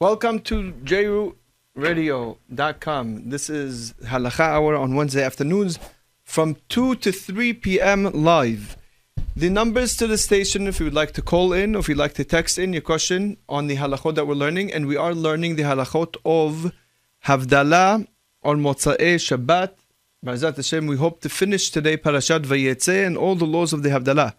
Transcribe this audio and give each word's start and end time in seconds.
Welcome 0.00 0.38
to 0.42 0.74
jrootradio.com. 0.84 3.30
This 3.30 3.50
is 3.50 3.94
Halakha 4.04 4.44
Hour 4.44 4.76
on 4.76 4.94
Wednesday 4.94 5.24
afternoons 5.24 5.80
from 6.22 6.56
2 6.68 6.94
to 6.94 7.10
3 7.10 7.52
p.m. 7.54 8.04
live. 8.12 8.76
The 9.34 9.50
numbers 9.50 9.96
to 9.96 10.06
the 10.06 10.16
station 10.16 10.68
if 10.68 10.78
you 10.78 10.86
would 10.86 10.94
like 10.94 11.10
to 11.14 11.22
call 11.22 11.52
in 11.52 11.74
or 11.74 11.80
if 11.80 11.88
you'd 11.88 11.98
like 11.98 12.14
to 12.14 12.22
text 12.22 12.60
in 12.60 12.72
your 12.72 12.82
question 12.82 13.38
on 13.48 13.66
the 13.66 13.74
halachot 13.74 14.14
that 14.14 14.28
we're 14.28 14.34
learning. 14.34 14.72
And 14.72 14.86
we 14.86 14.96
are 14.96 15.12
learning 15.12 15.56
the 15.56 15.64
halachot 15.64 16.14
of 16.24 16.72
Havdalah 17.24 18.06
on 18.44 18.62
Motza'e 18.62 19.16
Shabbat. 19.16 19.72
Ba'ezat 20.24 20.54
Hashem, 20.54 20.86
we 20.86 20.96
hope 20.96 21.20
to 21.22 21.28
finish 21.28 21.70
today 21.70 21.96
Parashat 21.96 22.44
Vayetze 22.44 23.04
and 23.04 23.18
all 23.18 23.34
the 23.34 23.46
laws 23.46 23.72
of 23.72 23.82
the 23.82 23.88
Havdalah. 23.88 24.34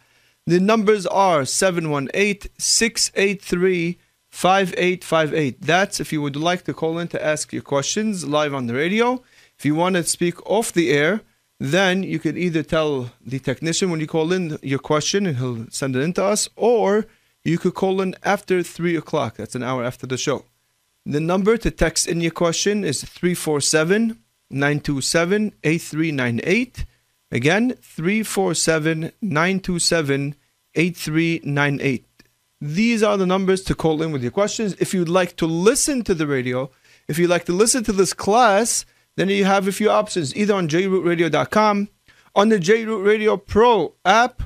The 0.47 0.61
numbers 0.61 1.05
are 1.05 1.43
718 1.43 2.49
683 2.57 3.99
5858. 4.29 5.61
That's 5.61 5.99
if 5.99 6.13
you 6.13 6.21
would 6.21 6.35
like 6.35 6.63
to 6.63 6.73
call 6.73 6.99
in 6.99 7.07
to 7.09 7.23
ask 7.23 7.51
your 7.51 7.61
questions 7.61 8.25
live 8.25 8.53
on 8.53 8.67
the 8.67 8.75
radio. 8.75 9.23
If 9.57 9.65
you 9.65 9.75
want 9.75 9.95
to 9.95 10.03
speak 10.03 10.45
off 10.49 10.71
the 10.71 10.91
air, 10.91 11.21
then 11.59 12.03
you 12.03 12.19
could 12.19 12.37
either 12.37 12.63
tell 12.63 13.11
the 13.25 13.39
technician 13.39 13.89
when 13.89 13.99
you 13.99 14.07
call 14.07 14.31
in 14.31 14.57
your 14.61 14.79
question 14.79 15.25
and 15.25 15.37
he'll 15.37 15.65
send 15.69 15.95
it 15.95 16.01
in 16.01 16.13
to 16.13 16.23
us, 16.23 16.47
or 16.55 17.05
you 17.43 17.57
could 17.57 17.73
call 17.73 18.01
in 18.01 18.15
after 18.23 18.63
3 18.63 18.95
o'clock. 18.95 19.35
That's 19.35 19.55
an 19.55 19.63
hour 19.63 19.83
after 19.83 20.07
the 20.07 20.17
show. 20.17 20.45
The 21.05 21.19
number 21.19 21.57
to 21.57 21.71
text 21.71 22.07
in 22.07 22.21
your 22.21 22.31
question 22.31 22.83
is 22.83 23.03
347 23.03 24.19
927 24.49 25.53
8398. 25.63 26.85
Again, 27.31 27.73
347 27.81 29.11
927 29.21 30.35
8398. 30.75 32.05
These 32.61 33.03
are 33.03 33.15
the 33.15 33.25
numbers 33.25 33.63
to 33.63 33.75
call 33.75 34.01
in 34.01 34.11
with 34.11 34.21
your 34.21 34.31
questions. 34.31 34.75
If 34.79 34.93
you'd 34.93 35.07
like 35.07 35.37
to 35.37 35.45
listen 35.45 36.03
to 36.03 36.13
the 36.13 36.27
radio, 36.27 36.69
if 37.07 37.17
you'd 37.17 37.29
like 37.29 37.45
to 37.45 37.53
listen 37.53 37.83
to 37.85 37.93
this 37.93 38.13
class, 38.13 38.85
then 39.15 39.29
you 39.29 39.45
have 39.45 39.67
a 39.67 39.71
few 39.71 39.89
options 39.89 40.35
either 40.35 40.53
on 40.53 40.67
jrootradio.com, 40.67 41.89
on 42.35 42.49
the 42.49 42.59
JRoot 42.59 43.05
Radio 43.05 43.37
Pro 43.37 43.95
app, 44.03 44.43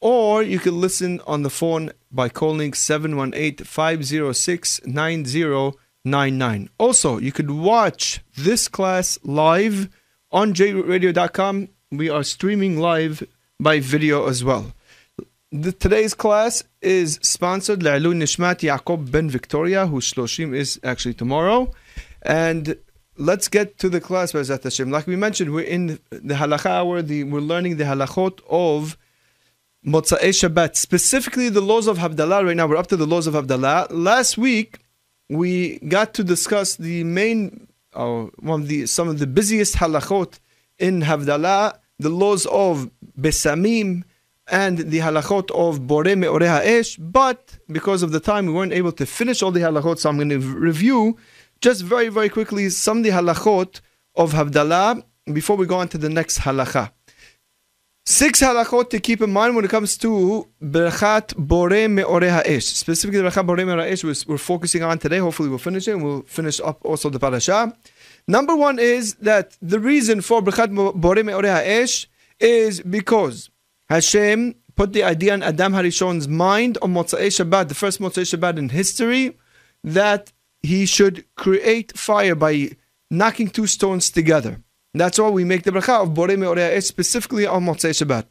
or 0.00 0.42
you 0.42 0.58
can 0.58 0.78
listen 0.78 1.20
on 1.26 1.42
the 1.42 1.50
phone 1.50 1.90
by 2.12 2.28
calling 2.28 2.74
718 2.74 3.64
506 3.64 4.86
9099. 4.86 6.70
Also, 6.76 7.18
you 7.18 7.32
could 7.32 7.50
watch 7.50 8.20
this 8.36 8.68
class 8.68 9.18
live 9.22 9.88
on 10.30 10.52
jrootradio.com. 10.52 11.68
We 11.90 12.10
are 12.10 12.24
streaming 12.24 12.78
live 12.78 13.26
by 13.58 13.80
video 13.80 14.28
as 14.28 14.44
well. 14.44 14.73
The, 15.54 15.70
today's 15.70 16.14
class 16.14 16.64
is 16.82 17.20
sponsored 17.22 17.78
La'ilun 17.78 18.16
Nishmat 18.16 18.58
Yaqub 18.68 19.12
Ben 19.12 19.30
Victoria, 19.30 19.86
whose 19.86 20.12
Shloshim 20.12 20.52
is 20.52 20.80
actually 20.82 21.14
tomorrow. 21.14 21.70
And 22.22 22.76
let's 23.18 23.46
get 23.46 23.78
to 23.78 23.88
the 23.88 24.00
class, 24.00 24.32
Bezat 24.32 24.64
Hashem. 24.64 24.90
Like 24.90 25.06
we 25.06 25.14
mentioned, 25.14 25.54
we're 25.54 25.64
in 25.64 26.00
the 26.10 26.34
halacha 26.34 26.66
hour, 26.66 27.02
the, 27.02 27.22
we're 27.22 27.38
learning 27.38 27.76
the 27.76 27.84
halachot 27.84 28.40
of 28.50 28.98
Motza'e 29.86 30.30
Shabbat, 30.30 30.74
specifically 30.74 31.48
the 31.50 31.60
laws 31.60 31.86
of 31.86 31.98
Havdalah. 31.98 32.44
Right 32.46 32.56
now, 32.56 32.66
we're 32.66 32.76
up 32.76 32.88
to 32.88 32.96
the 32.96 33.06
laws 33.06 33.28
of 33.28 33.34
Havdalah. 33.34 33.86
Last 33.92 34.36
week, 34.36 34.80
we 35.28 35.78
got 35.86 36.14
to 36.14 36.24
discuss 36.24 36.74
the 36.74 37.04
main, 37.04 37.68
one 37.92 38.62
of 38.62 38.66
the, 38.66 38.86
some 38.86 39.08
of 39.08 39.20
the 39.20 39.28
busiest 39.28 39.76
halachot 39.76 40.40
in 40.80 41.02
Havdalah, 41.02 41.78
the 42.00 42.10
laws 42.10 42.44
of 42.46 42.90
Besamim, 43.16 44.02
and 44.48 44.78
the 44.78 44.98
halachot 44.98 45.50
of 45.50 45.86
Bore 45.86 46.14
Me'ore 46.16 46.40
Ha'esh, 46.40 46.96
but 46.96 47.58
because 47.70 48.02
of 48.02 48.12
the 48.12 48.20
time 48.20 48.46
we 48.46 48.52
weren't 48.52 48.72
able 48.72 48.92
to 48.92 49.06
finish 49.06 49.42
all 49.42 49.50
the 49.50 49.60
halachot, 49.60 49.98
so 49.98 50.10
I'm 50.10 50.16
going 50.16 50.28
to 50.30 50.38
review 50.38 51.16
just 51.60 51.82
very, 51.82 52.08
very 52.08 52.28
quickly 52.28 52.68
some 52.68 52.98
of 52.98 53.04
the 53.04 53.10
halachot 53.10 53.80
of 54.16 54.32
Havdalah 54.32 55.02
before 55.32 55.56
we 55.56 55.66
go 55.66 55.76
on 55.76 55.88
to 55.88 55.98
the 55.98 56.08
next 56.08 56.40
halacha. 56.40 56.92
Six 58.06 58.42
halachot 58.42 58.90
to 58.90 59.00
keep 59.00 59.22
in 59.22 59.32
mind 59.32 59.56
when 59.56 59.64
it 59.64 59.70
comes 59.70 59.96
to 59.96 60.46
Berachat 60.62 61.34
Bore 61.38 61.88
Me'ore 61.88 62.28
Ha'esh. 62.28 62.66
Specifically, 62.66 63.20
Berachat 63.22 63.46
Bore 63.46 63.64
Me'ore 63.64 63.78
Ha'esh 63.78 64.04
we're, 64.04 64.36
focusing 64.36 64.82
on 64.82 64.98
today. 64.98 65.18
Hopefully 65.18 65.48
we'll 65.48 65.56
finish 65.56 65.88
it 65.88 65.92
and 65.92 66.04
we'll 66.04 66.20
finish 66.22 66.60
up 66.60 66.84
also 66.84 67.08
the 67.08 67.18
parasha. 67.18 67.74
Number 68.28 68.54
one 68.54 68.78
is 68.78 69.14
that 69.14 69.56
the 69.62 69.80
reason 69.80 70.20
for 70.20 70.42
Berachat 70.42 71.00
Bore 71.00 71.22
Me'ore 71.22 71.44
Ha'esh 71.44 72.06
is 72.38 72.82
because 72.82 73.48
Hashem 73.94 74.56
put 74.74 74.92
the 74.92 75.04
idea 75.04 75.34
in 75.34 75.42
Adam 75.42 75.72
Harishon's 75.72 76.26
mind 76.26 76.78
on 76.82 76.92
Motzei 76.92 77.28
Shabbat, 77.28 77.68
the 77.68 77.76
first 77.76 78.00
Motzei 78.00 78.26
Shabbat 78.30 78.58
in 78.58 78.68
history, 78.70 79.38
that 79.84 80.32
he 80.62 80.84
should 80.84 81.24
create 81.36 81.96
fire 81.96 82.34
by 82.34 82.70
knocking 83.08 83.48
two 83.48 83.68
stones 83.68 84.10
together. 84.10 84.60
That's 84.94 85.18
why 85.20 85.28
we 85.28 85.44
make 85.44 85.62
the 85.62 85.70
bracha 85.70 86.02
of 86.02 86.08
Borei 86.08 86.36
Me'orei 86.36 86.80
specifically 86.80 87.46
on 87.46 87.64
Motzei 87.64 87.94
Shabbat. 88.00 88.26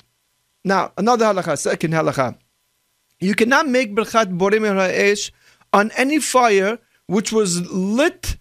Now, 0.65 0.91
another 0.97 1.25
halacha, 1.25 1.57
second 1.57 1.93
halacha. 1.93 2.37
You 3.21 3.33
cannot 3.33 3.69
make 3.69 3.95
brachat 3.95 4.37
Borei 4.37 4.61
Me'orei 4.61 5.15
on 5.71 5.91
any 5.91 6.19
fire 6.19 6.77
which 7.07 7.31
was 7.31 7.61
lit 7.71 8.37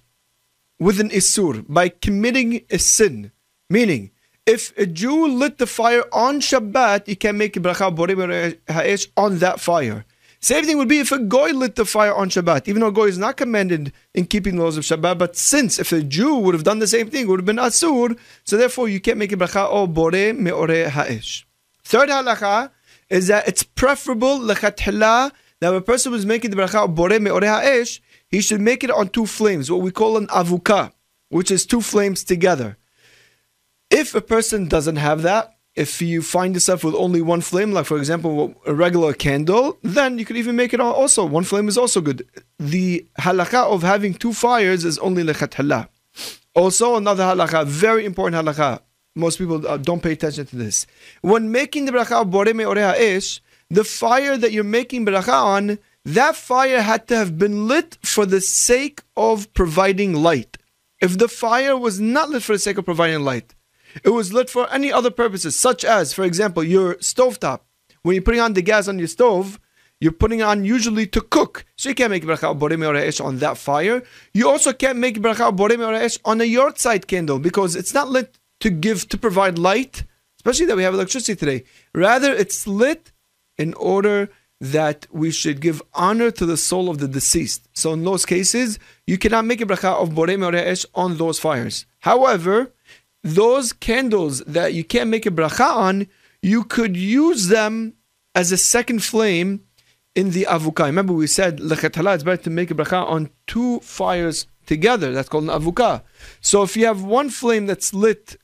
with 0.80 0.98
an 0.98 1.10
isur, 1.10 1.64
by 1.68 1.88
committing 1.88 2.62
a 2.68 2.78
sin. 2.78 3.30
Meaning, 3.70 4.10
if 4.46 4.76
a 4.76 4.86
Jew 4.86 5.26
lit 5.28 5.58
the 5.58 5.66
fire 5.66 6.04
on 6.12 6.40
Shabbat, 6.40 7.06
he 7.06 7.14
can 7.14 7.38
make 7.38 7.54
bracha 7.54 7.94
borei 7.94 8.58
ha'esh 8.68 9.08
on 9.16 9.38
that 9.38 9.60
fire. 9.60 10.04
Same 10.40 10.64
thing 10.64 10.76
would 10.78 10.88
be 10.88 10.98
if 10.98 11.12
a 11.12 11.20
goy 11.20 11.52
lit 11.52 11.76
the 11.76 11.84
fire 11.84 12.12
on 12.12 12.28
Shabbat, 12.28 12.66
even 12.66 12.80
though 12.80 12.90
goy 12.90 13.06
is 13.06 13.16
not 13.16 13.36
commanded 13.36 13.92
in 14.12 14.26
keeping 14.26 14.56
the 14.56 14.64
laws 14.64 14.76
of 14.76 14.82
Shabbat. 14.82 15.16
But 15.16 15.36
since 15.36 15.78
if 15.78 15.92
a 15.92 16.02
Jew 16.02 16.34
would 16.34 16.54
have 16.54 16.64
done 16.64 16.80
the 16.80 16.88
same 16.88 17.08
thing, 17.08 17.22
it 17.22 17.28
would 17.28 17.38
have 17.38 17.46
been 17.46 17.56
asur. 17.56 18.18
So 18.42 18.56
therefore, 18.56 18.88
you 18.88 18.98
can't 18.98 19.18
make 19.18 19.30
a 19.30 19.36
bracha 19.36 19.68
oh, 19.70 19.82
o 19.82 19.86
borei 19.86 20.36
meore 20.36 20.88
ha'esh. 20.88 21.46
Third 21.84 22.08
halacha 22.08 22.70
is 23.08 23.28
that 23.28 23.46
it's 23.46 23.62
preferable 23.62 24.40
lechatchila 24.40 25.30
that 25.60 25.72
a 25.72 25.80
person 25.80 26.10
was 26.10 26.26
making 26.26 26.50
the 26.50 26.56
bracha 26.56 26.80
oh, 26.80 26.84
of 26.86 26.90
borei 26.90 27.20
meore 27.20 27.46
ha'esh, 27.46 28.02
he 28.28 28.40
should 28.40 28.60
make 28.60 28.82
it 28.82 28.90
on 28.90 29.10
two 29.10 29.26
flames, 29.26 29.70
what 29.70 29.80
we 29.80 29.92
call 29.92 30.16
an 30.16 30.26
avuka, 30.26 30.90
which 31.28 31.52
is 31.52 31.64
two 31.64 31.80
flames 31.80 32.24
together. 32.24 32.76
If 33.94 34.14
a 34.14 34.22
person 34.22 34.68
doesn't 34.68 34.96
have 34.96 35.20
that, 35.20 35.54
if 35.74 36.00
you 36.00 36.22
find 36.22 36.54
yourself 36.54 36.82
with 36.82 36.94
only 36.94 37.20
one 37.20 37.42
flame, 37.42 37.72
like 37.72 37.84
for 37.84 37.98
example, 37.98 38.54
a 38.66 38.72
regular 38.72 39.12
candle, 39.12 39.78
then 39.82 40.18
you 40.18 40.24
could 40.24 40.38
even 40.38 40.56
make 40.56 40.72
it 40.72 40.80
also. 40.80 41.26
One 41.26 41.44
flame 41.44 41.68
is 41.68 41.76
also 41.76 42.00
good. 42.00 42.26
The 42.58 43.06
halakha 43.20 43.64
of 43.64 43.82
having 43.82 44.14
two 44.14 44.32
fires 44.32 44.86
is 44.86 44.98
only 44.98 45.22
lechat 45.22 45.88
Also, 46.54 46.96
another 46.96 47.22
halakha, 47.22 47.66
very 47.66 48.06
important 48.06 48.42
halakha. 48.42 48.80
Most 49.14 49.36
people 49.36 49.66
uh, 49.66 49.76
don't 49.76 50.02
pay 50.02 50.12
attention 50.12 50.46
to 50.46 50.56
this. 50.56 50.86
When 51.20 51.52
making 51.52 51.84
the 51.84 51.92
bracha 51.92 52.22
of 52.22 52.28
boreme 52.28 52.64
oreha 52.64 52.98
ish, 52.98 53.42
the 53.68 53.84
fire 53.84 54.38
that 54.38 54.52
you're 54.52 54.64
making 54.64 55.04
bracha 55.04 55.34
on, 55.34 55.78
that 56.06 56.34
fire 56.34 56.80
had 56.80 57.08
to 57.08 57.16
have 57.16 57.38
been 57.38 57.68
lit 57.68 57.98
for 58.02 58.24
the 58.24 58.40
sake 58.40 59.02
of 59.18 59.52
providing 59.52 60.14
light. 60.14 60.56
If 61.02 61.18
the 61.18 61.28
fire 61.28 61.76
was 61.76 62.00
not 62.00 62.30
lit 62.30 62.42
for 62.42 62.54
the 62.54 62.58
sake 62.58 62.78
of 62.78 62.86
providing 62.86 63.20
light, 63.22 63.54
it 64.04 64.10
was 64.10 64.32
lit 64.32 64.50
for 64.50 64.70
any 64.70 64.92
other 64.92 65.10
purposes, 65.10 65.56
such 65.56 65.84
as, 65.84 66.12
for 66.12 66.24
example, 66.24 66.62
your 66.62 66.94
stovetop. 66.96 67.60
When 68.02 68.14
you're 68.14 68.22
putting 68.22 68.40
on 68.40 68.54
the 68.54 68.62
gas 68.62 68.88
on 68.88 68.98
your 68.98 69.08
stove, 69.08 69.60
you're 70.00 70.10
putting 70.10 70.42
on 70.42 70.64
usually 70.64 71.06
to 71.06 71.20
cook. 71.20 71.64
So 71.76 71.88
you 71.88 71.94
can't 71.94 72.10
make 72.10 72.24
bracha 72.24 72.58
borei 72.58 73.24
on 73.24 73.38
that 73.38 73.56
fire. 73.56 74.02
You 74.34 74.48
also 74.48 74.72
can't 74.72 74.98
make 74.98 75.20
bracha 75.20 75.56
borei 75.56 76.18
on 76.24 76.40
a 76.40 76.44
yahrzeit 76.44 77.06
candle 77.06 77.38
because 77.38 77.76
it's 77.76 77.94
not 77.94 78.08
lit 78.08 78.38
to 78.60 78.70
give 78.70 79.08
to 79.10 79.16
provide 79.16 79.58
light, 79.58 80.02
especially 80.38 80.66
that 80.66 80.76
we 80.76 80.82
have 80.82 80.94
electricity 80.94 81.36
today. 81.36 81.64
Rather, 81.94 82.32
it's 82.32 82.66
lit 82.66 83.12
in 83.58 83.74
order 83.74 84.28
that 84.60 85.06
we 85.12 85.30
should 85.30 85.60
give 85.60 85.82
honor 85.94 86.30
to 86.30 86.46
the 86.46 86.56
soul 86.56 86.88
of 86.88 86.98
the 86.98 87.08
deceased. 87.08 87.68
So 87.72 87.92
in 87.92 88.04
those 88.04 88.24
cases, 88.24 88.78
you 89.06 89.18
cannot 89.18 89.44
make 89.44 89.60
a 89.60 89.66
bracha 89.66 89.94
of 90.02 90.10
borei 90.10 90.86
on 90.94 91.16
those 91.16 91.38
fires. 91.38 91.86
However, 92.00 92.72
those 93.22 93.72
candles 93.72 94.40
that 94.40 94.74
you 94.74 94.84
can't 94.84 95.10
make 95.10 95.26
a 95.26 95.30
bracha 95.30 95.68
on, 95.68 96.06
you 96.42 96.64
could 96.64 96.96
use 96.96 97.48
them 97.48 97.94
as 98.34 98.52
a 98.52 98.56
second 98.56 99.02
flame 99.02 99.62
in 100.14 100.30
the 100.30 100.46
avuka. 100.48 100.86
Remember, 100.86 101.12
we 101.12 101.26
said 101.26 101.58
lechatala 101.58 102.14
it's 102.14 102.24
better 102.24 102.42
to 102.42 102.50
make 102.50 102.70
a 102.70 102.74
bracha 102.74 103.06
on 103.06 103.30
two 103.46 103.80
fires 103.80 104.46
together. 104.66 105.12
That's 105.12 105.28
called 105.28 105.44
an 105.44 105.50
avuka. 105.50 106.02
So 106.40 106.62
if 106.62 106.76
you 106.76 106.86
have 106.86 107.02
one 107.02 107.30
flame 107.30 107.66
that's 107.66 107.94
lit 107.94 108.36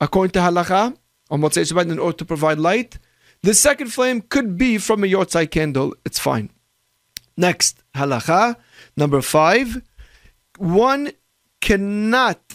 according 0.00 0.32
to 0.32 0.40
halacha 0.40 0.96
on 1.30 1.40
Motzei 1.40 1.70
Shabbat 1.70 1.90
in 1.90 1.98
order 1.98 2.16
to 2.18 2.24
provide 2.24 2.58
light, 2.58 2.98
the 3.42 3.54
second 3.54 3.92
flame 3.92 4.20
could 4.20 4.56
be 4.58 4.78
from 4.78 5.04
a 5.04 5.06
yahrzeit 5.06 5.50
candle. 5.50 5.94
It's 6.04 6.18
fine. 6.18 6.50
Next 7.36 7.82
halacha 7.94 8.56
number 8.96 9.22
five. 9.22 9.82
One 10.58 11.12
cannot 11.60 12.47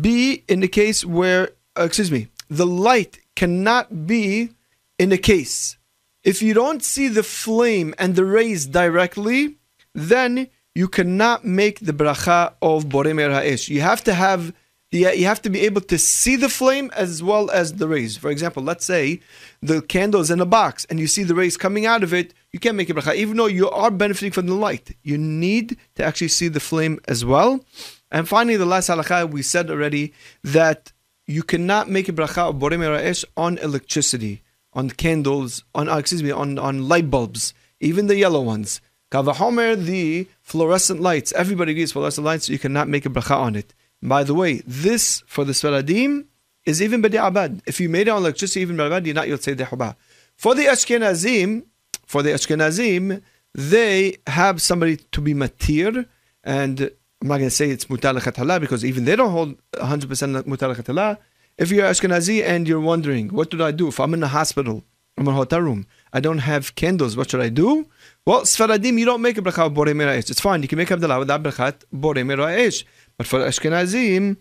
be 0.00 0.44
in 0.48 0.60
the 0.60 0.68
case 0.68 1.04
where, 1.04 1.50
uh, 1.78 1.84
excuse 1.84 2.10
me, 2.10 2.28
the 2.48 2.66
light 2.66 3.18
cannot 3.34 4.06
be 4.06 4.50
in 4.98 5.12
a 5.12 5.18
case. 5.18 5.76
If 6.24 6.42
you 6.42 6.54
don't 6.54 6.82
see 6.82 7.08
the 7.08 7.22
flame 7.22 7.94
and 7.98 8.16
the 8.16 8.24
rays 8.24 8.66
directly, 8.66 9.56
then 9.94 10.48
you 10.74 10.88
cannot 10.88 11.44
make 11.44 11.80
the 11.80 11.92
bracha 11.92 12.54
of 12.60 12.86
Borei 12.86 13.14
Me'or 13.14 13.30
Ha'esh. 13.30 13.68
You 13.68 13.80
have 13.80 14.02
to 14.04 14.14
have 14.14 14.52
the, 14.90 15.16
you 15.16 15.26
have 15.26 15.42
to 15.42 15.50
be 15.50 15.60
able 15.62 15.80
to 15.82 15.98
see 15.98 16.36
the 16.36 16.48
flame 16.48 16.90
as 16.94 17.22
well 17.22 17.50
as 17.50 17.74
the 17.74 17.88
rays. 17.88 18.16
For 18.16 18.30
example, 18.30 18.62
let's 18.62 18.84
say 18.84 19.20
the 19.60 19.82
candle 19.82 20.20
is 20.20 20.30
in 20.30 20.40
a 20.40 20.46
box 20.46 20.84
and 20.88 21.00
you 21.00 21.06
see 21.06 21.22
the 21.22 21.34
rays 21.34 21.56
coming 21.56 21.86
out 21.86 22.02
of 22.02 22.14
it, 22.14 22.34
you 22.52 22.60
can't 22.60 22.76
make 22.76 22.90
a 22.90 22.94
bracha, 22.94 23.14
even 23.14 23.36
though 23.36 23.46
you 23.46 23.68
are 23.70 23.90
benefiting 23.90 24.32
from 24.32 24.46
the 24.46 24.54
light. 24.54 24.96
You 25.02 25.18
need 25.18 25.76
to 25.96 26.04
actually 26.04 26.28
see 26.28 26.48
the 26.48 26.60
flame 26.60 27.00
as 27.08 27.24
well. 27.24 27.64
And 28.10 28.28
finally, 28.28 28.56
the 28.56 28.66
last 28.66 28.88
halakha, 28.88 29.30
we 29.30 29.42
said 29.42 29.70
already 29.70 30.12
that 30.44 30.92
you 31.26 31.42
cannot 31.42 31.88
make 31.90 32.08
a 32.08 32.12
bracha 32.12 32.50
of 32.50 32.56
Borei 32.56 32.78
Me'or 32.78 33.28
on 33.36 33.58
electricity, 33.58 34.42
on 34.72 34.90
candles, 34.90 35.64
on 35.74 35.88
uh, 35.88 35.96
excuse 35.96 36.22
me, 36.22 36.30
on, 36.30 36.58
on 36.58 36.88
light 36.88 37.10
bulbs, 37.10 37.52
even 37.80 38.06
the 38.06 38.16
yellow 38.16 38.40
ones. 38.40 38.80
Kavahomer, 39.10 39.76
the 39.76 40.28
fluorescent 40.42 41.00
lights. 41.00 41.32
Everybody 41.32 41.72
agrees 41.72 41.92
fluorescent 41.92 42.24
lights, 42.24 42.46
so 42.46 42.52
you 42.52 42.58
cannot 42.58 42.88
make 42.88 43.06
a 43.06 43.08
bracha 43.08 43.36
on 43.36 43.56
it. 43.56 43.74
By 44.02 44.24
the 44.24 44.34
way, 44.34 44.62
this 44.66 45.22
for 45.26 45.44
the 45.44 45.52
Sfaradim 45.52 46.26
is 46.64 46.82
even 46.82 47.04
abad. 47.04 47.62
If 47.66 47.80
you 47.80 47.88
made 47.88 48.08
it 48.08 48.10
on 48.10 48.22
electricity, 48.22 48.60
even 48.60 48.78
abad, 48.78 49.06
you're 49.06 49.14
not 49.14 49.28
you'll 49.28 49.38
say 49.38 49.54
dehubah. 49.54 49.96
For 50.36 50.54
the 50.54 50.64
Ashkenazim, 50.64 51.64
for 52.04 52.22
the 52.22 52.30
Ashkenazim, 52.30 53.22
they 53.54 54.16
have 54.26 54.60
somebody 54.60 54.96
to 54.96 55.20
be 55.20 55.34
matir, 55.34 56.06
and 56.44 56.90
I'm 57.26 57.30
not 57.30 57.38
going 57.38 57.48
to 57.48 57.56
say 57.56 57.70
it's 57.70 57.86
mutar 57.86 58.16
lechatala 58.16 58.60
because 58.60 58.84
even 58.84 59.04
they 59.04 59.16
don't 59.16 59.32
hold 59.32 59.56
100% 59.72 60.44
mutar 60.44 60.72
lechatala. 60.72 61.18
If 61.58 61.72
you're 61.72 61.84
Ashkenazi 61.84 62.40
and 62.44 62.68
you're 62.68 62.78
wondering, 62.78 63.30
what 63.30 63.50
do 63.50 63.64
I 63.64 63.72
do 63.72 63.88
if 63.88 63.98
I'm 63.98 64.14
in 64.14 64.22
a 64.22 64.28
hospital, 64.28 64.84
I'm 65.18 65.26
in 65.26 65.32
a 65.32 65.36
hotel 65.36 65.60
room, 65.60 65.88
I 66.12 66.20
don't 66.20 66.38
have 66.38 66.76
candles, 66.76 67.16
what 67.16 67.28
should 67.28 67.40
I 67.40 67.48
do? 67.48 67.84
Well, 68.26 68.42
Sfaradim, 68.42 68.96
you 68.96 69.04
don't 69.04 69.22
make 69.22 69.38
a 69.38 69.42
bracha 69.42 69.66
of 69.66 69.72
Borei 69.72 69.96
Me'or 69.96 70.10
It's 70.10 70.40
fine, 70.40 70.62
you 70.62 70.68
can 70.68 70.78
make 70.78 70.92
Abdullah 70.92 71.18
without 71.18 71.42
brachat 71.42 71.82
Borei 71.92 72.24
Me'or 72.24 72.84
But 73.16 73.26
for 73.26 73.40
Ashkenazim, 73.40 74.36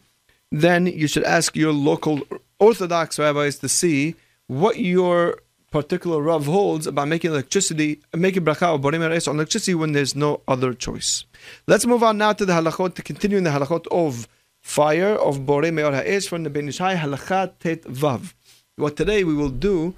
then 0.52 0.86
you 0.86 1.08
should 1.08 1.24
ask 1.24 1.56
your 1.56 1.74
local 1.74 2.22
Orthodox 2.60 3.18
rabbis 3.18 3.58
to 3.60 3.68
see 3.68 4.14
what 4.46 4.78
your 4.78 5.40
particular 5.76 6.22
Rav 6.22 6.46
holds 6.46 6.88
about 6.88 7.10
making 7.10 7.32
electricity, 7.32 8.00
making 8.16 8.46
bracha 8.46 8.72
or 8.72 8.80
borei 8.80 8.98
me'or 8.98 9.12
on 9.30 9.36
electricity 9.36 9.76
when 9.76 9.92
there's 9.92 10.16
no 10.16 10.40
other 10.48 10.74
choice. 10.74 11.26
Let's 11.68 11.86
move 11.86 12.02
on 12.02 12.18
now 12.18 12.32
to 12.32 12.46
the 12.46 12.54
halachot, 12.54 12.96
to 12.96 13.02
continue 13.02 13.38
in 13.38 13.44
the 13.44 13.50
halachot 13.50 13.86
of 13.92 14.26
fire, 14.62 15.16
of 15.16 15.40
borei 15.40 15.74
me'or 15.74 15.92
from 16.22 16.44
the 16.44 16.50
Ben 16.50 16.70
Ish 16.70 16.78
Hai, 16.78 16.96
halachat 16.96 17.60
tet 17.60 17.82
vav. 17.82 18.34
What 18.78 18.96
today 18.96 19.26
we 19.26 19.34
will 19.34 19.50
do, 19.50 19.94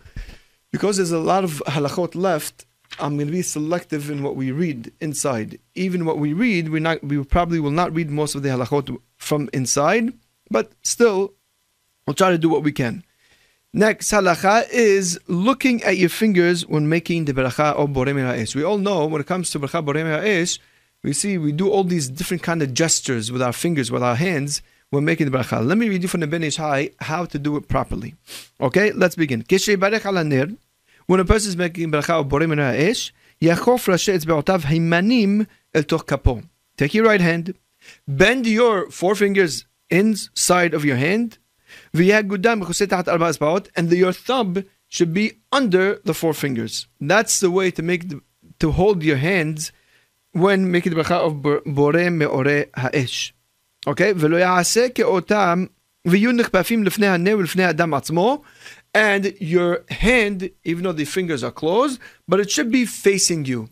because 0.71 0.97
there's 0.97 1.11
a 1.11 1.19
lot 1.19 1.43
of 1.43 1.61
halachot 1.67 2.15
left, 2.15 2.65
I'm 2.99 3.15
going 3.17 3.27
to 3.27 3.31
be 3.31 3.43
selective 3.43 4.09
in 4.09 4.23
what 4.23 4.35
we 4.35 4.51
read 4.51 4.91
inside. 4.99 5.59
Even 5.75 6.05
what 6.05 6.17
we 6.17 6.33
read, 6.33 6.69
we 6.69 6.79
not 6.79 7.03
we 7.03 7.23
probably 7.23 7.59
will 7.59 7.69
not 7.69 7.93
read 7.93 8.09
most 8.09 8.33
of 8.33 8.41
the 8.41 8.49
halachot 8.49 8.97
from 9.17 9.47
inside, 9.53 10.11
but 10.49 10.71
still, 10.81 11.35
we'll 12.07 12.15
try 12.15 12.31
to 12.31 12.39
do 12.39 12.49
what 12.49 12.63
we 12.63 12.71
can. 12.71 13.03
Next 13.77 14.09
halacha 14.11 14.67
is 14.71 15.19
looking 15.27 15.83
at 15.83 15.97
your 15.97 16.09
fingers 16.09 16.65
when 16.65 16.89
making 16.89 17.25
the 17.25 17.33
bracha 17.33 17.75
of 17.75 17.91
borei 17.91 18.19
ha'esh. 18.19 18.55
We 18.55 18.63
all 18.63 18.79
know 18.79 19.05
when 19.05 19.21
it 19.21 19.27
comes 19.27 19.51
to 19.51 19.59
bracha 19.59 19.85
borei 19.85 20.01
ha'esh, 20.01 20.57
we 21.03 21.13
see 21.13 21.37
we 21.37 21.51
do 21.51 21.69
all 21.69 21.83
these 21.83 22.09
different 22.09 22.41
kind 22.41 22.63
of 22.63 22.73
gestures 22.73 23.31
with 23.31 23.43
our 23.43 23.53
fingers, 23.53 23.91
with 23.91 24.01
our 24.01 24.15
hands 24.15 24.63
when 24.89 25.05
making 25.05 25.29
the 25.29 25.37
bracha. 25.37 25.63
Let 25.63 25.77
me 25.77 25.89
read 25.89 26.01
you 26.01 26.07
from 26.07 26.21
the 26.21 26.25
Ben 26.25 26.41
Ish 26.41 26.55
Hai 26.55 26.89
how 27.01 27.25
to 27.25 27.37
do 27.37 27.55
it 27.55 27.67
properly. 27.67 28.15
Okay, 28.59 28.93
let's 28.93 29.15
begin. 29.15 29.45
When 29.47 31.19
a 31.19 31.25
person 31.25 31.49
is 31.49 31.55
making 31.55 31.91
bracha 31.91 32.19
of 32.19 32.29
borei 32.29 32.49
min 32.49 32.57
ha'esh, 32.57 33.13
yachof 33.39 33.85
rashi 33.85 34.11
etzbeotav 34.15 34.61
heimanim 34.61 35.45
el 35.75 35.83
toch 35.83 36.07
kapo. 36.07 36.41
Take 36.77 36.95
your 36.95 37.05
right 37.05 37.21
hand, 37.21 37.53
bend 38.07 38.47
your 38.47 38.87
forefingers 38.87 39.65
inside 39.91 40.73
of 40.73 40.83
your 40.83 40.95
hand, 40.95 41.37
and 43.76 43.90
the, 43.90 43.96
your 43.96 44.12
thumb 44.12 44.64
should 44.88 45.12
be 45.14 45.32
under 45.50 46.00
the 46.04 46.12
forefingers. 46.12 46.86
That's 47.00 47.40
the 47.40 47.50
way 47.50 47.70
to 47.70 47.82
make 47.82 48.08
the, 48.08 48.20
to 48.60 48.72
hold 48.72 49.02
your 49.02 49.16
hands 49.16 49.72
when 50.32 50.70
making 50.70 50.94
the 50.94 51.02
bracha 51.02 51.18
of 51.26 51.34
borei 51.64 52.12
me'ore 52.12 52.66
ha'esh. 52.74 53.34
Okay? 53.86 54.12
ולא 54.12 54.36
יעשה 54.36 54.88
כאותם 54.88 55.66
ויהיו 56.04 56.32
נכפפים 56.32 56.84
לפני 56.84 57.06
הנר 57.06 57.36
ולפני 57.38 57.64
האדם 57.64 57.94
עצמו 57.94 58.42
and 58.94 59.34
your 59.40 59.84
hand, 59.90 60.50
even 60.64 60.84
though 60.84 60.92
the 60.92 61.04
fingers 61.04 61.42
are 61.42 61.50
closed, 61.50 61.98
but 62.28 62.40
it 62.40 62.50
should 62.50 62.70
be 62.70 62.84
facing 62.84 63.44
you. 63.46 63.68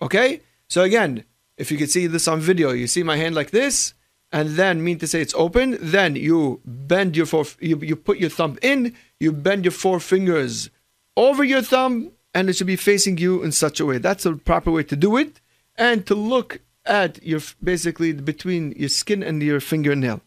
Okay? 0.00 0.40
So 0.68 0.82
again, 0.82 1.24
if 1.58 1.70
you 1.70 1.78
can 1.78 1.88
see 1.88 2.06
this 2.06 2.26
on 2.26 2.40
video, 2.40 2.70
you 2.70 2.86
see 2.86 3.02
my 3.02 3.16
hand 3.16 3.34
like 3.34 3.50
this, 3.50 3.94
and 4.31 4.51
then 4.51 4.83
mean 4.83 4.97
to 4.99 5.07
say 5.07 5.21
it's 5.21 5.33
open, 5.35 5.77
then 5.79 6.15
you 6.15 6.61
bend 6.65 7.17
your 7.17 7.25
four, 7.25 7.45
you, 7.59 7.77
you 7.79 7.95
put 7.95 8.17
your 8.17 8.29
thumb 8.29 8.57
in, 8.61 8.95
you 9.19 9.31
bend 9.31 9.65
your 9.65 9.71
four 9.71 9.99
fingers 9.99 10.69
over 11.17 11.43
your 11.43 11.61
thumb, 11.61 12.11
and 12.33 12.49
it 12.49 12.55
should 12.55 12.67
be 12.67 12.75
facing 12.75 13.17
you 13.17 13.43
in 13.43 13.51
such 13.51 13.79
a 13.79 13.85
way. 13.85 13.97
That's 13.97 14.23
the 14.23 14.35
proper 14.35 14.71
way 14.71 14.83
to 14.83 14.95
do 14.95 15.17
it, 15.17 15.41
and 15.75 16.05
to 16.07 16.15
look 16.15 16.61
at 16.85 17.21
your 17.23 17.41
basically 17.63 18.13
between 18.13 18.71
your 18.77 18.89
skin 18.89 19.21
and 19.21 19.41
your 19.43 19.59
fingernail. 19.59 20.21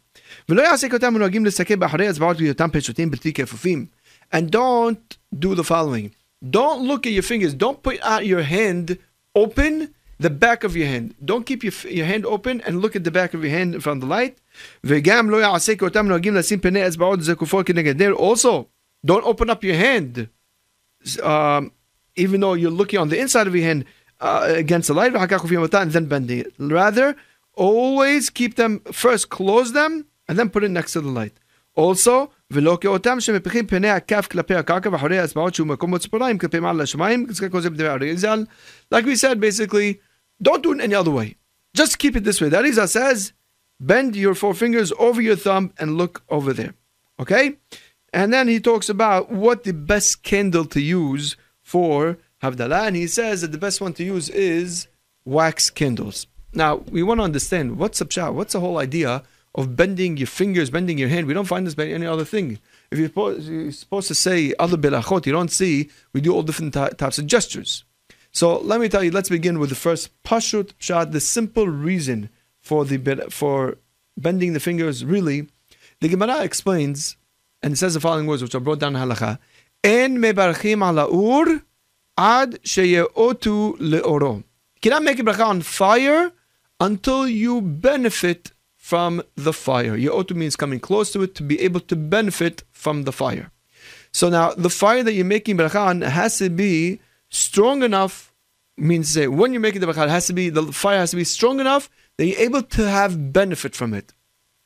And 4.32 4.50
don't 4.50 5.18
do 5.38 5.54
the 5.54 5.64
following. 5.64 6.14
Don't 6.48 6.82
look 6.86 7.06
at 7.06 7.12
your 7.12 7.22
fingers. 7.22 7.54
Don't 7.54 7.82
put 7.82 8.00
out 8.02 8.26
your 8.26 8.42
hand 8.42 8.98
open, 9.34 9.94
the 10.24 10.30
back 10.30 10.63
of 10.63 10.75
your 10.75 10.88
hand. 10.88 11.15
Don't 11.24 11.45
keep 11.45 11.63
your, 11.63 11.74
your 11.89 12.06
hand 12.06 12.25
open 12.25 12.62
and 12.62 12.81
look 12.81 12.95
at 12.95 13.03
the 13.03 13.12
back 13.12 13.33
of 13.33 13.41
your 13.44 13.51
hand 13.51 13.81
from 13.81 14.00
the 14.01 14.06
light. 14.06 14.38
Also, 18.18 18.68
don't 19.06 19.25
open 19.25 19.50
up 19.50 19.63
your 19.63 19.75
hand. 19.75 20.30
Um, 21.24 21.71
even 22.15 22.41
though 22.41 22.53
you're 22.53 22.71
looking 22.71 23.00
on 23.00 23.07
the 23.09 23.19
inside 23.19 23.47
of 23.47 23.56
your 23.56 23.63
hand 23.63 23.86
uh, 24.19 24.47
against 24.50 24.89
the 24.89 24.94
light, 24.94 25.15
and 25.15 25.91
then 25.91 26.06
bending 26.06 26.39
it. 26.39 26.53
Rather, 26.59 27.15
always 27.53 28.30
keep 28.30 28.56
them 28.56 28.81
first, 28.91 29.30
close 29.30 29.71
them, 29.71 30.06
and 30.27 30.38
then 30.38 30.50
put 30.50 30.65
it 30.65 30.69
next 30.69 30.94
to 30.94 31.01
the 31.01 31.09
light. 31.09 31.39
Also, 31.75 32.30
ולא 32.51 32.77
כאותם 32.81 33.19
שמפיחים 33.19 33.68
פני 33.68 33.89
הכף 33.89 34.27
כלפי 34.31 34.56
הקרקע 34.56 34.89
ואחורי 34.91 35.19
האצבעות 35.19 35.56
שהוא 35.56 35.68
מקום 35.68 35.97
ציפוריים 35.97 36.38
כלפי 36.38 36.59
מעל 36.59 36.81
לשמיים, 36.81 37.25
Like 38.91 39.06
we 39.06 39.15
said, 39.15 39.39
basically, 39.39 40.00
don't 40.44 40.62
do 40.62 40.73
it 40.73 40.81
any 40.81 40.94
other 40.94 41.11
way. 41.11 41.37
Just 41.75 41.99
keep 41.99 42.14
it 42.17 42.25
this 42.25 42.41
way. 42.41 42.49
The 42.49 42.58
Arizal 42.58 42.88
says, 42.88 43.32
bend 43.81 44.14
your 44.14 44.35
four 44.35 44.54
fingers 44.54 44.92
over 44.99 45.21
your 45.21 45.37
thumb 45.37 45.73
and 45.78 45.99
look 45.99 46.23
over 46.28 46.52
there. 46.52 46.75
Okay? 47.18 47.57
And 48.12 48.33
then 48.33 48.47
he 48.47 48.61
talks 48.61 48.88
about 48.88 49.33
what 49.33 49.64
the 49.64 49.73
best 49.73 50.23
candle 50.23 50.66
to 50.66 50.80
use 50.80 51.37
for 51.62 52.18
Havdalah, 52.42 52.88
and 52.88 52.97
he 52.97 53.07
says 53.07 53.40
that 53.40 53.52
the 53.52 53.59
best 53.59 53.80
one 53.80 53.95
to 53.95 54.04
use 54.04 54.28
is 54.28 54.87
wax 55.25 55.71
candles. 55.71 56.26
Now, 56.52 56.76
we 56.76 57.02
want 57.02 57.18
to 57.18 57.25
understand 57.25 57.78
what's 57.78 57.99
the 57.99 58.33
what's 58.33 58.52
the 58.52 58.61
whole 58.61 58.78
idea 58.78 59.23
of 59.54 59.76
bending 59.76 60.16
your 60.16 60.26
fingers, 60.26 60.71
bending 60.71 60.99
your 60.99 61.09
hand. 61.09 61.26
We 61.26 61.35
don't 61.35 61.47
find 61.47 61.66
this 61.66 61.75
by 61.75 61.87
any 61.87 62.07
other 62.07 62.25
thing. 62.25 62.59
If 62.90 62.99
you're 62.99 63.09
supposed, 63.09 63.49
you're 63.49 63.73
supposed 63.73 64.09
to 64.09 64.14
say 64.14 64.54
other 64.59 64.76
belachot, 64.76 65.26
you 65.26 65.33
don't 65.33 65.50
see, 65.50 65.90
we 66.12 66.21
do 66.21 66.35
all 66.35 66.42
different 66.42 66.75
types 66.75 67.18
of 67.18 67.26
gestures. 67.26 67.85
So 68.35 68.59
let 68.59 68.81
me 68.81 68.88
tell 68.88 69.05
you, 69.05 69.12
let's 69.12 69.29
begin 69.29 69.61
with 69.61 69.69
the 69.71 69.76
first 69.76 70.11
pashut 70.25 70.73
pshat, 70.81 71.12
the 71.12 71.21
simple 71.21 71.69
reason 71.69 72.31
for 72.61 72.85
the 72.85 72.99
for 73.31 73.79
bending 74.19 74.53
the 74.55 74.61
fingers. 74.61 75.05
Really, 75.05 75.47
the 76.00 76.09
Gemara 76.09 76.43
explains, 76.43 77.17
and 77.62 77.75
it 77.75 77.76
says 77.76 77.95
the 77.95 78.00
following 78.00 78.26
words, 78.26 78.43
which 78.43 78.55
are 78.57 78.61
brought 78.61 78.81
down 78.81 78.97
in 78.97 79.03
halacha: 79.03 79.38
"En 79.85 80.19
mebarchim 80.19 80.83
ala 80.83 81.07
ur 81.09 81.62
ad 82.19 82.61
sheyeotu 82.62 83.79
leoro." 83.79 84.43
Cannot 84.83 85.05
make 85.05 85.21
a 85.21 85.23
bracha 85.23 85.47
on 85.47 85.62
fire 85.62 86.33
until 86.81 87.29
you 87.29 87.61
benefit 87.61 88.50
from 88.76 89.23
the 89.37 89.53
fire. 89.53 89.97
Yo'otu 89.97 90.35
means 90.35 90.57
coming 90.57 90.81
close 90.81 91.12
to 91.12 91.23
it 91.23 91.35
to 91.37 91.43
be 91.43 91.59
able 91.61 91.81
to 91.81 91.97
benefit 91.97 92.64
from 92.73 93.05
the 93.05 93.12
fire. 93.12 93.50
So 94.12 94.29
now 94.29 94.53
the 94.55 94.69
fire 94.69 95.03
that 95.05 95.12
you're 95.12 95.25
making 95.25 95.57
bracha 95.57 95.81
on 95.87 96.03
has 96.03 96.37
to 96.38 96.50
be 96.50 97.00
strong 97.35 97.83
enough. 97.83 98.33
Means 98.76 99.11
say 99.11 99.29
when 99.29 99.53
you're 99.53 99.61
making 99.61 99.81
the 99.81 99.87
bracha, 99.87 100.09
has 100.09 100.26
to 100.26 100.33
be 100.33 100.50
the 100.50 100.64
fire 100.73 100.99
has 100.99 101.11
to 101.11 101.17
be 101.17 101.23
strong 101.25 101.61
enough 101.61 101.88
that 102.17 102.26
you're 102.26 102.41
able 102.41 102.62
to 102.62 102.91
have 102.91 103.33
benefit 103.33 103.76
from 103.76 103.95
it. 103.95 104.12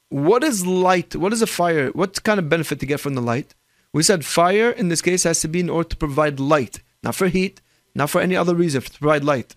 What 0.09 0.43
is 0.43 0.67
light? 0.67 1.15
What 1.15 1.35
is 1.35 1.43
a 1.43 1.47
fire? 1.47 1.91
What 1.91 2.23
kind 2.23 2.39
of 2.39 2.49
benefit 2.49 2.81
to 2.81 2.87
get 2.87 3.01
from 3.01 3.15
the 3.15 3.21
light? 3.21 3.55
We 3.93 4.03
said 4.03 4.25
fire 4.25 4.71
in 4.71 4.89
this 4.89 5.03
case 5.03 5.25
has 5.25 5.41
to 5.43 5.49
be 5.49 5.61
in 5.61 5.69
order 5.69 5.91
to 5.91 5.97
provide 5.97 6.41
light, 6.41 6.81
not 7.03 7.17
for 7.17 7.29
heat, 7.29 7.61
not 7.95 8.09
for 8.09 8.21
any 8.21 8.35
other 8.35 8.55
reason, 8.55 8.81
to 8.81 8.99
provide 8.99 9.25
light. 9.25 9.57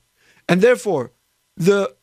And 0.49 0.61
therefore, 0.61 1.11
the 1.55 1.95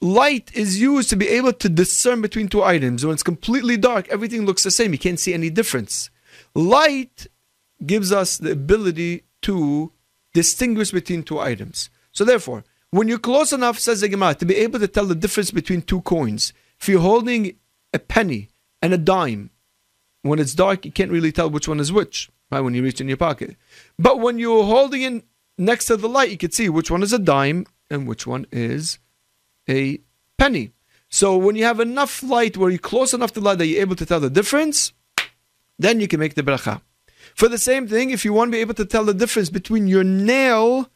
light 0.00 0.50
is 0.54 0.80
used 0.80 1.10
to 1.10 1.16
be 1.16 1.28
able 1.28 1.52
to 1.54 1.68
discern 1.68 2.22
between 2.22 2.48
two 2.48 2.62
items. 2.62 3.04
When 3.04 3.14
it's 3.14 3.22
completely 3.22 3.76
dark, 3.76 4.08
everything 4.08 4.46
looks 4.46 4.62
the 4.62 4.70
same. 4.70 4.92
You 4.92 4.98
can't 4.98 5.20
see 5.20 5.34
any 5.34 5.50
difference. 5.50 6.08
Light 6.54 7.26
gives 7.84 8.12
us 8.12 8.38
the 8.38 8.52
ability 8.52 9.24
to 9.42 9.92
distinguish 10.40 10.90
between 10.98 11.22
two 11.22 11.38
items. 11.52 11.78
So 12.12 12.22
therefore, 12.24 12.60
When 12.90 13.08
you're 13.08 13.18
close 13.18 13.52
enough, 13.52 13.78
says 13.78 14.00
the 14.00 14.08
Gemara, 14.08 14.34
to 14.36 14.46
be 14.46 14.56
able 14.56 14.78
to 14.78 14.88
tell 14.88 15.06
the 15.06 15.14
difference 15.14 15.50
between 15.50 15.82
two 15.82 16.00
coins. 16.02 16.52
If 16.80 16.88
you're 16.88 17.00
holding 17.00 17.56
a 17.92 17.98
penny 17.98 18.48
and 18.80 18.94
a 18.94 18.98
dime, 18.98 19.50
when 20.22 20.38
it's 20.38 20.54
dark, 20.54 20.84
you 20.84 20.92
can't 20.92 21.10
really 21.10 21.32
tell 21.32 21.50
which 21.50 21.68
one 21.68 21.80
is 21.80 21.92
which, 21.92 22.30
right? 22.50 22.60
When 22.60 22.74
you 22.74 22.82
reach 22.82 23.00
in 23.00 23.08
your 23.08 23.16
pocket. 23.16 23.56
But 23.98 24.20
when 24.20 24.38
you're 24.38 24.64
holding 24.64 25.02
it 25.02 25.24
next 25.58 25.86
to 25.86 25.96
the 25.96 26.08
light, 26.08 26.30
you 26.30 26.38
can 26.38 26.52
see 26.52 26.68
which 26.68 26.90
one 26.90 27.02
is 27.02 27.12
a 27.12 27.18
dime 27.18 27.66
and 27.90 28.06
which 28.06 28.26
one 28.26 28.46
is 28.50 28.98
a 29.68 30.00
penny. 30.38 30.72
So 31.08 31.36
when 31.36 31.56
you 31.56 31.64
have 31.64 31.80
enough 31.80 32.22
light 32.22 32.56
where 32.56 32.70
you're 32.70 32.78
close 32.78 33.12
enough 33.14 33.32
to 33.32 33.40
the 33.40 33.46
light 33.46 33.58
that 33.58 33.66
you're 33.66 33.80
able 33.80 33.96
to 33.96 34.06
tell 34.06 34.20
the 34.20 34.30
difference, 34.30 34.92
then 35.78 36.00
you 36.00 36.08
can 36.08 36.20
make 36.20 36.34
the 36.34 36.42
bracha. 36.42 36.80
For 37.36 37.50
the 37.50 37.58
same 37.58 37.86
thing, 37.86 38.10
if 38.10 38.24
you 38.24 38.32
want 38.32 38.48
to 38.48 38.52
be 38.56 38.62
able 38.62 38.72
to 38.74 38.86
tell 38.86 39.04
the 39.04 39.12
difference 39.12 39.50
between 39.50 39.86
your 39.86 40.02
nail 40.02 40.88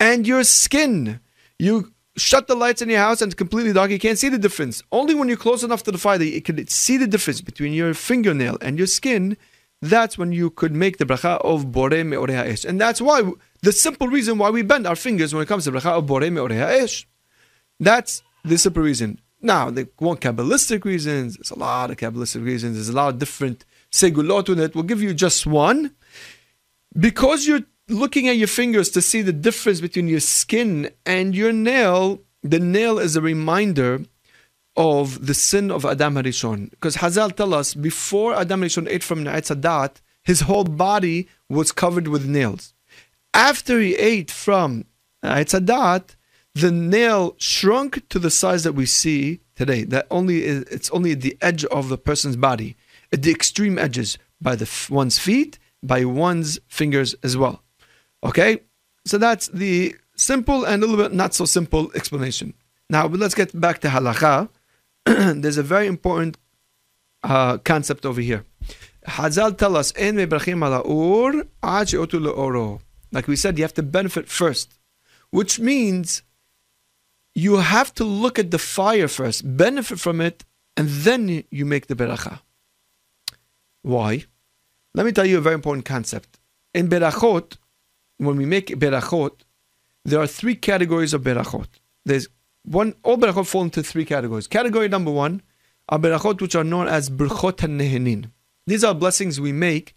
and 0.00 0.26
your 0.26 0.42
skin, 0.42 1.20
you 1.56 1.92
shut 2.16 2.48
the 2.48 2.56
lights 2.56 2.82
in 2.82 2.88
your 2.88 2.98
house 2.98 3.22
and 3.22 3.30
it's 3.30 3.38
completely 3.38 3.72
dark, 3.72 3.92
you 3.92 4.00
can't 4.00 4.18
see 4.18 4.28
the 4.28 4.36
difference. 4.36 4.82
Only 4.90 5.14
when 5.14 5.28
you're 5.28 5.36
close 5.36 5.62
enough 5.62 5.84
to 5.84 5.92
the 5.92 5.98
fire 5.98 6.18
that 6.18 6.26
you 6.26 6.42
can 6.42 6.66
see 6.66 6.96
the 6.96 7.06
difference 7.06 7.40
between 7.40 7.72
your 7.72 7.94
fingernail 7.94 8.58
and 8.60 8.76
your 8.76 8.88
skin, 8.88 9.36
that's 9.80 10.18
when 10.18 10.32
you 10.32 10.50
could 10.50 10.72
make 10.72 10.98
the 10.98 11.04
bracha 11.04 11.40
of 11.44 11.70
Bore 11.70 12.02
Me'orei 12.02 12.34
Ha'esh. 12.34 12.64
And 12.64 12.80
that's 12.80 13.00
why, 13.00 13.22
the 13.62 13.70
simple 13.70 14.08
reason 14.08 14.36
why 14.36 14.50
we 14.50 14.62
bend 14.62 14.88
our 14.88 14.96
fingers 14.96 15.32
when 15.32 15.44
it 15.44 15.46
comes 15.46 15.62
to 15.64 15.72
bracha 15.72 15.92
of 15.96 16.06
Bore 16.06 16.28
Me'orei 16.28 16.56
Ha'esh. 16.56 17.06
That's 17.78 18.24
the 18.44 18.58
simple 18.58 18.82
reason. 18.82 19.20
Now, 19.40 19.70
they 19.70 19.86
want 20.00 20.20
Kabbalistic 20.20 20.84
reasons. 20.84 21.36
There's 21.36 21.52
a 21.52 21.58
lot 21.58 21.92
of 21.92 21.98
Kabbalistic 21.98 22.44
reasons. 22.44 22.74
There's 22.74 22.88
a 22.88 22.94
lot 22.94 23.10
of 23.10 23.20
different 23.20 23.64
segulot 23.94 24.48
in 24.48 24.58
it. 24.58 24.74
We'll 24.74 24.90
give 24.92 25.02
you 25.02 25.14
just 25.14 25.46
one. 25.46 25.94
Because 26.98 27.46
you're 27.46 27.66
looking 27.88 28.28
at 28.28 28.36
your 28.36 28.48
fingers 28.48 28.88
to 28.90 29.00
see 29.00 29.22
the 29.22 29.32
difference 29.32 29.80
between 29.80 30.08
your 30.08 30.20
skin 30.20 30.90
and 31.06 31.34
your 31.34 31.52
nail, 31.52 32.20
the 32.42 32.58
nail 32.58 32.98
is 32.98 33.14
a 33.16 33.20
reminder 33.20 34.00
of 34.76 35.26
the 35.26 35.34
sin 35.34 35.70
of 35.70 35.84
Adam 35.84 36.14
Harishon. 36.14 36.70
Because 36.70 36.96
Hazal 36.96 37.34
tell 37.34 37.54
us 37.54 37.74
before 37.74 38.34
Adam 38.34 38.60
Harishon 38.62 38.88
ate 38.88 39.04
from 39.04 39.24
Ne'etzadat, 39.24 40.00
his 40.22 40.40
whole 40.42 40.64
body 40.64 41.28
was 41.48 41.70
covered 41.70 42.08
with 42.08 42.26
nails. 42.26 42.74
After 43.32 43.80
he 43.80 43.94
ate 43.94 44.30
from 44.30 44.86
Ne'etzadat, 45.22 46.16
the 46.54 46.70
nail 46.72 47.34
shrunk 47.38 48.08
to 48.08 48.18
the 48.18 48.30
size 48.30 48.64
that 48.64 48.74
we 48.74 48.86
see 48.86 49.40
today. 49.54 49.84
That 49.84 50.06
only 50.10 50.44
is, 50.44 50.62
it's 50.64 50.90
only 50.90 51.14
the 51.14 51.36
edge 51.40 51.64
of 51.66 51.88
the 51.88 51.98
person's 51.98 52.36
body, 52.36 52.76
at 53.14 53.22
the 53.22 53.30
extreme 53.30 53.76
edges, 53.78 54.18
by 54.40 54.54
the 54.56 54.68
one's 54.90 55.18
feet, 55.26 55.52
by 55.82 56.04
one's 56.04 56.58
fingers 56.78 57.14
as 57.22 57.36
well. 57.36 57.56
Okay, 58.28 58.52
so 59.06 59.14
that's 59.18 59.46
the 59.62 59.94
simple 60.16 60.64
and 60.64 60.82
a 60.82 60.86
little 60.86 61.02
bit 61.04 61.14
not 61.14 61.32
so 61.32 61.44
simple 61.44 61.84
explanation. 61.94 62.48
Now, 62.90 63.06
let's 63.06 63.36
get 63.42 63.50
back 63.66 63.76
to 63.82 63.88
halacha. 63.88 64.48
There's 65.42 65.58
a 65.58 65.62
very 65.74 65.86
important 65.86 66.36
uh, 67.22 67.58
concept 67.58 68.04
over 68.04 68.20
here. 68.20 68.42
Hazal 69.06 69.56
tell 69.56 69.76
us, 69.76 69.92
"En 69.96 70.16
Like 73.16 73.28
we 73.32 73.36
said, 73.36 73.58
you 73.58 73.64
have 73.64 73.74
to 73.74 73.82
benefit 73.98 74.26
first, 74.28 74.68
which 75.30 75.60
means 75.60 76.22
you 77.34 77.52
have 77.58 77.90
to 77.94 78.04
look 78.04 78.38
at 78.38 78.50
the 78.50 78.62
fire 78.76 79.08
first, 79.08 79.56
benefit 79.56 80.00
from 80.00 80.20
it, 80.20 80.44
and 80.76 80.88
then 81.06 81.44
you 81.50 81.64
make 81.66 81.86
the 81.86 81.94
beracha. 81.94 82.40
Why? 83.84 84.24
Let 84.94 85.04
me 85.04 85.12
tell 85.12 85.26
you 85.26 85.36
a 85.36 85.42
very 85.42 85.54
important 85.54 85.84
concept. 85.84 86.38
In 86.72 86.88
berachot, 86.88 87.58
when 88.16 88.36
we 88.36 88.46
make 88.46 88.68
berachot, 88.68 89.42
there 90.06 90.20
are 90.20 90.26
three 90.26 90.54
categories 90.54 91.12
of 91.12 91.22
berachot. 91.22 91.66
There's 92.06 92.28
one, 92.64 92.94
all 93.02 93.18
berachot 93.18 93.46
fall 93.46 93.62
into 93.62 93.82
three 93.82 94.06
categories. 94.06 94.46
Category 94.46 94.88
number 94.88 95.10
one 95.10 95.42
are 95.90 95.98
berachot 95.98 96.40
which 96.40 96.54
are 96.54 96.64
known 96.64 96.88
as 96.88 97.10
berachot 97.10 97.58
nehenin. 97.58 98.30
These 98.66 98.84
are 98.84 98.94
blessings 98.94 99.38
we 99.38 99.52
make 99.52 99.94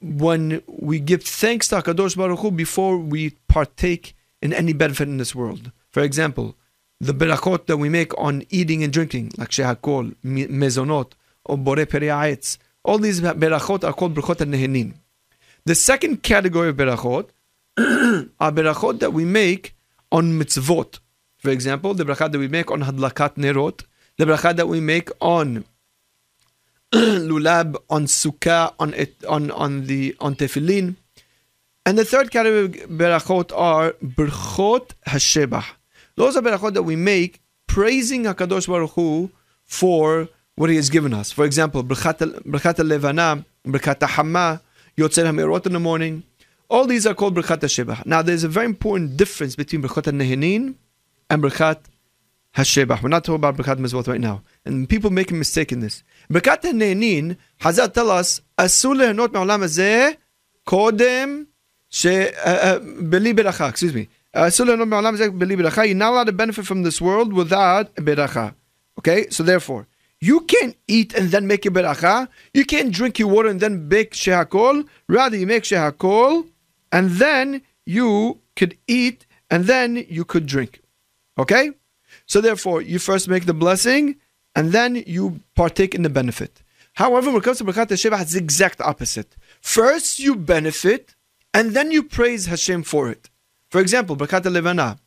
when 0.00 0.60
we 0.66 0.98
give 0.98 1.22
thanks 1.22 1.68
to 1.68 1.76
HaKadosh 1.76 2.16
Baruch 2.16 2.40
Hu 2.40 2.50
before 2.50 2.98
we 2.98 3.36
partake 3.46 4.16
in 4.40 4.52
any 4.52 4.72
benefit 4.72 5.06
in 5.06 5.18
this 5.18 5.32
world. 5.32 5.70
For 5.90 6.00
example, 6.02 6.56
the 7.00 7.14
berachot 7.14 7.66
that 7.66 7.76
we 7.76 7.88
make 7.88 8.18
on 8.18 8.42
eating 8.50 8.82
and 8.82 8.92
drinking, 8.92 9.30
like 9.36 9.50
shehakol, 9.50 10.16
mezonot, 10.24 11.12
or 11.44 11.56
bore 11.56 11.76
peri'aetz. 11.76 12.58
All 12.84 12.98
these 12.98 13.20
berachot 13.20 13.84
are 13.84 13.92
called 13.92 14.14
berachot 14.14 14.36
nehenin. 14.36 14.94
The 15.64 15.74
second 15.74 16.22
category 16.22 16.70
of 16.70 16.76
berachot 16.76 17.28
are 18.40 18.52
berachot 18.52 19.00
that 19.00 19.12
we 19.12 19.24
make 19.24 19.74
on 20.10 20.38
mitzvot. 20.38 20.98
For 21.38 21.50
example, 21.50 21.94
the 21.94 22.04
berachot 22.04 22.32
that 22.32 22.38
we 22.38 22.48
make 22.48 22.70
on 22.70 22.82
hadlakat 22.82 23.36
nerot, 23.36 23.84
the 24.18 24.24
berachot 24.24 24.56
that 24.56 24.68
we 24.68 24.80
make 24.80 25.10
on 25.20 25.64
lulab, 26.92 27.76
on 27.88 28.06
sukkah, 28.06 28.74
on 28.78 28.94
it, 28.94 29.24
on 29.24 29.50
on 29.50 29.86
the 29.86 30.16
on 30.20 30.34
tefillin. 30.34 30.96
And 31.84 31.98
the 31.98 32.04
third 32.04 32.30
category 32.30 32.64
of 32.64 32.90
berachot 32.90 33.56
are 33.56 33.92
berachot 34.02 34.90
hashebah 35.06 35.64
those 36.16 36.36
are 36.36 36.42
berachot 36.42 36.74
that 36.74 36.82
we 36.82 36.96
make 36.96 37.40
praising 37.66 38.24
Hakadosh 38.24 38.68
Baruch 38.68 38.90
Hu 38.92 39.30
for 39.64 40.28
what 40.56 40.70
He 40.70 40.76
has 40.76 40.90
given 40.90 41.14
us. 41.14 41.32
For 41.32 41.44
example, 41.44 41.82
brachat 41.84 42.18
Levana, 42.86 43.44
brachat 43.66 44.02
Hamma, 44.08 44.60
Yotzer 44.96 45.24
HaMeorot 45.24 45.66
in 45.66 45.72
the 45.72 45.80
morning. 45.80 46.24
All 46.68 46.86
these 46.86 47.06
are 47.06 47.14
called 47.14 47.34
brachat 47.34 47.60
HaShebah. 47.60 48.06
Now, 48.06 48.22
there's 48.22 48.44
a 48.44 48.48
very 48.48 48.66
important 48.66 49.16
difference 49.16 49.56
between 49.56 49.82
brachat 49.82 50.12
nehenin 50.12 50.74
and 51.30 51.42
brachat 51.42 51.78
HaShebah. 52.54 53.02
We're 53.02 53.08
not 53.08 53.24
talking 53.24 53.36
about 53.36 53.56
brachat 53.56 53.78
mezvot 53.78 54.08
right 54.08 54.20
now. 54.20 54.42
And 54.64 54.88
people 54.88 55.10
make 55.10 55.30
a 55.30 55.34
mistake 55.34 55.72
in 55.72 55.80
this. 55.80 56.02
Brachat 56.30 56.62
nehenin, 56.62 57.36
Hazal 57.60 57.92
tell 57.92 58.10
us, 58.10 58.42
Asul 58.58 58.96
lehenot 58.96 59.32
me'olam 59.32 59.60
hazeh 59.60 60.16
kodem 60.66 61.46
uh, 62.04 62.48
uh, 62.48 62.78
beli 62.78 63.32
beracha. 63.34 63.70
Excuse 63.70 63.94
me. 63.94 64.08
Asul 64.34 64.66
lehenot 64.66 64.88
me'olam 64.88 65.38
beli 65.38 65.56
beracha. 65.56 65.86
You're 65.86 65.96
not 65.96 66.12
allowed 66.12 66.24
to 66.24 66.32
benefit 66.32 66.66
from 66.66 66.82
this 66.82 67.00
world 67.00 67.32
without 67.32 67.94
beracha. 67.96 68.54
Okay? 68.98 69.28
So 69.30 69.42
therefore, 69.42 69.88
you 70.22 70.42
can't 70.42 70.76
eat 70.86 71.12
and 71.14 71.32
then 71.32 71.48
make 71.48 71.66
a 71.66 71.70
beracha. 71.70 72.28
You 72.54 72.64
can't 72.64 72.92
drink 72.92 73.18
your 73.18 73.26
water 73.26 73.48
and 73.48 73.58
then 73.58 73.88
make 73.88 74.12
shehakol. 74.12 74.86
Rather, 75.08 75.36
you 75.36 75.48
make 75.48 75.64
shehakol 75.64 76.46
and 76.92 77.10
then 77.10 77.62
you 77.84 78.38
could 78.54 78.78
eat 78.86 79.26
and 79.50 79.64
then 79.64 80.06
you 80.08 80.24
could 80.24 80.46
drink. 80.46 80.80
Okay? 81.36 81.72
So 82.26 82.40
therefore, 82.40 82.82
you 82.82 83.00
first 83.00 83.26
make 83.28 83.46
the 83.46 83.52
blessing 83.52 84.14
and 84.54 84.70
then 84.70 85.02
you 85.08 85.40
partake 85.56 85.92
in 85.92 86.02
the 86.02 86.10
benefit. 86.20 86.62
However, 86.94 87.30
when 87.30 87.38
it 87.38 87.42
comes 87.42 87.58
to 87.58 87.64
Birkat 87.64 87.88
Sheva, 87.88 88.22
it's 88.22 88.34
the 88.34 88.38
exact 88.38 88.80
opposite. 88.80 89.34
First, 89.60 90.20
you 90.20 90.36
benefit 90.36 91.16
and 91.52 91.72
then 91.72 91.90
you 91.90 92.04
praise 92.04 92.46
Hashem 92.46 92.84
for 92.84 93.10
it. 93.10 93.28
For 93.70 93.80
example, 93.80 94.16
Birkat 94.16 94.44
Levana. 94.44 94.98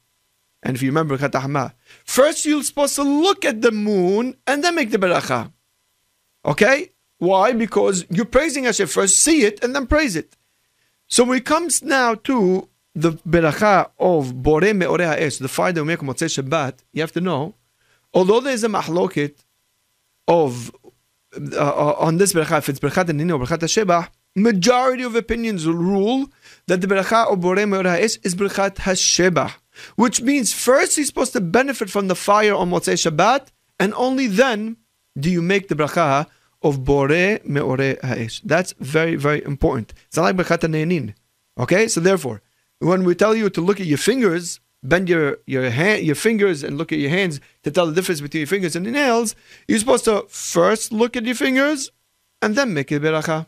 And 0.65 0.75
if 0.75 0.81
you 0.81 0.89
remember 0.89 1.15
Birkat 1.15 1.73
first 2.03 2.43
you're 2.43 2.63
supposed 2.63 2.95
to 2.95 3.03
look 3.03 3.45
at 3.45 3.61
the 3.61 3.71
moon 3.71 4.35
and 4.47 4.63
then 4.63 4.73
make 4.73 4.89
the 4.89 4.97
beracha. 4.97 5.51
Okay? 6.43 6.89
Why? 7.19 7.53
Because 7.53 8.05
you're 8.09 8.25
praising 8.25 8.63
Hashem 8.65 8.87
first, 8.87 9.19
see 9.19 9.43
it 9.43 9.63
and 9.63 9.75
then 9.75 9.85
praise 9.85 10.15
it. 10.15 10.35
So 11.07 11.23
when 11.23 11.37
it 11.37 11.45
comes 11.45 11.83
now 11.83 12.15
to 12.15 12.67
the 12.95 13.11
beracha 13.11 13.91
of 13.99 14.41
Bore 14.41 14.73
Me'orei 14.73 15.05
Ha'esh, 15.05 15.37
the 15.37 15.47
fire 15.47 15.71
that 15.71 15.81
we 15.83 15.87
make 15.87 16.01
on 16.01 16.09
Motzei 16.09 16.27
Shabbat, 16.27 16.79
you 16.93 17.01
have 17.01 17.11
to 17.11 17.21
know, 17.21 17.53
although 18.11 18.39
there's 18.39 18.63
a 18.63 18.67
mahloket 18.67 19.35
of 20.27 20.71
uh, 21.55 21.93
on 21.99 22.17
this 22.17 22.33
beracha, 22.33 22.57
if 22.57 22.69
it's 22.69 22.79
berachat 22.79 23.09
and 23.09 23.31
or 23.31 23.39
berachat 23.39 23.59
Shebach, 23.59 24.09
majority 24.35 25.03
of 25.03 25.15
opinions 25.15 25.67
rule 25.67 26.27
that 26.65 26.81
the 26.81 26.87
beracha 26.87 27.31
of 27.31 27.39
Borei 27.39 27.69
Me'or 27.69 27.95
is 27.97 28.17
berachat 28.33 28.77
Hashebah, 28.77 29.53
which 29.95 30.21
means 30.21 30.53
first 30.53 30.95
he's 30.95 31.07
supposed 31.07 31.33
to 31.33 31.41
benefit 31.41 31.89
from 31.89 32.07
the 32.07 32.15
fire 32.15 32.55
on 32.55 32.69
Motzei 32.69 32.95
Shabbat, 32.95 33.47
and 33.79 33.93
only 33.95 34.27
then 34.27 34.77
do 35.17 35.29
you 35.29 35.41
make 35.41 35.67
the 35.67 35.75
bracha 35.75 36.27
of 36.65 36.79
Borei 36.79 37.45
Me'ore 37.45 37.97
Ha'esh. 38.03 38.41
That's 38.41 38.73
very, 38.79 39.15
very 39.15 39.43
important. 39.45 39.93
It's 40.07 40.17
not 40.17 40.23
like 40.23 40.35
Berachat 40.35 40.61
Ne'enin. 40.67 41.13
Okay? 41.59 41.87
So 41.87 41.99
therefore, 41.99 42.41
when 42.79 43.03
we 43.03 43.13
tell 43.13 43.35
you 43.35 43.49
to 43.51 43.61
look 43.61 43.79
at 43.79 43.85
your 43.85 43.99
fingers, 43.99 44.59
bend 44.83 45.07
your 45.07 45.37
your 45.45 45.69
hand, 45.69 46.03
your 46.03 46.15
fingers 46.15 46.63
and 46.63 46.77
look 46.77 46.91
at 46.91 46.99
your 46.99 47.11
hands 47.11 47.39
to 47.63 47.71
tell 47.71 47.87
the 47.87 47.93
difference 47.93 48.21
between 48.21 48.41
your 48.41 48.47
fingers 48.47 48.75
and 48.75 48.85
your 48.85 48.93
nails, 48.93 49.35
you're 49.67 49.79
supposed 49.79 50.05
to 50.05 50.25
first 50.27 50.91
look 50.91 51.15
at 51.15 51.25
your 51.25 51.35
fingers 51.35 51.91
and 52.41 52.55
then 52.55 52.73
make 52.73 52.91
a 52.91 52.99
beracha. 52.99 53.45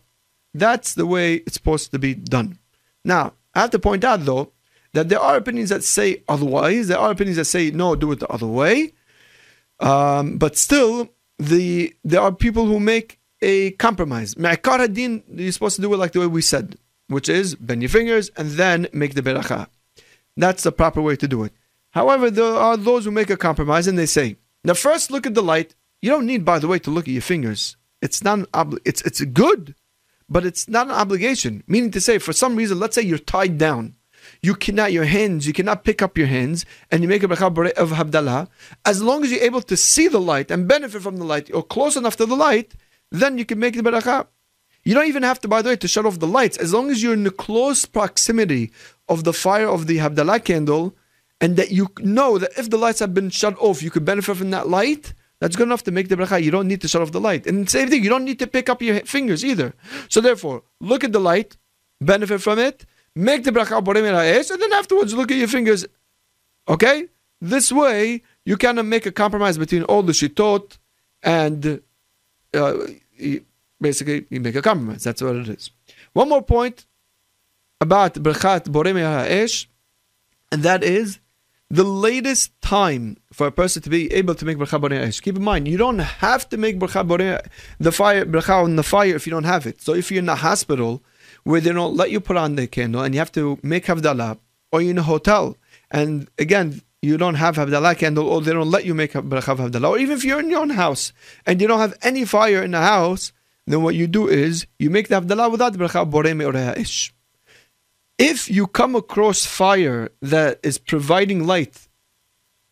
That's 0.53 0.93
the 0.93 1.05
way 1.05 1.35
it's 1.35 1.55
supposed 1.55 1.91
to 1.91 1.99
be 1.99 2.13
done. 2.13 2.59
Now, 3.03 3.33
I 3.53 3.61
have 3.61 3.71
to 3.71 3.79
point 3.79 4.03
out 4.03 4.25
though 4.25 4.53
that 4.97 5.09
there 5.09 5.19
are 5.19 5.37
opinions 5.37 5.69
that 5.69 5.83
say 5.83 6.23
otherwise. 6.27 6.87
There 6.87 6.97
are 6.97 7.11
opinions 7.11 7.37
that 7.37 7.45
say 7.45 7.69
no, 7.69 7.95
do 7.95 8.11
it 8.11 8.19
the 8.19 8.27
other 8.29 8.47
way. 8.47 8.93
Um, 9.79 10.39
but 10.39 10.57
still, 10.57 11.09
the 11.37 11.95
there 12.03 12.21
are 12.21 12.31
people 12.31 12.65
who 12.65 12.79
make 12.79 13.19
a 13.43 13.71
compromise. 13.71 14.35
Me'akar 14.35 14.79
hadin, 14.79 15.21
you're 15.27 15.51
supposed 15.51 15.75
to 15.75 15.83
do 15.83 15.93
it 15.93 15.97
like 15.97 16.13
the 16.13 16.21
way 16.21 16.25
we 16.25 16.41
said, 16.41 16.77
which 17.09 17.29
is 17.29 17.53
bend 17.53 17.83
your 17.83 17.89
fingers 17.89 18.31
and 18.37 18.49
then 18.51 18.87
make 18.91 19.13
the 19.13 19.21
beracha. 19.21 19.67
That's 20.35 20.63
the 20.63 20.71
proper 20.71 20.99
way 20.99 21.15
to 21.17 21.27
do 21.27 21.43
it. 21.43 21.53
However, 21.91 22.31
there 22.31 22.55
are 22.67 22.75
those 22.75 23.05
who 23.05 23.11
make 23.11 23.29
a 23.29 23.37
compromise 23.37 23.85
and 23.85 23.99
they 23.99 24.07
say, 24.07 24.37
now 24.63 24.73
first 24.73 25.11
look 25.11 25.27
at 25.27 25.35
the 25.35 25.43
light. 25.43 25.75
You 26.01 26.09
don't 26.09 26.25
need, 26.25 26.43
by 26.43 26.57
the 26.57 26.67
way, 26.67 26.79
to 26.79 26.89
look 26.89 27.07
at 27.07 27.13
your 27.13 27.21
fingers. 27.21 27.77
It's 28.01 28.23
not 28.23 28.39
an 28.39 28.45
obli- 28.47 28.81
it's 28.83 29.03
it's 29.03 29.21
good, 29.21 29.75
but 30.27 30.43
it's 30.43 30.67
not 30.67 30.87
an 30.87 30.93
obligation. 30.93 31.63
Meaning 31.67 31.91
to 31.91 32.01
say, 32.01 32.17
for 32.17 32.33
some 32.33 32.55
reason, 32.55 32.79
let's 32.79 32.95
say 32.95 33.03
you're 33.03 33.19
tied 33.19 33.59
down. 33.59 33.96
You 34.41 34.55
cannot 34.55 34.93
your 34.93 35.05
hands, 35.05 35.47
you 35.47 35.53
cannot 35.53 35.83
pick 35.83 36.01
up 36.01 36.17
your 36.17 36.27
hands, 36.27 36.65
and 36.91 37.01
you 37.01 37.09
make 37.09 37.23
a 37.23 37.27
bracha 37.27 37.71
of 37.73 37.89
Havdalah. 37.91 38.47
As 38.85 39.01
long 39.01 39.23
as 39.23 39.31
you're 39.31 39.43
able 39.43 39.61
to 39.61 39.77
see 39.77 40.07
the 40.07 40.21
light 40.21 40.51
and 40.51 40.67
benefit 40.67 41.01
from 41.01 41.17
the 41.17 41.25
light, 41.25 41.53
or 41.53 41.63
close 41.63 41.95
enough 41.95 42.17
to 42.17 42.25
the 42.25 42.35
light, 42.35 42.75
then 43.11 43.37
you 43.37 43.45
can 43.45 43.59
make 43.59 43.75
the 43.75 43.81
bracha. 43.81 44.27
You 44.83 44.93
don't 44.93 45.07
even 45.07 45.23
have 45.23 45.41
to, 45.41 45.47
by 45.47 45.61
the 45.61 45.69
way, 45.69 45.75
to 45.75 45.87
shut 45.87 46.05
off 46.05 46.19
the 46.19 46.27
lights. 46.27 46.57
As 46.57 46.73
long 46.73 46.89
as 46.89 47.03
you're 47.03 47.13
in 47.13 47.23
the 47.23 47.31
close 47.31 47.85
proximity 47.85 48.71
of 49.09 49.23
the 49.23 49.33
fire 49.33 49.67
of 49.67 49.87
the 49.87 49.97
Havdalah 49.97 50.43
candle, 50.43 50.95
and 51.41 51.55
that 51.57 51.71
you 51.71 51.89
know 51.99 52.37
that 52.37 52.57
if 52.57 52.69
the 52.69 52.77
lights 52.77 52.99
have 52.99 53.13
been 53.13 53.29
shut 53.29 53.55
off, 53.59 53.83
you 53.83 53.91
could 53.91 54.05
benefit 54.05 54.37
from 54.37 54.51
that 54.51 54.69
light, 54.69 55.13
that's 55.39 55.55
good 55.55 55.67
enough 55.67 55.83
to 55.83 55.91
make 55.91 56.09
the 56.09 56.15
bracha. 56.15 56.41
You 56.41 56.51
don't 56.51 56.67
need 56.67 56.81
to 56.81 56.87
shut 56.87 57.01
off 57.01 57.11
the 57.11 57.21
light. 57.21 57.45
And 57.45 57.69
same 57.69 57.89
thing, 57.89 58.03
you 58.03 58.09
don't 58.09 58.25
need 58.25 58.39
to 58.39 58.47
pick 58.47 58.69
up 58.69 58.81
your 58.81 58.99
fingers 59.01 59.45
either. 59.45 59.75
So 60.09 60.19
therefore, 60.21 60.63
look 60.79 61.03
at 61.03 61.11
the 61.11 61.19
light, 61.19 61.57
benefit 62.01 62.41
from 62.41 62.57
it, 62.57 62.85
make 63.17 63.43
the 63.43 63.51
bracha 63.51 64.51
and 64.51 64.61
then 64.61 64.73
afterwards 64.73 65.13
look 65.13 65.31
at 65.31 65.37
your 65.37 65.47
fingers. 65.47 65.85
Okay? 66.67 67.07
This 67.41 67.71
way, 67.71 68.23
you 68.45 68.57
of 68.61 68.85
make 68.85 69.05
a 69.05 69.11
compromise 69.11 69.57
between 69.57 69.83
all 69.83 70.03
the 70.03 70.13
shitot 70.13 70.77
and 71.23 71.81
uh, 72.53 72.73
basically 73.79 74.25
you 74.29 74.39
make 74.39 74.55
a 74.55 74.61
compromise. 74.61 75.03
That's 75.03 75.21
what 75.21 75.35
it 75.35 75.49
is. 75.49 75.71
One 76.13 76.29
more 76.29 76.41
point 76.41 76.85
about 77.81 78.15
brachat 78.15 78.69
borei 78.69 78.93
ha'esh, 78.93 79.69
and 80.51 80.63
that 80.63 80.83
is 80.83 81.19
the 81.69 81.83
latest 81.83 82.59
time 82.61 83.17
for 83.31 83.47
a 83.47 83.51
person 83.51 83.81
to 83.83 83.89
be 83.89 84.11
able 84.13 84.33
to 84.35 84.45
make 84.45 84.57
bracha 84.57 84.79
borei 84.81 85.21
Keep 85.21 85.35
in 85.35 85.43
mind, 85.43 85.67
you 85.67 85.77
don't 85.77 85.99
have 85.99 86.47
to 86.49 86.57
make 86.57 86.79
bracha 86.79 87.05
borei 87.07 87.45
the 87.79 87.91
fire 87.91 88.25
bracha 88.25 88.63
on 88.63 88.77
the 88.77 88.83
fire 88.83 89.15
if 89.15 89.27
you 89.27 89.31
don't 89.31 89.43
have 89.43 89.67
it. 89.67 89.81
So 89.81 89.93
if 89.93 90.11
you're 90.11 90.23
in 90.23 90.29
a 90.29 90.35
hospital 90.35 91.03
where 91.47 91.61
they 91.61 91.71
don't 91.71 91.95
let 91.95 92.11
you 92.11 92.19
put 92.19 92.37
on 92.37 92.55
the 92.55 92.67
candle 92.67 93.01
and 93.01 93.13
you 93.13 93.19
have 93.19 93.31
to 93.31 93.57
make 93.63 93.85
havdalah, 93.85 94.37
or 94.71 94.81
you're 94.81 94.91
in 94.91 94.97
a 94.97 95.03
hotel 95.03 95.55
and 95.89 96.29
again 96.37 96.81
you 97.01 97.15
don't 97.17 97.35
have 97.35 97.55
havdalah 97.55 97.97
candle, 97.97 98.27
or 98.27 98.41
they 98.41 98.51
don't 98.51 98.69
let 98.69 98.85
you 98.85 98.93
make 98.93 99.13
bracha 99.13 99.55
havdalah, 99.55 99.89
or 99.91 99.97
even 99.97 100.17
if 100.17 100.25
you're 100.25 100.39
in 100.39 100.49
your 100.49 100.61
own 100.61 100.71
house 100.71 101.13
and 101.45 101.61
you 101.61 101.67
don't 101.67 101.79
have 101.79 101.95
any 102.01 102.25
fire 102.25 102.61
in 102.61 102.71
the 102.71 102.81
house, 102.81 103.31
then 103.65 103.81
what 103.81 103.95
you 103.95 104.07
do 104.07 104.27
is 104.27 104.67
you 104.77 104.89
make 104.89 105.07
the 105.07 105.21
havdalah 105.21 105.49
without 105.49 105.73
bracha 105.73 106.09
borei 106.09 106.77
ish. 106.77 107.13
If 108.17 108.49
you 108.49 108.67
come 108.67 108.95
across 108.95 109.45
fire 109.45 110.09
that 110.21 110.59
is 110.63 110.77
providing 110.77 111.45
light 111.45 111.87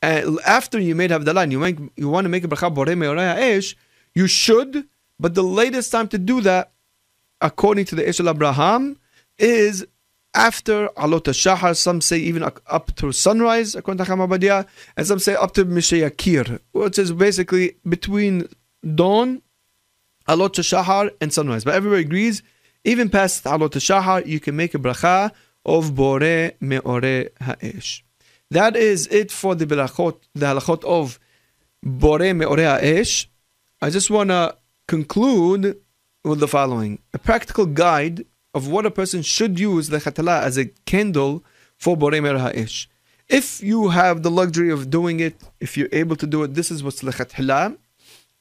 uh, 0.02 0.38
after 0.46 0.80
you 0.80 0.96
made 0.96 1.12
Havdalah 1.12 1.44
and 1.44 1.52
you, 1.52 1.60
make, 1.60 1.78
you 1.96 2.10
want 2.10 2.26
to 2.26 2.30
make 2.30 2.44
a 2.44 2.48
bracha 2.48 2.74
borei 2.74 3.76
you 4.14 4.28
should, 4.28 4.88
but 5.20 5.34
the 5.34 5.44
latest 5.44 5.92
time 5.92 6.08
to 6.10 6.18
do 6.18 6.42
that, 6.42 6.72
according 7.46 7.86
to 7.86 7.96
the 7.96 8.04
Eshel 8.04 8.30
Abraham, 8.30 8.98
is 9.38 9.86
after 10.34 10.90
Alot 10.98 11.28
Shahar. 11.34 11.74
Some 11.76 12.02
say 12.02 12.18
even 12.18 12.44
up 12.44 12.96
to 12.96 13.12
sunrise, 13.12 13.76
according 13.76 14.04
to 14.04 14.12
Hamabadia, 14.12 14.66
and 14.98 15.06
some 15.08 15.20
say 15.20 15.36
up 15.36 15.54
to 15.54 15.66
Mishayakir, 15.66 16.60
which 16.72 16.98
is 17.00 17.12
basically 17.12 17.76
between 17.88 18.48
dawn, 19.02 19.42
Alot 20.28 20.56
Shahar, 20.72 21.12
and 21.22 21.32
sunrise. 21.32 21.64
But 21.64 21.76
everybody 21.76 22.02
agrees 22.02 22.42
even 22.84 23.10
past 23.10 23.44
Alot 23.46 23.74
Shahar, 23.88 24.26
you 24.26 24.40
can 24.40 24.56
make 24.56 24.74
a 24.74 24.80
bracha 24.80 25.32
of 25.66 25.96
Bore 25.96 26.52
Meore 26.62 27.30
Ha'esh. 27.42 28.04
That 28.52 28.76
is 28.76 29.08
it 29.08 29.32
for 29.32 29.56
the 29.56 29.66
brachot, 29.66 30.18
the 30.34 30.46
halachot 30.48 30.84
of 30.84 31.20
Bore 31.84 32.20
Meore 32.40 32.64
Ha'esh. 32.64 33.30
I 33.82 33.90
just 33.90 34.10
want 34.10 34.30
to 34.30 34.56
conclude 34.88 35.82
with 36.26 36.40
the 36.40 36.48
following 36.48 36.98
a 37.14 37.20
practical 37.20 37.66
guide 37.68 38.26
of 38.54 38.68
what 38.68 38.86
a 38.86 38.92
person 38.92 39.22
should 39.22 39.60
use 39.60 39.90
the 39.90 39.98
khatala 39.98 40.42
as 40.42 40.58
a 40.58 40.66
candle 40.86 41.44
for 41.78 41.96
Bore 41.96 42.12
Meore 42.12 42.40
Ha'esh. 42.40 42.90
If 43.28 43.62
you 43.62 43.90
have 43.90 44.24
the 44.24 44.32
luxury 44.32 44.72
of 44.72 44.90
doing 44.90 45.20
it, 45.20 45.36
if 45.60 45.78
you're 45.78 45.90
able 45.92 46.16
to 46.16 46.26
do 46.26 46.44
it, 46.44 46.56
this 46.56 46.72
is 46.72 46.84
what's 46.84 47.04
lechat 47.04 47.78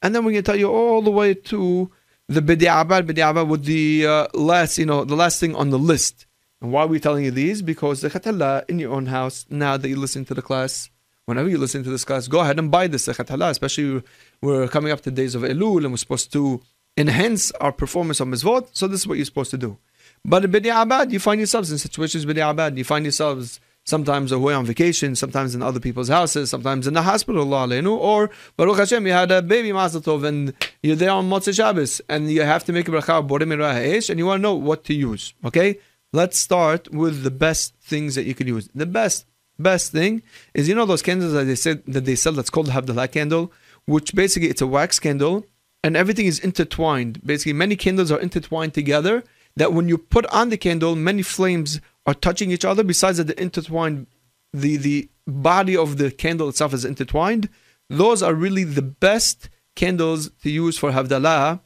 And 0.01 0.15
then 0.15 0.23
going 0.23 0.35
to 0.35 0.41
tell 0.41 0.55
you 0.55 0.69
all 0.69 1.01
the 1.01 1.11
way 1.11 1.33
to 1.33 1.91
the 2.27 2.41
Bidi 2.41 2.67
Abad 2.67 3.49
with 3.49 3.65
the 3.65 4.07
uh, 4.07 4.27
last, 4.33 4.77
you 4.77 4.85
know, 4.85 5.05
the 5.05 5.15
last 5.15 5.39
thing 5.39 5.55
on 5.55 5.69
the 5.69 5.79
list. 5.79 6.25
And 6.61 6.71
why 6.71 6.83
are 6.83 6.87
we 6.87 6.99
telling 6.99 7.25
you 7.25 7.31
these? 7.31 7.61
Because 7.61 8.01
the 8.01 8.09
Khatala 8.09 8.67
in 8.69 8.79
your 8.79 8.93
own 8.93 9.07
house, 9.07 9.45
now 9.49 9.77
that 9.77 9.87
you 9.87 9.95
listen 9.95 10.25
to 10.25 10.33
the 10.33 10.41
class, 10.41 10.89
whenever 11.25 11.49
you 11.49 11.57
listen 11.57 11.83
to 11.83 11.89
this 11.89 12.05
class, 12.05 12.27
go 12.27 12.39
ahead 12.39 12.57
and 12.57 12.71
buy 12.71 12.87
this 12.87 13.07
Khatala, 13.07 13.49
especially 13.49 14.01
we're 14.41 14.67
coming 14.67 14.91
up 14.91 15.01
to 15.01 15.11
days 15.11 15.35
of 15.35 15.43
Elul 15.43 15.83
and 15.83 15.91
we're 15.91 15.97
supposed 15.97 16.31
to 16.33 16.61
enhance 16.97 17.51
our 17.53 17.71
performance 17.71 18.19
of 18.19 18.27
Mizvot. 18.27 18.69
So 18.73 18.87
this 18.87 19.01
is 19.01 19.07
what 19.07 19.17
you're 19.17 19.25
supposed 19.25 19.51
to 19.51 19.57
do. 19.57 19.77
But 20.23 20.45
in 20.45 20.51
Bidi 20.51 20.81
Abad, 20.81 21.11
you 21.11 21.19
find 21.19 21.39
yourselves 21.39 21.71
in 21.71 21.77
situations 21.77 22.25
Bidi 22.25 22.47
Abad, 22.47 22.77
you 22.77 22.83
find 22.83 23.05
yourselves 23.05 23.59
sometimes 23.85 24.31
away 24.31 24.53
on 24.53 24.65
vacation, 24.65 25.15
sometimes 25.15 25.53
in 25.53 25.61
other 25.61 25.79
people's 25.79 26.09
houses, 26.09 26.49
sometimes 26.49 26.87
in 26.87 26.95
the 26.95 27.03
hospital, 27.03 27.53
or 27.53 28.31
Baruch 28.57 28.77
Hashem, 28.77 29.05
you 29.05 29.13
had 29.13 29.31
a 29.31 29.41
baby 29.41 29.71
Mazel 29.71 30.01
Tov, 30.01 30.25
and 30.25 30.53
you're 30.81 30.95
there 30.95 31.11
on 31.11 31.29
Motzei 31.29 31.55
Shabbos, 31.55 32.01
and 32.09 32.31
you 32.31 32.41
have 32.41 32.63
to 32.65 32.73
make 32.73 32.87
a 32.87 32.91
bracha 32.91 33.25
borim 33.27 34.09
and 34.09 34.19
you 34.19 34.25
want 34.25 34.39
to 34.39 34.41
know 34.41 34.55
what 34.55 34.83
to 34.85 34.93
use. 34.93 35.33
Okay, 35.45 35.79
let's 36.11 36.39
start 36.39 36.91
with 36.91 37.23
the 37.23 37.31
best 37.31 37.75
things 37.75 38.15
that 38.15 38.25
you 38.25 38.33
can 38.33 38.47
use. 38.47 38.67
The 38.73 38.87
best 38.87 39.25
best 39.57 39.91
thing 39.91 40.21
is 40.53 40.67
you 40.67 40.75
know 40.75 40.85
those 40.85 41.01
candles 41.01 41.31
that 41.31 41.45
they 41.45 41.55
said 41.55 41.81
that 41.85 42.03
they 42.03 42.15
sell 42.15 42.33
that's 42.33 42.49
called 42.49 42.69
Havdalah 42.69 43.11
candle, 43.11 43.53
which 43.85 44.15
basically 44.15 44.49
it's 44.49 44.61
a 44.61 44.67
wax 44.67 44.99
candle 44.99 45.45
and 45.85 45.95
everything 45.95 46.25
is 46.25 46.39
intertwined. 46.39 47.23
Basically, 47.23 47.53
many 47.53 47.75
candles 47.75 48.11
are 48.11 48.19
intertwined 48.19 48.73
together. 48.73 49.23
That 49.55 49.71
when 49.71 49.87
you 49.87 49.99
put 49.99 50.25
on 50.39 50.49
the 50.49 50.57
candle, 50.57 50.95
many 50.95 51.21
flames 51.21 51.79
are 52.07 52.15
touching 52.15 52.49
each 52.49 52.65
other. 52.65 52.83
Besides 52.83 53.19
that, 53.19 53.27
the 53.27 53.39
intertwined, 53.39 54.07
the 54.51 54.77
the 54.77 55.09
body 55.27 55.77
of 55.77 55.97
the 55.97 56.09
candle 56.09 56.49
itself 56.49 56.73
is 56.73 56.85
intertwined. 56.85 57.49
Those 57.87 58.23
are 58.23 58.33
really 58.33 58.63
the 58.63 58.81
best 58.81 59.49
candles 59.75 60.31
to 60.41 60.49
use 60.49 60.75
for 60.75 60.89
Havdalah. 60.91 61.59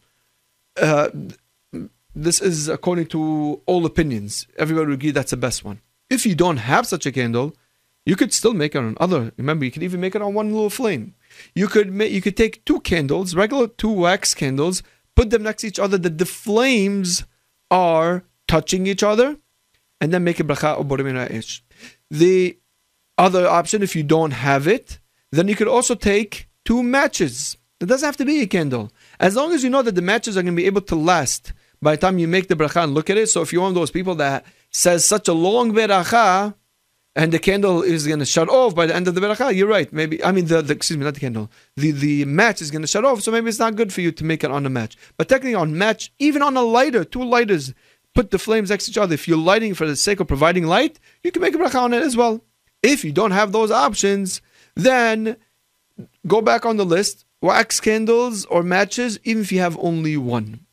Uh, 0.75 1.09
this 2.13 2.41
is 2.41 2.67
according 2.67 3.07
to 3.07 3.61
all 3.65 3.85
opinions. 3.85 4.47
Everybody 4.57 4.87
would 4.87 4.95
agree 4.95 5.11
that's 5.11 5.31
the 5.31 5.37
best 5.37 5.63
one. 5.63 5.79
If 6.09 6.25
you 6.25 6.35
don't 6.35 6.57
have 6.57 6.85
such 6.87 7.05
a 7.05 7.11
candle, 7.13 7.55
you 8.05 8.17
could 8.17 8.33
still 8.33 8.53
make 8.53 8.75
it 8.75 8.79
on 8.79 8.97
other. 8.99 9.31
Remember, 9.37 9.63
you 9.63 9.71
can 9.71 9.83
even 9.83 10.01
make 10.01 10.15
it 10.15 10.21
on 10.21 10.33
one 10.33 10.51
little 10.51 10.69
flame. 10.69 11.15
You 11.55 11.67
could 11.67 11.93
you 11.93 12.21
could 12.21 12.37
take 12.37 12.63
two 12.65 12.79
candles, 12.81 13.35
regular 13.35 13.67
two 13.67 13.91
wax 13.91 14.33
candles, 14.33 14.83
put 15.15 15.29
them 15.29 15.43
next 15.43 15.61
to 15.61 15.67
each 15.67 15.79
other. 15.79 15.97
That 15.97 16.17
the 16.17 16.25
flames 16.25 17.25
are 17.71 18.23
touching 18.47 18.87
each 18.87 19.03
other, 19.03 19.37
and 20.01 20.13
then 20.13 20.23
make 20.23 20.39
a 20.39 20.43
bracha 20.43 20.77
or 20.77 20.85
borim 20.85 21.61
The 22.09 22.57
other 23.17 23.47
option, 23.47 23.83
if 23.83 23.95
you 23.95 24.03
don't 24.03 24.31
have 24.31 24.67
it, 24.67 24.99
then 25.31 25.47
you 25.47 25.55
could 25.55 25.67
also 25.67 25.95
take 25.95 26.49
two 26.65 26.81
matches. 26.81 27.57
It 27.79 27.85
doesn't 27.85 28.05
have 28.05 28.17
to 28.17 28.25
be 28.25 28.41
a 28.41 28.47
candle. 28.47 28.91
As 29.19 29.35
long 29.35 29.53
as 29.53 29.63
you 29.63 29.69
know 29.69 29.81
that 29.81 29.95
the 29.95 30.01
matches 30.01 30.37
are 30.37 30.41
going 30.43 30.55
to 30.55 30.61
be 30.61 30.65
able 30.65 30.81
to 30.81 30.95
last 30.95 31.53
by 31.81 31.95
the 31.95 32.01
time 32.01 32.17
you 32.19 32.27
make 32.27 32.47
the 32.47 32.55
bracha 32.55 32.83
and 32.83 32.93
look 32.93 33.09
at 33.09 33.17
it. 33.17 33.27
So 33.27 33.41
if 33.41 33.53
you're 33.53 33.61
one 33.61 33.69
of 33.69 33.75
those 33.75 33.91
people 33.91 34.15
that 34.15 34.45
says 34.71 35.05
such 35.05 35.27
a 35.27 35.33
long 35.33 35.71
bracha, 35.73 36.55
and 37.19 37.33
the 37.33 37.39
candle 37.39 37.81
is 37.81 38.07
going 38.07 38.19
to 38.19 38.25
shut 38.25 38.47
off 38.47 38.73
by 38.73 38.85
the 38.85 38.95
end 38.95 39.05
of 39.09 39.13
the 39.13 39.19
bracha, 39.19 39.53
you're 39.53 39.67
right. 39.67 39.91
Maybe 39.91 40.23
I 40.23 40.31
mean 40.31 40.45
the, 40.45 40.61
the, 40.61 40.73
excuse 40.73 40.97
me, 40.97 41.03
not 41.03 41.15
the 41.15 41.19
candle. 41.19 41.51
The 41.75 41.91
the 41.91 42.23
match 42.23 42.61
is 42.61 42.71
going 42.71 42.81
to 42.81 42.87
shut 42.87 43.03
off, 43.03 43.21
so 43.21 43.29
maybe 43.29 43.49
it's 43.49 43.59
not 43.59 43.75
good 43.75 43.91
for 43.91 43.99
you 43.99 44.13
to 44.13 44.23
make 44.23 44.41
it 44.45 44.51
on 44.51 44.65
a 44.65 44.69
match. 44.69 44.97
But 45.17 45.27
technically, 45.27 45.55
on 45.55 45.77
match, 45.77 46.13
even 46.17 46.41
on 46.41 46.55
a 46.55 46.61
lighter, 46.61 47.03
two 47.03 47.23
lighters, 47.23 47.73
put 48.15 48.31
the 48.31 48.39
flames 48.39 48.69
next 48.69 48.85
to 48.85 48.91
each 48.91 48.97
other. 48.97 49.15
If 49.15 49.27
you're 49.27 49.37
lighting 49.37 49.73
for 49.73 49.85
the 49.85 49.97
sake 49.97 50.21
of 50.21 50.27
providing 50.27 50.65
light, 50.65 50.97
you 51.21 51.31
can 51.33 51.41
make 51.41 51.55
a 51.55 51.57
bracha 51.57 51.81
on 51.81 51.93
it 51.93 52.03
as 52.03 52.15
well. 52.15 52.41
If 52.81 53.03
you 53.03 53.11
don't 53.11 53.31
have 53.31 53.51
those 53.51 53.69
options, 53.69 54.41
then 54.75 55.35
go 56.25 56.39
back 56.41 56.65
on 56.65 56.77
the 56.77 56.85
list. 56.85 57.25
Wax 57.41 57.81
candles 57.81 58.45
or 58.45 58.63
matches, 58.63 59.19
even 59.23 59.43
if 59.43 59.51
you 59.51 59.59
have 59.59 59.77
only 59.79 60.15
one. 60.15 60.65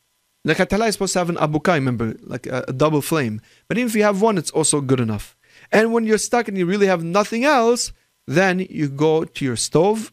The 0.45 0.55
katala 0.55 0.89
is 0.89 0.95
supposed 0.95 1.13
to 1.15 1.19
have 1.19 1.31
an 1.31 1.37
abukai, 1.37 1.75
remember, 1.75 2.17
like 2.23 2.47
a, 2.47 2.65
a 2.69 2.73
double 2.73 3.03
flame. 3.03 3.41
But 3.67 3.79
even 3.79 3.89
if 3.89 3.97
you 3.97 4.05
have 4.05 4.23
one, 4.23 4.39
it's 4.39 4.53
also 4.53 4.81
good 4.81 5.01
enough. 5.01 5.36
And 5.73 5.93
when 5.93 6.07
you're 6.07 6.19
stuck 6.19 6.49
and 6.49 6.57
you 6.57 6.67
really 6.67 6.87
have 6.87 7.03
nothing 7.03 7.45
else, 7.45 7.93
then 8.27 8.61
you 8.71 8.89
go 8.89 9.25
to 9.25 9.45
your 9.45 9.57
stove, 9.57 10.13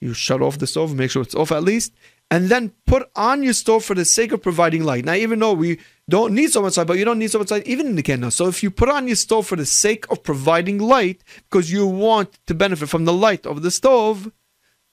you 0.00 0.14
shut 0.14 0.42
off 0.42 0.58
the 0.58 0.66
stove, 0.66 0.94
make 0.94 1.10
sure 1.10 1.22
it's 1.22 1.34
off 1.34 1.52
at 1.52 1.64
least, 1.64 1.92
and 2.30 2.48
then 2.48 2.72
put 2.86 3.10
on 3.16 3.42
your 3.42 3.52
stove 3.52 3.84
for 3.84 3.94
the 3.94 4.04
sake 4.04 4.32
of 4.32 4.42
providing 4.42 4.84
light. 4.84 5.04
Now, 5.04 5.14
even 5.14 5.38
though 5.38 5.54
we 5.54 5.78
don't 6.08 6.34
need 6.34 6.50
so 6.50 6.62
much 6.62 6.76
light, 6.76 6.86
but 6.86 6.98
you 6.98 7.04
don't 7.04 7.18
need 7.18 7.30
so 7.30 7.38
much 7.38 7.50
light 7.50 7.66
even 7.66 7.86
in 7.86 7.96
the 7.96 8.02
candle. 8.02 8.30
So 8.30 8.48
if 8.48 8.62
you 8.62 8.70
put 8.70 8.88
on 8.88 9.06
your 9.06 9.16
stove 9.16 9.46
for 9.46 9.56
the 9.56 9.66
sake 9.66 10.10
of 10.10 10.22
providing 10.22 10.78
light, 10.78 11.24
because 11.50 11.72
you 11.72 11.86
want 11.86 12.38
to 12.46 12.54
benefit 12.54 12.88
from 12.88 13.06
the 13.06 13.12
light 13.12 13.46
of 13.46 13.62
the 13.62 13.70
stove, 13.70 14.30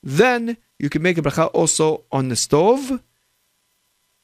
then 0.01 0.57
you 0.79 0.89
can 0.89 1.01
make 1.01 1.17
a 1.17 1.21
bracha 1.21 1.49
also 1.53 2.03
on 2.11 2.29
the 2.29 2.35
stove. 2.35 3.01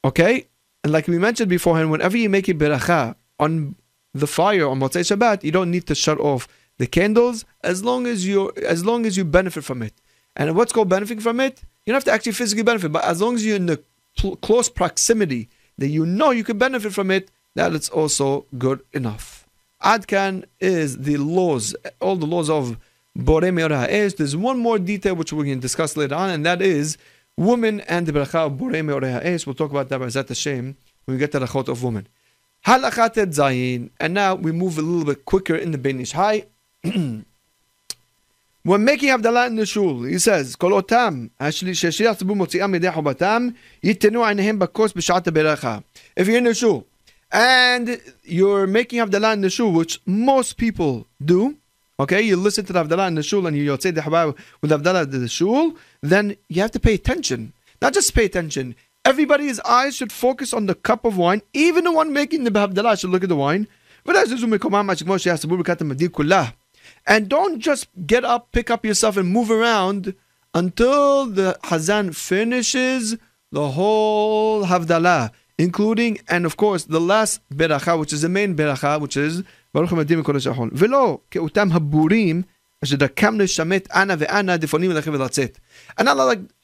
Okay? 0.04 0.46
And 0.82 0.92
like 0.92 1.06
we 1.06 1.18
mentioned 1.18 1.50
beforehand, 1.50 1.90
whenever 1.90 2.16
you 2.16 2.28
make 2.28 2.48
a 2.48 2.54
bracha 2.54 3.14
on 3.38 3.76
the 4.14 4.26
fire 4.26 4.68
on 4.68 4.80
Motzei 4.80 5.02
Shabbat, 5.02 5.42
you 5.42 5.52
don't 5.52 5.70
need 5.70 5.86
to 5.86 5.94
shut 5.94 6.18
off 6.20 6.48
the 6.78 6.86
candles, 6.86 7.44
as 7.62 7.84
long 7.84 8.06
as 8.06 8.26
you 8.26 8.52
as 8.66 8.84
long 8.84 9.06
as 9.06 9.16
you 9.16 9.24
benefit 9.24 9.64
from 9.64 9.82
it. 9.82 9.94
And 10.36 10.56
what's 10.56 10.72
called 10.72 10.88
benefiting 10.88 11.20
from 11.20 11.40
it? 11.40 11.62
You 11.84 11.92
don't 11.92 11.96
have 11.96 12.04
to 12.04 12.12
actually 12.12 12.32
physically 12.32 12.62
benefit, 12.62 12.92
but 12.92 13.04
as 13.04 13.20
long 13.20 13.34
as 13.34 13.44
you're 13.44 13.56
in 13.56 13.66
the 13.66 13.82
pl- 14.16 14.36
close 14.36 14.68
proximity 14.68 15.48
that 15.78 15.88
you 15.88 16.06
know 16.06 16.30
you 16.30 16.44
can 16.44 16.58
benefit 16.58 16.92
from 16.92 17.10
it, 17.10 17.30
that 17.54 17.72
it's 17.74 17.88
also 17.88 18.46
good 18.58 18.80
enough. 18.92 19.46
Adkan 19.82 20.44
is 20.60 20.98
the 20.98 21.16
laws, 21.16 21.74
all 22.00 22.16
the 22.16 22.26
laws 22.26 22.48
of 22.48 22.78
Bore 23.14 23.50
Me'ora 23.52 23.86
There's 23.88 24.36
one 24.36 24.58
more 24.58 24.78
detail 24.78 25.16
which 25.16 25.32
we 25.32 25.48
can 25.50 25.60
discuss 25.60 25.96
later 25.96 26.14
on, 26.14 26.30
and 26.30 26.46
that 26.46 26.62
is 26.62 26.96
women 27.36 27.80
and 27.82 28.06
the 28.06 28.12
bracha 28.12 28.46
of 28.46 28.56
Bore 28.58 28.82
Me'ora 28.82 29.20
We'll 29.44 29.54
talk 29.54 29.70
about 29.70 29.88
that 29.88 29.98
by 29.98 30.10
Hashem 30.10 30.76
when 31.04 31.14
we 31.14 31.18
get 31.18 31.32
to 31.32 31.40
the 31.40 31.46
chot 31.46 31.68
of 31.68 31.82
women. 31.82 32.06
Halachat 32.66 33.14
Zayin. 33.32 33.90
And 33.98 34.14
now 34.14 34.34
we 34.34 34.52
move 34.52 34.78
a 34.78 34.82
little 34.82 35.04
bit 35.04 35.24
quicker 35.24 35.56
in 35.56 35.72
the 35.72 35.78
Ben 35.78 36.00
Ish 36.00 36.12
Hai. 36.12 36.44
when 36.84 37.24
making 38.84 39.10
Abdullah 39.10 39.46
in 39.46 39.56
the 39.56 39.66
shul, 39.66 40.04
he 40.04 40.18
says, 40.18 40.56
"Kolotam, 40.56 41.30
אותם 41.40 41.74
שהשליח 41.74 42.22
bu 42.22 42.34
motzi'am 42.34 42.74
ידי 42.74 42.90
חובתם, 42.90 43.48
yitenu 43.84 44.22
anehem 44.22 44.58
בכוס 44.58 44.92
b'shata 44.92 45.32
beracha." 45.32 45.82
If 46.16 46.28
you're 46.28 46.38
in 46.38 46.44
the 46.44 46.54
shul, 46.54 46.86
and 47.32 48.00
you're 48.22 48.66
making 48.66 49.00
Abdullah 49.00 49.32
in 49.32 49.40
the 49.40 49.50
shul, 49.50 49.72
which 49.72 50.00
most 50.06 50.56
people 50.56 51.06
do, 51.24 51.56
okay, 51.98 52.20
you 52.20 52.36
listen 52.36 52.64
to 52.66 52.72
the 52.72 52.78
Abdullah 52.78 53.08
in 53.08 53.14
the 53.16 53.22
shul 53.22 53.46
and 53.46 53.56
you 53.56 53.76
say 53.80 53.90
the 53.90 54.34
with 54.60 54.70
Abdullah 54.72 55.02
in 55.02 55.10
the 55.10 55.28
shul, 55.28 55.74
then 56.02 56.36
you 56.48 56.60
have 56.60 56.70
to 56.72 56.80
pay 56.80 56.94
attention. 56.94 57.52
Not 57.80 57.94
just 57.94 58.14
pay 58.14 58.26
attention, 58.26 58.76
Everybody's 59.04 59.58
eyes 59.60 59.96
should 59.96 60.12
focus 60.12 60.52
on 60.52 60.66
the 60.66 60.74
cup 60.76 61.04
of 61.04 61.18
wine. 61.18 61.42
Even 61.52 61.84
the 61.84 61.92
one 61.92 62.12
making 62.12 62.44
the 62.44 62.50
Babdallah 62.50 63.00
should 63.00 63.10
look 63.10 63.24
at 63.24 63.28
the 63.28 63.36
wine. 63.36 63.66
And 67.06 67.28
don't 67.28 67.58
just 67.58 67.88
get 68.06 68.24
up, 68.24 68.52
pick 68.52 68.70
up 68.70 68.84
yourself, 68.84 69.16
and 69.16 69.28
move 69.28 69.50
around 69.50 70.14
until 70.54 71.26
the 71.26 71.58
Hazan 71.64 72.14
finishes 72.14 73.16
the 73.50 73.70
whole 73.70 74.64
Havdalah, 74.66 75.30
including, 75.58 76.18
and 76.28 76.46
of 76.46 76.56
course, 76.56 76.84
the 76.84 77.00
last 77.00 77.40
Beracha, 77.50 77.98
which 77.98 78.12
is 78.12 78.22
the 78.22 78.28
main 78.28 78.54
Beracha, 78.54 79.00
which 79.00 79.16
is 79.16 79.42
Baruch 79.72 79.90
Hamadim 79.90 80.72
Velo, 80.72 81.22
ke'utam 81.30 81.72
haburim, 81.72 82.44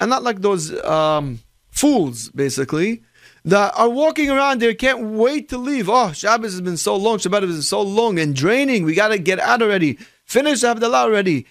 and 0.01 0.11
not 0.11 0.23
like 0.25 0.41
those 0.41 0.85
um, 0.85 1.39
fools, 1.79 2.31
basically, 2.31 3.03
that 3.45 3.73
are 3.77 3.89
walking 3.89 4.31
around 4.31 4.61
there, 4.61 4.75
can't 4.75 5.01
wait 5.01 5.49
to 5.51 5.59
leave. 5.59 5.89
Oh, 5.89 6.13
Shabbos 6.13 6.53
has 6.53 6.61
been 6.61 6.77
so 6.77 6.97
long, 6.97 7.19
Shabbat 7.19 7.43
has 7.43 7.53
been 7.53 7.63
so 7.63 7.83
long 7.83 8.19
and 8.19 8.35
draining. 8.35 8.85
We 8.85 8.95
got 8.95 9.09
to 9.09 9.19
get 9.19 9.39
out 9.39 9.63
already. 9.63 9.99
Finish 10.25 10.61
Havdalah 10.61 11.05
already. 11.05 11.47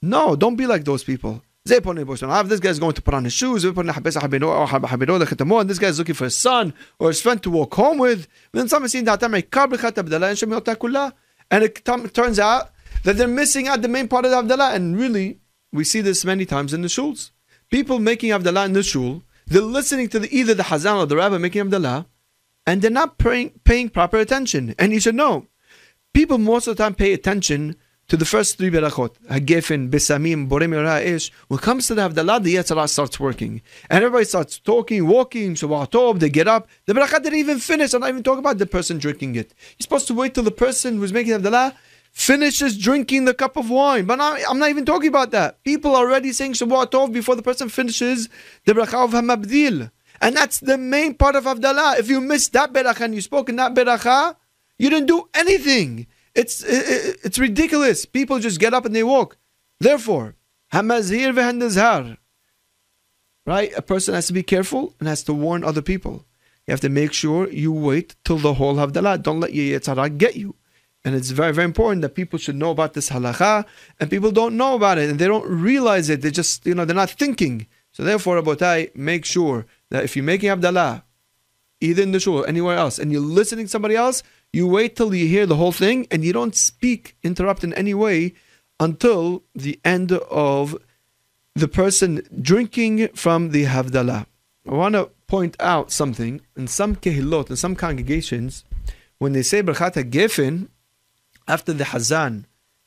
No, 0.00 0.36
don't 0.36 0.56
be 0.56 0.66
like 0.66 0.84
those 0.84 1.04
people. 1.04 1.42
This 1.64 1.80
guy's 1.80 2.78
going 2.78 2.94
to 2.94 3.02
put 3.02 3.12
on 3.12 3.24
his 3.24 3.32
shoes. 3.32 3.64
And 3.64 3.76
this 3.76 4.16
guy's 5.78 5.98
looking 5.98 6.14
for 6.14 6.24
his 6.24 6.36
son 6.36 6.72
or 7.00 7.08
his 7.08 7.20
friend 7.20 7.42
to 7.42 7.50
walk 7.50 7.74
home 7.74 7.98
with. 7.98 8.28
And 8.54 8.70
it 11.64 11.84
turns 12.14 12.38
out 12.38 12.70
that 13.02 13.16
they're 13.16 13.26
missing 13.26 13.66
out 13.66 13.82
the 13.82 13.88
main 13.88 14.06
part 14.06 14.24
of 14.26 14.30
the 14.30 14.36
Havdalah. 14.36 14.74
And 14.76 14.96
really, 14.96 15.40
we 15.72 15.82
see 15.82 16.00
this 16.00 16.24
many 16.24 16.46
times 16.46 16.72
in 16.72 16.82
the 16.82 16.88
shuls. 16.88 17.32
People 17.68 17.98
making 17.98 18.30
Havdalah 18.30 18.66
in 18.66 18.72
the 18.72 18.84
shul, 18.84 19.24
they're 19.46 19.62
listening 19.62 20.08
to 20.08 20.18
the, 20.18 20.36
either 20.36 20.54
the 20.54 20.64
Hazan 20.64 20.96
or 20.96 21.06
the 21.06 21.16
Rabbi 21.16 21.38
making 21.38 21.64
Havdalah, 21.64 22.06
and 22.66 22.82
they're 22.82 22.90
not 22.90 23.18
paying, 23.18 23.50
paying 23.64 23.88
proper 23.88 24.18
attention. 24.18 24.74
And 24.78 24.92
you 24.92 25.00
should 25.00 25.14
know, 25.14 25.46
people 26.12 26.38
most 26.38 26.66
of 26.66 26.76
the 26.76 26.82
time 26.82 26.94
pay 26.94 27.12
attention 27.12 27.76
to 28.08 28.16
the 28.16 28.24
first 28.24 28.56
three 28.58 28.70
berachot, 28.70 29.16
Hagefen, 29.28 29.90
Besamim, 29.90 30.48
Borem 30.48 31.04
Ish, 31.04 31.32
when 31.48 31.58
it 31.58 31.62
comes 31.62 31.88
to 31.88 31.94
the 31.94 32.08
Havdalah, 32.08 32.42
the 32.42 32.54
Yetzirah 32.54 32.88
starts 32.88 33.18
working. 33.18 33.62
And 33.90 34.04
everybody 34.04 34.24
starts 34.24 34.58
talking, 34.58 35.06
walking, 35.06 35.54
Shabbat 35.54 36.20
they 36.20 36.30
get 36.30 36.46
up. 36.46 36.68
The 36.86 36.94
berachah 36.94 37.22
didn't 37.22 37.38
even 37.38 37.58
finish. 37.58 37.94
I'm 37.94 38.00
not 38.00 38.10
even 38.10 38.22
talking 38.22 38.40
about 38.40 38.58
the 38.58 38.66
person 38.66 38.98
drinking 38.98 39.34
it. 39.34 39.54
You're 39.78 39.84
supposed 39.84 40.06
to 40.08 40.14
wait 40.14 40.34
till 40.34 40.44
the 40.44 40.52
person 40.52 40.98
who's 40.98 41.12
making 41.12 41.34
Havdalah 41.34 41.74
finishes 42.16 42.78
drinking 42.78 43.26
the 43.26 43.34
cup 43.34 43.58
of 43.58 43.68
wine. 43.68 44.06
But 44.06 44.18
I'm 44.22 44.58
not 44.58 44.70
even 44.70 44.86
talking 44.86 45.08
about 45.08 45.32
that. 45.32 45.62
People 45.64 45.94
are 45.94 46.06
already 46.06 46.32
saying 46.32 46.54
Shabbat 46.54 46.90
Tov 46.90 47.12
before 47.12 47.36
the 47.36 47.42
person 47.42 47.68
finishes 47.68 48.30
the 48.64 48.72
bracha 48.72 49.04
of 49.04 49.10
Hamabdil. 49.10 49.90
And 50.22 50.34
that's 50.34 50.60
the 50.60 50.78
main 50.78 51.12
part 51.12 51.36
of 51.36 51.44
Havdalah. 51.44 51.98
If 51.98 52.08
you 52.08 52.22
miss 52.22 52.48
that 52.48 52.72
beracha 52.72 53.02
and 53.02 53.14
you 53.14 53.20
spoke 53.20 53.50
in 53.50 53.56
that 53.56 53.74
beracha, 53.74 54.34
you 54.78 54.88
didn't 54.88 55.08
do 55.08 55.28
anything. 55.34 56.06
It's 56.34 56.64
it's 56.64 57.38
ridiculous. 57.38 58.06
People 58.06 58.38
just 58.38 58.58
get 58.58 58.72
up 58.72 58.86
and 58.86 58.96
they 58.96 59.02
walk. 59.02 59.36
Therefore, 59.78 60.36
hamazir 60.72 61.34
v'handazhar. 61.34 62.16
Right? 63.44 63.72
A 63.76 63.82
person 63.82 64.14
has 64.14 64.26
to 64.28 64.32
be 64.32 64.42
careful 64.42 64.94
and 64.98 65.06
has 65.06 65.22
to 65.24 65.34
warn 65.34 65.62
other 65.64 65.82
people. 65.82 66.24
You 66.66 66.72
have 66.72 66.80
to 66.80 66.88
make 66.88 67.12
sure 67.12 67.48
you 67.50 67.72
wait 67.72 68.16
till 68.24 68.38
the 68.38 68.54
whole 68.54 68.76
Havdalah. 68.76 69.22
Don't 69.22 69.38
let 69.38 69.52
your 69.52 69.78
Yetzirah 69.78 70.16
get 70.16 70.34
you. 70.36 70.56
And 71.06 71.14
it's 71.14 71.30
very, 71.30 71.52
very 71.52 71.64
important 71.64 72.02
that 72.02 72.16
people 72.16 72.36
should 72.36 72.56
know 72.56 72.72
about 72.72 72.94
this 72.94 73.10
halacha, 73.10 73.64
and 74.00 74.10
people 74.10 74.32
don't 74.32 74.56
know 74.56 74.74
about 74.74 74.98
it, 74.98 75.08
and 75.08 75.20
they 75.20 75.28
don't 75.28 75.48
realize 75.48 76.10
it. 76.10 76.20
They 76.20 76.32
just, 76.32 76.66
you 76.66 76.74
know, 76.74 76.84
they're 76.84 76.96
not 76.96 77.10
thinking. 77.10 77.68
So 77.92 78.02
therefore, 78.02 78.42
Rabotai, 78.42 78.94
make 78.96 79.24
sure 79.24 79.66
that 79.90 80.02
if 80.02 80.16
you're 80.16 80.24
making 80.24 80.50
Havdalah, 80.50 81.04
either 81.80 82.02
in 82.02 82.10
the 82.10 82.18
shul 82.18 82.38
or 82.38 82.48
anywhere 82.48 82.76
else, 82.76 82.98
and 82.98 83.12
you're 83.12 83.20
listening 83.20 83.66
to 83.66 83.70
somebody 83.70 83.94
else, 83.94 84.24
you 84.52 84.66
wait 84.66 84.96
till 84.96 85.14
you 85.14 85.28
hear 85.28 85.46
the 85.46 85.54
whole 85.54 85.70
thing 85.70 86.08
and 86.10 86.24
you 86.24 86.32
don't 86.32 86.56
speak, 86.56 87.16
interrupt 87.22 87.62
in 87.62 87.72
any 87.74 87.94
way 87.94 88.34
until 88.80 89.44
the 89.54 89.78
end 89.84 90.10
of 90.10 90.76
the 91.54 91.68
person 91.68 92.26
drinking 92.42 93.08
from 93.14 93.50
the 93.50 93.66
Havdalah. 93.66 94.26
I 94.68 94.74
want 94.74 94.96
to 94.96 95.10
point 95.28 95.56
out 95.60 95.92
something. 95.92 96.40
In 96.56 96.66
some 96.66 96.96
kehilot, 96.96 97.50
in 97.50 97.56
some 97.56 97.76
congregations, 97.76 98.64
when 99.18 99.34
they 99.34 99.42
say 99.42 99.62
Brachat 99.62 100.10
Gefen, 100.10 100.68
after 101.48 101.72
the 101.72 101.84
Hazan, 101.84 102.44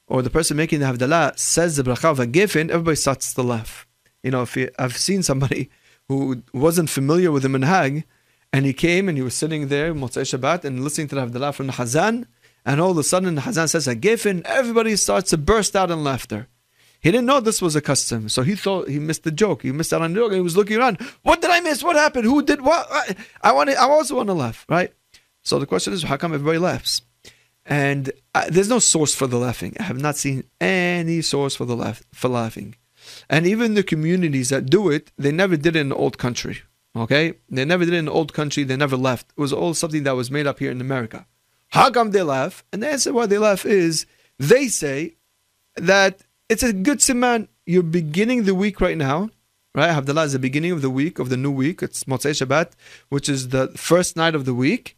or 0.07 0.21
the 0.21 0.29
person 0.29 0.57
making 0.57 0.79
the 0.79 0.85
Havdalah 0.85 1.37
says 1.37 1.75
the 1.75 1.83
Bracha 1.83 2.11
of 2.11 2.17
Gefen, 2.17 2.69
everybody 2.69 2.95
starts 2.95 3.33
to 3.33 3.41
laugh. 3.41 3.87
You 4.23 4.31
know, 4.31 4.41
if 4.41 4.57
you, 4.57 4.69
I've 4.77 4.97
seen 4.97 5.23
somebody 5.23 5.69
who 6.07 6.43
wasn't 6.53 6.89
familiar 6.89 7.31
with 7.31 7.43
the 7.43 7.49
Minhag, 7.49 8.03
and 8.51 8.65
he 8.65 8.73
came 8.73 9.07
and 9.07 9.17
he 9.17 9.23
was 9.23 9.35
sitting 9.35 9.67
there, 9.67 9.93
Motzei 9.93 10.23
Shabbat, 10.23 10.65
and 10.65 10.83
listening 10.83 11.07
to 11.09 11.15
the 11.15 11.21
Havdalah 11.27 11.53
from 11.53 11.67
the 11.67 11.73
Hazan. 11.73 12.25
And 12.65 12.81
all 12.81 12.91
of 12.91 12.97
a 12.97 13.03
sudden, 13.03 13.35
the 13.35 13.41
Hazan 13.41 13.69
says, 13.69 13.87
a 13.87 13.95
Hagefen, 13.95 14.43
everybody 14.45 14.95
starts 14.95 15.29
to 15.29 15.37
burst 15.37 15.75
out 15.75 15.91
in 15.91 16.03
laughter. 16.03 16.47
He 16.99 17.11
didn't 17.11 17.27
know 17.27 17.39
this 17.39 17.61
was 17.61 17.75
a 17.75 17.81
custom, 17.81 18.27
so 18.27 18.41
he 18.41 18.55
thought 18.55 18.89
he 18.89 18.99
missed 18.99 19.23
the 19.23 19.31
joke. 19.31 19.61
He 19.61 19.71
missed 19.71 19.93
out 19.93 20.01
on 20.01 20.13
the 20.13 20.19
joke. 20.19 20.33
He 20.33 20.41
was 20.41 20.57
looking 20.57 20.77
around. 20.77 20.99
What 21.21 21.41
did 21.41 21.49
I 21.49 21.61
miss? 21.61 21.81
What 21.81 21.95
happened? 21.95 22.25
Who 22.25 22.43
did 22.43 22.61
what? 22.61 22.89
I 23.41 23.53
want. 23.53 23.69
I 23.69 23.87
also 23.87 24.17
want 24.17 24.27
to 24.27 24.33
laugh, 24.33 24.65
right? 24.67 24.91
So 25.41 25.59
the 25.59 25.65
question 25.65 25.93
is, 25.93 26.03
how 26.03 26.17
come 26.17 26.33
everybody 26.33 26.57
laughs? 26.57 27.01
And 27.65 28.11
uh, 28.33 28.45
there's 28.49 28.69
no 28.69 28.79
source 28.79 29.13
for 29.13 29.27
the 29.27 29.37
laughing. 29.37 29.75
I 29.79 29.83
have 29.83 30.01
not 30.01 30.17
seen 30.17 30.43
any 30.59 31.21
source 31.21 31.55
for 31.55 31.65
the 31.65 31.75
laugh 31.75 32.01
for 32.13 32.27
laughing. 32.27 32.75
And 33.29 33.45
even 33.45 33.73
the 33.73 33.83
communities 33.83 34.49
that 34.49 34.69
do 34.69 34.89
it, 34.89 35.11
they 35.17 35.31
never 35.31 35.55
did 35.55 35.75
it 35.75 35.79
in 35.79 35.89
the 35.89 35.95
old 35.95 36.17
country. 36.17 36.61
Okay? 36.95 37.33
They 37.49 37.65
never 37.65 37.85
did 37.85 37.93
it 37.93 37.97
in 37.97 38.05
the 38.05 38.11
old 38.11 38.33
country, 38.33 38.63
they 38.63 38.75
never 38.75 38.97
left. 38.97 39.31
It 39.37 39.41
was 39.41 39.53
all 39.53 39.73
something 39.73 40.03
that 40.03 40.15
was 40.15 40.31
made 40.31 40.47
up 40.47 40.59
here 40.59 40.71
in 40.71 40.81
America. 40.81 41.25
How 41.69 41.91
come 41.91 42.11
they 42.11 42.23
laugh? 42.23 42.63
And 42.73 42.81
the 42.81 42.89
answer 42.89 43.13
why 43.13 43.27
they 43.27 43.37
laugh 43.37 43.65
is 43.65 44.05
they 44.39 44.67
say 44.67 45.15
that 45.75 46.21
it's 46.49 46.63
a 46.63 46.73
good 46.73 46.99
siman. 46.99 47.47
You're 47.65 47.83
beginning 47.83 48.43
the 48.43 48.55
week 48.55 48.81
right 48.81 48.97
now, 48.97 49.29
right? 49.75 49.91
Havdalah 49.91 50.25
is 50.25 50.33
the 50.33 50.39
beginning 50.39 50.71
of 50.71 50.81
the 50.81 50.89
week, 50.89 51.19
of 51.19 51.29
the 51.29 51.37
new 51.37 51.51
week. 51.51 51.83
It's 51.83 52.05
Motzei 52.05 52.31
Shabbat, 52.31 52.71
which 53.09 53.29
is 53.29 53.49
the 53.49 53.67
first 53.77 54.17
night 54.17 54.33
of 54.33 54.45
the 54.45 54.55
week. 54.55 54.97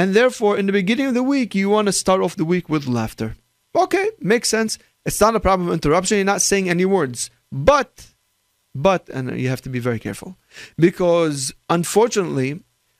And 0.00 0.14
therefore, 0.14 0.56
in 0.58 0.64
the 0.64 0.72
beginning 0.72 1.08
of 1.08 1.14
the 1.14 1.22
week, 1.34 1.54
you 1.54 1.68
want 1.68 1.86
to 1.88 1.92
start 1.92 2.22
off 2.22 2.34
the 2.34 2.50
week 2.54 2.70
with 2.70 2.86
laughter. 2.86 3.36
Okay, 3.74 4.08
makes 4.18 4.48
sense. 4.48 4.78
It's 5.04 5.20
not 5.20 5.36
a 5.36 5.40
problem 5.40 5.68
of 5.68 5.74
interruption. 5.74 6.16
You're 6.16 6.24
not 6.24 6.40
saying 6.40 6.70
any 6.70 6.86
words. 6.86 7.30
But 7.52 7.92
but, 8.74 9.10
and 9.10 9.38
you 9.38 9.50
have 9.50 9.60
to 9.66 9.68
be 9.68 9.78
very 9.78 9.98
careful, 9.98 10.38
because 10.78 11.52
unfortunately, 11.68 12.50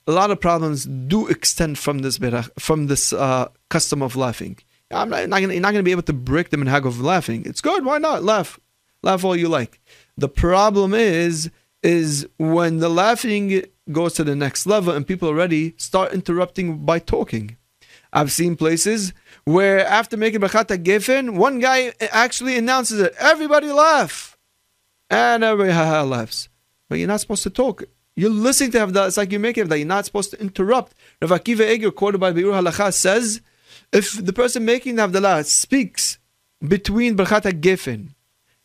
a 0.06 0.12
lot 0.12 0.30
of 0.30 0.42
problems 0.42 0.84
do 0.84 1.26
extend 1.28 1.78
from 1.78 2.00
this 2.00 2.18
from 2.58 2.88
this 2.88 3.14
uh, 3.14 3.48
custom 3.70 4.02
of 4.02 4.14
laughing. 4.14 4.58
I'm 4.90 5.08
not, 5.08 5.26
not 5.30 5.40
gonna, 5.40 5.54
you're 5.54 5.62
not 5.62 5.72
going 5.72 5.84
to 5.84 5.90
be 5.90 5.96
able 5.98 6.10
to 6.12 6.12
break 6.12 6.50
the 6.50 6.58
minhag 6.58 6.84
of 6.84 7.00
laughing. 7.00 7.40
It's 7.46 7.62
good. 7.62 7.82
Why 7.82 7.96
not 7.96 8.24
laugh? 8.24 8.60
Laugh 9.02 9.24
all 9.24 9.36
you 9.36 9.48
like. 9.48 9.80
The 10.18 10.28
problem 10.28 10.92
is 10.92 11.50
is 11.82 12.28
when 12.36 12.72
the 12.84 12.90
laughing 12.90 13.64
goes 13.92 14.14
to 14.14 14.24
the 14.24 14.36
next 14.36 14.66
level 14.66 14.94
and 14.94 15.06
people 15.06 15.28
already 15.28 15.74
start 15.76 16.12
interrupting 16.12 16.84
by 16.84 16.98
talking. 16.98 17.56
I've 18.12 18.32
seen 18.32 18.56
places 18.56 19.12
where 19.44 19.86
after 19.86 20.16
making 20.16 20.40
Bachata 20.40 20.82
Gefen, 20.82 21.36
one 21.36 21.60
guy 21.60 21.92
actually 22.12 22.56
announces 22.56 23.00
it. 23.00 23.14
Everybody 23.18 23.70
laugh 23.70 24.36
and 25.08 25.44
everybody 25.44 25.72
laughs. 26.08 26.48
But 26.88 26.98
you're 26.98 27.08
not 27.08 27.20
supposed 27.20 27.44
to 27.44 27.50
talk. 27.50 27.84
You're 28.16 28.30
listening 28.30 28.72
to 28.72 28.78
Havdalah. 28.78 29.08
It's 29.08 29.16
like 29.16 29.30
you're 29.30 29.40
make 29.40 29.56
that. 29.56 29.78
You're 29.78 29.86
not 29.86 30.04
supposed 30.04 30.30
to 30.32 30.40
interrupt. 30.40 30.94
Rav 31.22 31.30
Akiva 31.30 31.70
Eger, 31.70 31.92
quoted 31.92 32.18
by 32.18 32.32
Biur 32.32 32.52
Halacha, 32.52 32.92
says, 32.92 33.40
if 33.92 34.12
the 34.24 34.32
person 34.32 34.64
making 34.64 34.96
the 34.96 35.06
Havdalah 35.06 35.44
speaks 35.44 36.18
between 36.66 37.16
Birchat 37.16 37.42
HaGefen 37.42 38.14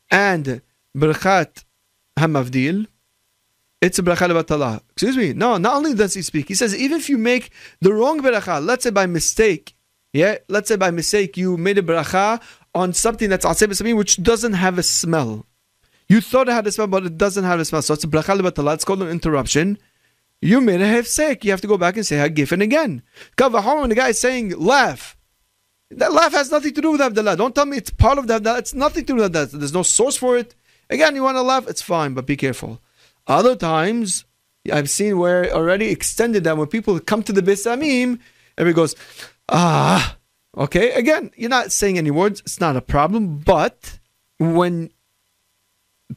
and 0.09 0.61
Birchat 0.95 1.63
HaMavdil, 2.17 2.87
it's 3.81 3.99
a 3.99 4.03
bracha 4.03 4.29
levatala. 4.29 4.81
Excuse 4.91 5.17
me. 5.17 5.33
No, 5.33 5.57
not 5.57 5.75
only 5.75 5.93
does 5.93 6.13
he 6.13 6.21
speak, 6.21 6.47
he 6.47 6.55
says 6.55 6.75
even 6.75 6.97
if 6.97 7.09
you 7.09 7.17
make 7.17 7.51
the 7.81 7.93
wrong 7.93 8.21
bracha, 8.21 8.65
let's 8.65 8.83
say 8.83 8.89
by 8.89 9.05
mistake, 9.05 9.75
yeah, 10.13 10.37
let's 10.47 10.69
say 10.69 10.75
by 10.75 10.91
mistake 10.91 11.37
you 11.37 11.57
made 11.57 11.77
a 11.77 11.81
bracha 11.81 12.41
on 12.73 12.93
something 12.93 13.29
that's 13.29 13.45
aseh 13.45 13.95
which 13.95 14.21
doesn't 14.21 14.53
have 14.53 14.77
a 14.77 14.83
smell. 14.83 15.45
You 16.07 16.21
thought 16.21 16.49
it 16.49 16.53
had 16.53 16.67
a 16.67 16.71
smell, 16.71 16.87
but 16.87 17.05
it 17.05 17.17
doesn't 17.17 17.43
have 17.43 17.59
a 17.59 17.65
smell. 17.65 17.81
So 17.81 17.93
it's 17.93 18.03
a 18.03 18.07
bracha 18.07 18.39
levatala. 18.39 18.75
It's 18.75 18.85
called 18.85 19.01
an 19.01 19.09
interruption. 19.09 19.77
You 20.41 20.61
made 20.61 20.81
a 20.81 20.85
hefsek. 20.85 21.43
You 21.43 21.51
have 21.51 21.61
to 21.61 21.67
go 21.67 21.77
back 21.77 21.95
and 21.95 22.05
say 22.05 22.17
hagifen 22.17 22.61
again. 22.61 23.01
Kavahom, 23.37 23.81
when 23.81 23.89
the 23.89 23.95
guy 23.95 24.09
is 24.09 24.19
saying 24.19 24.51
laugh, 24.59 25.17
that 25.91 26.13
laugh 26.13 26.33
has 26.33 26.51
nothing 26.51 26.73
to 26.73 26.81
do 26.81 26.91
with 26.91 27.01
Abdullah. 27.01 27.35
Don't 27.35 27.55
tell 27.55 27.65
me 27.65 27.77
it's 27.77 27.89
part 27.89 28.17
of 28.17 28.27
the 28.27 28.35
Abdullah. 28.35 28.59
It's 28.59 28.73
nothing 28.73 29.05
to 29.05 29.13
do 29.13 29.21
with 29.21 29.33
that. 29.33 29.51
There's 29.51 29.73
no 29.73 29.83
source 29.83 30.17
for 30.17 30.37
it. 30.37 30.55
Again, 30.89 31.15
you 31.15 31.23
want 31.23 31.37
to 31.37 31.41
laugh, 31.41 31.67
it's 31.67 31.81
fine, 31.81 32.13
but 32.13 32.27
be 32.27 32.37
careful. 32.37 32.79
Other 33.27 33.55
times, 33.55 34.25
I've 34.71 34.89
seen 34.89 35.17
where 35.17 35.51
already 35.51 35.89
extended 35.89 36.43
that 36.43 36.57
when 36.57 36.67
people 36.67 36.99
come 36.99 37.23
to 37.23 37.33
the 37.33 37.41
Bisamim, 37.41 38.19
everybody 38.57 38.75
goes, 38.75 38.95
ah, 39.49 40.17
okay. 40.57 40.91
Again, 40.93 41.31
you're 41.35 41.49
not 41.49 41.71
saying 41.71 41.97
any 41.97 42.11
words. 42.11 42.41
It's 42.41 42.59
not 42.59 42.75
a 42.75 42.81
problem. 42.81 43.37
But 43.37 43.99
when 44.39 44.91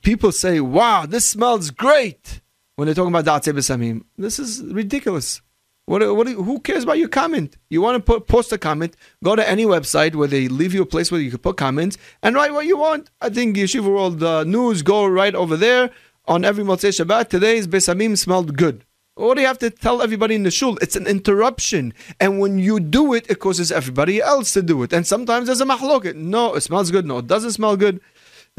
people 0.03 0.33
say, 0.33 0.61
wow, 0.61 1.07
this 1.07 1.29
smells 1.29 1.71
great, 1.71 2.40
when 2.77 2.87
they're 2.87 2.94
talking 2.94 3.14
about 3.14 3.25
Da'at 3.25 3.53
Bisamim, 3.55 4.05
this 4.16 4.38
is 4.38 4.62
ridiculous. 4.62 5.40
What, 5.87 6.03
what, 6.14 6.29
who 6.29 6.61
cares 6.61 6.85
about 6.85 6.99
your 6.99 7.09
comment? 7.09 7.57
You 7.71 7.81
want 7.81 7.97
to 7.97 8.03
put, 8.03 8.27
post 8.27 8.53
a 8.53 8.59
comment, 8.59 8.94
go 9.25 9.35
to 9.35 9.49
any 9.49 9.64
website 9.64 10.14
where 10.14 10.29
they 10.29 10.47
leave 10.47 10.75
you 10.75 10.83
a 10.83 10.87
place 10.87 11.11
where 11.11 11.18
you 11.18 11.31
can 11.31 11.38
put 11.38 11.57
comments 11.57 11.97
and 12.23 12.37
write 12.37 12.53
what 12.53 12.66
you 12.66 12.77
want. 12.77 13.09
I 13.23 13.31
think 13.31 13.57
Yeshiva 13.57 13.87
World 13.87 14.23
uh, 14.23 14.44
News, 14.44 14.83
go 14.83 15.07
right 15.07 15.35
over 15.35 15.57
there 15.57 15.90
on 16.29 16.45
every 16.45 16.62
Motzei 16.62 16.91
Shabbat. 16.91 17.29
Today's 17.31 17.67
Besamim 17.67 18.17
smelled 18.17 18.57
good. 18.57 18.85
What 19.14 19.35
do 19.35 19.41
you 19.41 19.49
have 19.49 19.59
to 19.59 19.71
tell 19.71 20.01
everybody 20.01 20.37
in 20.37 20.45
the 20.45 20.51
shul? 20.51 20.79
It's 20.81 20.95
an 20.95 21.09
interruption. 21.09 21.93
And 22.21 22.38
when 22.38 22.59
you 22.59 22.79
do 22.79 23.14
it, 23.14 23.29
it 23.29 23.41
causes 23.41 23.73
everybody 23.73 24.21
else 24.21 24.53
to 24.53 24.62
do 24.62 24.81
it. 24.85 24.93
And 24.93 25.05
sometimes 25.05 25.47
there's 25.47 25.61
a 25.61 25.64
mahloket. 25.64 26.14
No, 26.14 26.55
it 26.55 26.61
smells 26.61 26.93
good. 26.93 27.05
No, 27.05 27.19
it 27.19 27.27
doesn't 27.27 27.53
smell 27.53 27.77
good. 27.77 28.01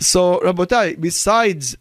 So, 0.02 0.40
Rabotai, 0.40 1.00
besides, 1.00 1.78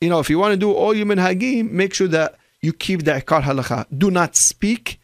you 0.00 0.08
know, 0.08 0.20
if 0.20 0.30
you 0.30 0.38
want 0.38 0.52
to 0.52 0.56
do 0.56 0.72
all 0.72 0.94
human 0.94 1.18
hagim, 1.18 1.72
make 1.72 1.92
sure 1.92 2.08
that 2.08 2.36
you 2.62 2.72
keep 2.72 3.04
the 3.04 3.12
ikar 3.12 3.42
halacha. 3.42 3.86
Do 3.96 4.12
not 4.12 4.36
speak 4.36 5.00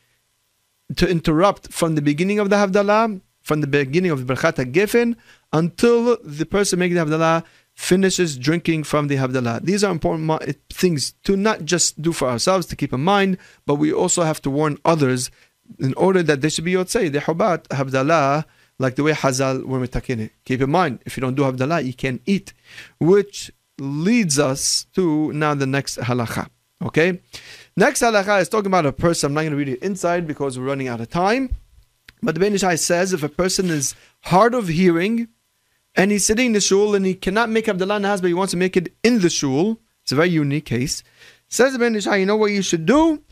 to 0.94 1.08
interrupt 1.08 1.72
from 1.72 1.96
the 1.96 2.02
beginning 2.02 2.38
of 2.38 2.50
the 2.50 2.56
Havdalah, 2.56 3.20
from 3.42 3.60
the 3.60 3.66
beginning 3.66 4.12
of 4.12 4.24
the 4.24 4.34
Berchat 4.34 4.54
HaGefen, 4.54 5.16
until 5.52 6.16
the 6.22 6.46
person 6.46 6.78
making 6.78 6.94
the 6.94 7.04
Havdalah 7.04 7.44
finishes 7.76 8.36
drinking 8.36 8.82
from 8.82 9.06
the 9.06 9.16
Havdalah. 9.16 9.62
These 9.62 9.84
are 9.84 9.92
important 9.92 10.56
things 10.70 11.12
to 11.24 11.36
not 11.36 11.64
just 11.64 12.00
do 12.00 12.12
for 12.12 12.28
ourselves, 12.28 12.66
to 12.66 12.76
keep 12.76 12.92
in 12.92 13.04
mind, 13.04 13.36
but 13.66 13.76
we 13.76 13.92
also 13.92 14.22
have 14.22 14.40
to 14.42 14.50
warn 14.50 14.78
others 14.84 15.30
in 15.78 15.92
order 15.94 16.22
that 16.22 16.40
they 16.40 16.48
should 16.48 16.64
be 16.64 16.72
yotzei, 16.72 17.12
the 17.12 17.18
Hubat, 17.18 17.68
Havdalah, 17.68 18.44
like 18.78 18.96
the 18.96 19.02
way 19.02 19.12
Hazal 19.12 19.64
were 19.64 19.78
mitakin 19.78 20.30
Keep 20.44 20.62
in 20.62 20.70
mind, 20.70 21.00
if 21.04 21.16
you 21.16 21.20
don't 21.20 21.34
do 21.34 21.42
Havdalah, 21.42 21.84
you 21.84 21.92
can't 21.92 22.22
eat, 22.24 22.54
which 22.98 23.52
leads 23.78 24.38
us 24.38 24.86
to 24.94 25.32
now 25.32 25.54
the 25.54 25.66
next 25.66 25.98
halacha. 25.98 26.48
Okay? 26.82 27.20
Next 27.76 28.00
halacha 28.00 28.40
is 28.40 28.48
talking 28.48 28.66
about 28.66 28.86
a 28.86 28.92
person. 28.92 29.28
I'm 29.28 29.34
not 29.34 29.42
going 29.42 29.52
to 29.52 29.56
read 29.56 29.68
it 29.68 29.82
inside 29.82 30.26
because 30.26 30.58
we're 30.58 30.64
running 30.64 30.88
out 30.88 31.00
of 31.00 31.10
time. 31.10 31.54
But 32.22 32.34
the 32.34 32.40
Ben 32.40 32.54
Ish 32.54 32.62
Chai 32.62 32.76
says 32.76 33.12
if 33.12 33.22
a 33.22 33.28
person 33.28 33.68
is 33.68 33.94
hard 34.22 34.54
of 34.54 34.68
hearing 34.68 35.28
and 35.96 36.10
he's 36.10 36.26
sitting 36.26 36.46
in 36.46 36.52
the 36.52 36.60
shul 36.60 36.94
and 36.94 37.06
he 37.06 37.14
cannot 37.14 37.50
make 37.50 37.68
Abdullah 37.68 37.98
Nahaz, 37.98 38.20
but 38.20 38.28
he 38.28 38.34
wants 38.34 38.50
to 38.52 38.56
make 38.56 38.76
it 38.76 38.94
in 39.02 39.20
the 39.20 39.30
shul, 39.30 39.80
it's 40.02 40.12
a 40.12 40.16
very 40.16 40.28
unique 40.28 40.66
case. 40.66 41.02
Says 41.48 41.76
Ben 41.78 41.96
Ish 41.96 42.04
Chai, 42.04 42.16
you 42.16 42.26
know 42.26 42.36
what 42.36 42.52
you 42.52 42.62
should 42.62 42.86
do? 42.86 43.22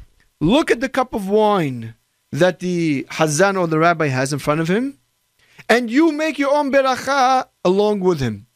Look 0.40 0.70
at 0.70 0.80
the 0.80 0.88
cup 0.88 1.14
of 1.14 1.28
wine 1.28 1.94
that 2.32 2.58
the 2.58 3.06
Hazan 3.10 3.58
or 3.58 3.66
the 3.66 3.78
rabbi 3.78 4.08
has 4.08 4.32
in 4.32 4.38
front 4.38 4.60
of 4.60 4.68
him, 4.68 4.98
and 5.68 5.90
you 5.90 6.10
make 6.10 6.38
your 6.38 6.52
own 6.52 6.72
beracha 6.72 7.46
along 7.64 8.00
with 8.00 8.20
him. 8.20 8.46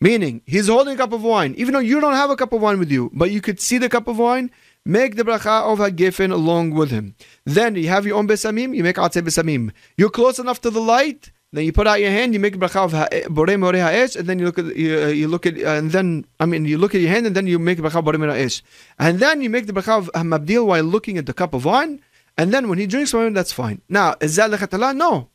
Meaning, 0.00 0.42
he's 0.44 0.68
holding 0.68 0.94
a 0.94 0.98
cup 0.98 1.12
of 1.12 1.22
wine, 1.22 1.54
even 1.56 1.72
though 1.72 1.80
you 1.80 2.00
don't 2.00 2.14
have 2.14 2.30
a 2.30 2.36
cup 2.36 2.52
of 2.52 2.60
wine 2.60 2.78
with 2.78 2.90
you, 2.90 3.10
but 3.14 3.30
you 3.30 3.40
could 3.40 3.60
see 3.60 3.78
the 3.78 3.88
cup 3.88 4.08
of 4.08 4.18
wine, 4.18 4.50
make 4.84 5.16
the 5.16 5.22
bracha 5.22 5.62
of 5.72 5.78
Hagefen 5.78 6.32
along 6.32 6.72
with 6.72 6.90
him. 6.90 7.14
Then 7.44 7.76
you 7.76 7.88
have 7.88 8.04
your 8.04 8.18
own 8.18 8.28
besamim, 8.28 8.76
you 8.76 8.82
make 8.82 8.96
atzeh 8.96 9.22
besamim. 9.22 9.70
You're 9.96 10.10
close 10.10 10.38
enough 10.38 10.60
to 10.62 10.70
the 10.70 10.80
light, 10.80 11.30
then 11.56 11.64
you 11.64 11.72
put 11.72 11.86
out 11.86 12.00
your 12.00 12.10
hand, 12.10 12.34
you 12.34 12.40
make 12.40 12.56
bracha 12.56 12.84
of 12.84 12.92
borei 13.32 13.58
more 13.58 13.72
ha'esh, 13.72 14.16
and 14.16 14.28
then 14.28 14.38
you 14.38 14.46
look 14.46 14.58
at 14.58 14.76
you, 14.76 15.02
uh, 15.02 15.06
you 15.06 15.28
look 15.28 15.46
at 15.46 15.56
and 15.58 15.90
then 15.92 16.26
I 16.40 16.46
mean 16.46 16.64
you 16.64 16.78
look 16.78 16.94
at 16.94 17.00
your 17.00 17.10
hand 17.10 17.26
and 17.26 17.36
then 17.36 17.46
you 17.46 17.58
make 17.58 17.78
bracha 17.78 18.02
borei 18.02 18.18
more 18.18 18.28
ha'esh, 18.28 18.62
and 18.98 19.20
then 19.20 19.40
you 19.40 19.50
make 19.50 19.66
the 19.66 19.72
bracha 19.72 19.98
of 19.98 20.10
hamabdil 20.14 20.66
while 20.66 20.84
looking 20.84 21.18
at 21.18 21.26
the 21.26 21.32
cup 21.32 21.54
of 21.54 21.64
wine, 21.64 22.00
and 22.36 22.52
then 22.52 22.68
when 22.68 22.78
he 22.78 22.86
drinks 22.86 23.14
wine, 23.14 23.32
that's 23.32 23.52
fine. 23.52 23.80
Now 23.88 24.16
is 24.20 24.36
that 24.36 24.50
lechatala? 24.50 24.96
No, 24.96 25.28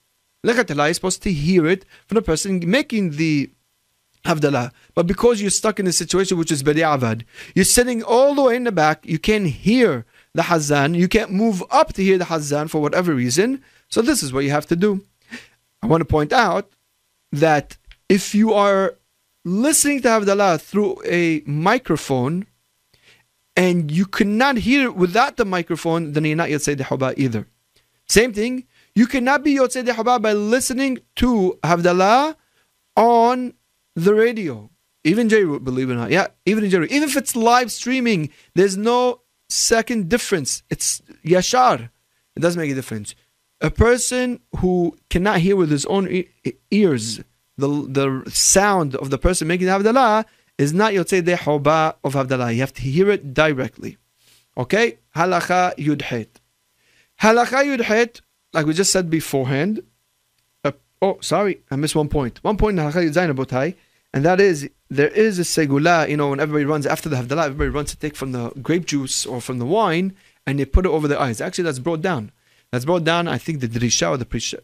lechatala 0.45 0.89
is 0.89 0.97
supposed 0.97 1.23
to 1.23 1.31
hear 1.31 1.65
it 1.65 1.85
from 2.07 2.15
the 2.15 2.21
person 2.21 2.61
making 2.69 3.11
the 3.11 3.49
Havdalah. 4.25 4.71
But 4.95 5.07
because 5.07 5.41
you're 5.41 5.49
stuck 5.49 5.79
in 5.79 5.87
a 5.87 5.93
situation 5.93 6.37
which 6.37 6.51
is 6.51 6.61
Badi 6.61 6.81
Avad, 6.81 7.23
you're 7.55 7.63
sitting 7.65 8.03
all 8.03 8.35
the 8.35 8.41
way 8.41 8.55
in 8.57 8.65
the 8.65 8.71
back, 8.71 9.05
you 9.05 9.17
can't 9.17 9.47
hear 9.47 10.05
the 10.33 10.43
Hazan, 10.43 10.95
you 10.95 11.07
can't 11.07 11.31
move 11.31 11.63
up 11.71 11.93
to 11.93 12.03
hear 12.03 12.17
the 12.17 12.25
Hazan 12.25 12.69
for 12.69 12.81
whatever 12.81 13.13
reason. 13.13 13.63
So 13.87 14.01
this 14.01 14.21
is 14.21 14.33
what 14.33 14.43
you 14.43 14.51
have 14.51 14.67
to 14.67 14.75
do. 14.75 15.05
I 15.81 15.87
want 15.87 16.01
to 16.01 16.05
point 16.05 16.33
out 16.33 16.71
that 17.31 17.77
if 18.07 18.35
you 18.35 18.53
are 18.53 18.95
listening 19.45 20.01
to 20.01 20.07
Havdalah 20.09 20.61
through 20.61 21.01
a 21.05 21.41
microphone 21.45 22.45
and 23.55 23.91
you 23.91 24.05
cannot 24.05 24.57
hear 24.57 24.85
it 24.85 24.95
without 24.95 25.37
the 25.37 25.45
microphone, 25.45 26.13
then 26.13 26.25
you're 26.25 26.35
not 26.35 26.49
Yotzei 26.49 26.75
Dehuba 26.75 27.13
either. 27.17 27.47
Same 28.07 28.33
thing, 28.33 28.65
you 28.95 29.07
cannot 29.07 29.43
be 29.43 29.55
Yotzei 29.55 29.85
Dehuba 29.85 30.21
by 30.21 30.33
listening 30.33 30.99
to 31.17 31.57
Havdalah 31.63 32.35
on 32.95 33.53
the 33.95 34.13
radio. 34.13 34.69
Even 35.03 35.29
J-Root, 35.29 35.63
believe 35.63 35.89
it 35.89 35.93
or 35.93 35.97
not. 35.97 36.11
Yeah, 36.11 36.27
even 36.45 36.69
J-Root. 36.69 36.91
Even 36.91 37.07
if 37.07 37.15
it's 37.15 37.35
live 37.35 37.71
streaming, 37.71 38.29
there's 38.55 38.75
no 38.75 39.21
second 39.47 40.09
difference. 40.09 40.63
It's 40.69 41.01
yashar. 41.23 41.89
It 42.35 42.39
doesn't 42.39 42.59
make 42.59 42.71
a 42.71 42.75
difference. 42.75 43.15
A 43.61 43.69
person 43.69 44.39
who 44.57 44.97
cannot 45.09 45.39
hear 45.39 45.55
with 45.55 45.69
his 45.69 45.85
own 45.87 46.23
ears 46.71 47.19
the, 47.57 47.67
the 47.67 48.31
sound 48.31 48.95
of 48.95 49.09
the 49.09 49.17
person 49.17 49.47
making 49.47 49.67
the 49.67 49.73
Havdalah 49.73 50.25
is 50.57 50.73
not 50.73 50.93
Yotzei 50.93 51.23
De 51.23 51.35
Hoba 51.35 51.95
of 52.03 52.13
Havdalah. 52.13 52.53
You 52.53 52.61
have 52.61 52.73
to 52.73 52.81
hear 52.81 53.09
it 53.09 53.33
directly. 53.33 53.97
Okay? 54.57 54.99
Halacha 55.15 55.75
Yudhet. 55.75 56.27
Halacha 57.21 57.65
Yudhet, 57.65 58.21
like 58.53 58.65
we 58.65 58.73
just 58.73 58.91
said 58.91 59.09
beforehand. 59.09 59.83
Uh, 60.63 60.71
oh, 61.01 61.17
sorry, 61.21 61.59
I 61.69 61.75
missed 61.75 61.95
one 61.95 62.09
point. 62.09 62.41
One 62.43 62.57
point 62.57 62.79
in 62.79 62.85
Halacha 62.85 63.09
Yudzayin 63.09 63.75
and 64.13 64.25
that 64.25 64.39
is 64.39 64.69
there 64.89 65.09
is 65.09 65.37
a 65.37 65.43
segula, 65.43 66.09
you 66.09 66.17
know, 66.17 66.29
when 66.29 66.39
everybody 66.39 66.65
runs 66.65 66.87
after 66.87 67.09
the 67.09 67.15
Havdalah, 67.17 67.45
everybody 67.45 67.69
runs 67.69 67.91
to 67.91 67.97
take 67.97 68.15
from 68.15 68.31
the 68.31 68.49
grape 68.61 68.85
juice 68.85 69.25
or 69.25 69.39
from 69.39 69.59
the 69.59 69.65
wine 69.65 70.15
and 70.47 70.59
they 70.59 70.65
put 70.65 70.85
it 70.85 70.89
over 70.89 71.07
their 71.07 71.19
eyes. 71.19 71.41
Actually, 71.41 71.65
that's 71.65 71.79
brought 71.79 72.01
down. 72.01 72.31
That's 72.71 72.85
brought 72.85 73.03
down, 73.03 73.27
I 73.27 73.39
think 73.39 73.61
the 73.61 73.67
Drisha 73.67 74.11
or 74.11 74.17
the 74.17 74.25
Prisha, 74.25 74.59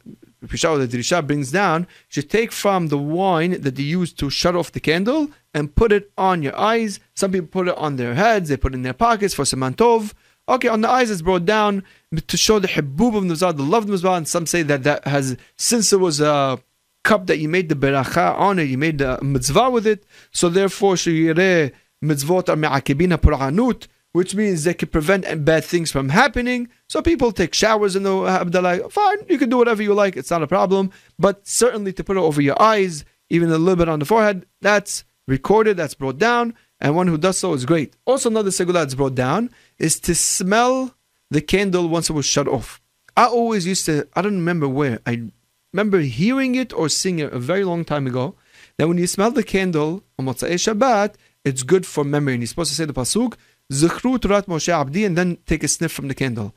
or 0.70 0.78
the 0.78 0.88
Drisha 0.88 1.26
brings 1.26 1.52
down, 1.52 1.88
should 2.08 2.30
take 2.30 2.52
from 2.52 2.90
the 2.90 3.00
wine 3.00 3.60
that 3.62 3.76
they 3.76 3.84
use 3.84 4.14
to 4.14 4.30
shut 4.30 4.56
off 4.56 4.72
the 4.72 4.80
candle 4.80 5.32
and 5.56 5.74
put 5.74 5.92
it 5.92 6.12
on 6.16 6.44
your 6.44 6.56
eyes. 6.56 7.00
Some 7.16 7.32
people 7.32 7.48
put 7.48 7.68
it 7.68 7.78
on 7.78 7.96
their 7.96 8.14
heads, 8.14 8.50
they 8.50 8.58
put 8.58 8.74
it 8.74 8.76
in 8.76 8.84
their 8.84 8.94
pockets 8.94 9.34
for 9.34 9.44
semantov. 9.44 10.14
Okay, 10.48 10.68
on 10.68 10.82
the 10.82 10.90
eyes 10.90 11.10
it's 11.10 11.24
brought 11.24 11.46
down 11.46 11.84
to 12.28 12.38
show 12.38 12.60
the 12.60 12.68
hibub 12.68 13.18
of 13.18 13.24
Nuzad, 13.24 13.58
the 13.58 13.64
love 13.64 13.90
of 13.90 13.90
Nuzad, 13.90 14.18
and 14.18 14.28
some 14.28 14.46
say 14.46 14.62
that 14.62 14.84
that 14.84 15.08
has, 15.08 15.36
since 15.58 15.92
it 15.92 16.00
was 16.00 16.22
a 16.22 16.60
cup 17.04 17.26
that 17.26 17.40
you 17.40 17.50
made 17.50 17.70
the 17.70 17.76
beracha 17.76 18.38
on 18.38 18.60
it, 18.60 18.66
you 18.66 18.78
made 18.78 19.00
the 19.00 19.20
mitzvah 19.24 19.72
with 19.72 19.88
it, 19.88 20.06
so 20.32 20.48
therefore 20.48 20.94
shiyireh 20.94 21.72
mitzvot 22.04 22.50
are 22.50 22.56
me'akibina 22.56 23.18
pur'anut, 23.18 23.88
which 24.16 24.34
means 24.34 24.64
they 24.64 24.74
can 24.74 24.88
prevent 24.88 25.44
bad 25.44 25.66
things 25.66 25.92
from 25.92 26.08
happening. 26.08 26.70
So 26.88 27.02
people 27.02 27.34
take 27.34 27.54
showers 27.54 27.98
in 27.98 28.04
the 28.04 28.26
Abdallah. 28.26 28.90
Fine, 28.90 29.18
you 29.28 29.38
can 29.38 29.50
do 29.50 29.58
whatever 29.58 29.84
you 29.84 29.94
like, 29.94 30.16
it's 30.16 30.32
not 30.32 30.42
a 30.42 30.48
problem. 30.48 30.92
But 31.20 31.46
certainly 31.46 31.92
to 31.92 32.02
put 32.02 32.16
it 32.16 32.22
over 32.22 32.42
your 32.42 32.60
eyes, 32.62 33.04
even 33.30 33.50
a 33.50 33.58
little 33.58 33.76
bit 33.76 33.90
on 33.90 34.00
the 34.00 34.06
forehead, 34.06 34.46
that's 34.62 35.04
recorded, 35.28 35.76
that's 35.76 35.96
brought 35.96 36.18
down, 36.18 36.54
and 36.80 36.96
one 36.96 37.08
who 37.08 37.18
does 37.18 37.38
so 37.40 37.52
is 37.52 37.66
great. 37.66 37.98
Also, 38.06 38.30
another 38.30 38.52
segula 38.52 38.76
that's 38.76 38.96
brought 38.96 39.16
down 39.16 39.50
is 39.80 40.00
to 40.00 40.16
smell 40.16 40.96
the 41.30 41.42
candle 41.42 41.90
once 41.90 42.10
it 42.10 42.14
was 42.14 42.26
shut 42.26 42.48
off. 42.48 42.82
I 43.18 43.26
always 43.26 43.68
used 43.68 43.86
to, 43.88 44.08
I 44.14 44.22
don't 44.22 44.38
remember 44.38 44.70
where, 44.70 45.02
I 45.06 45.30
remember 45.74 46.00
hearing 46.00 46.56
it 46.56 46.72
or 46.72 46.88
seeing 46.88 47.20
it 47.20 47.34
a 47.34 47.40
very 47.40 47.66
long 47.66 47.84
time 47.84 48.08
ago 48.08 48.36
that 48.78 48.88
when 48.88 48.98
you 48.98 49.08
smell 49.08 49.32
the 49.32 49.44
candle 49.44 50.04
on 50.18 50.26
Motzei 50.26 50.54
Shabbat, 50.54 51.16
it's 51.44 51.64
good 51.64 51.86
for 51.86 52.04
memory. 52.04 52.34
And 52.34 52.42
you're 52.42 52.48
supposed 52.48 52.72
to 52.72 52.76
say 52.76 52.86
the 52.86 52.94
pasuk, 52.94 53.36
Zichru 53.72 54.18
Turat 54.18 54.46
Moshe 54.46 54.70
Abdi, 54.70 55.06
and 55.06 55.18
then 55.18 55.38
take 55.46 55.64
a 55.64 55.68
sniff 55.68 55.92
from 55.92 56.08
the 56.08 56.16
candle. 56.16 56.54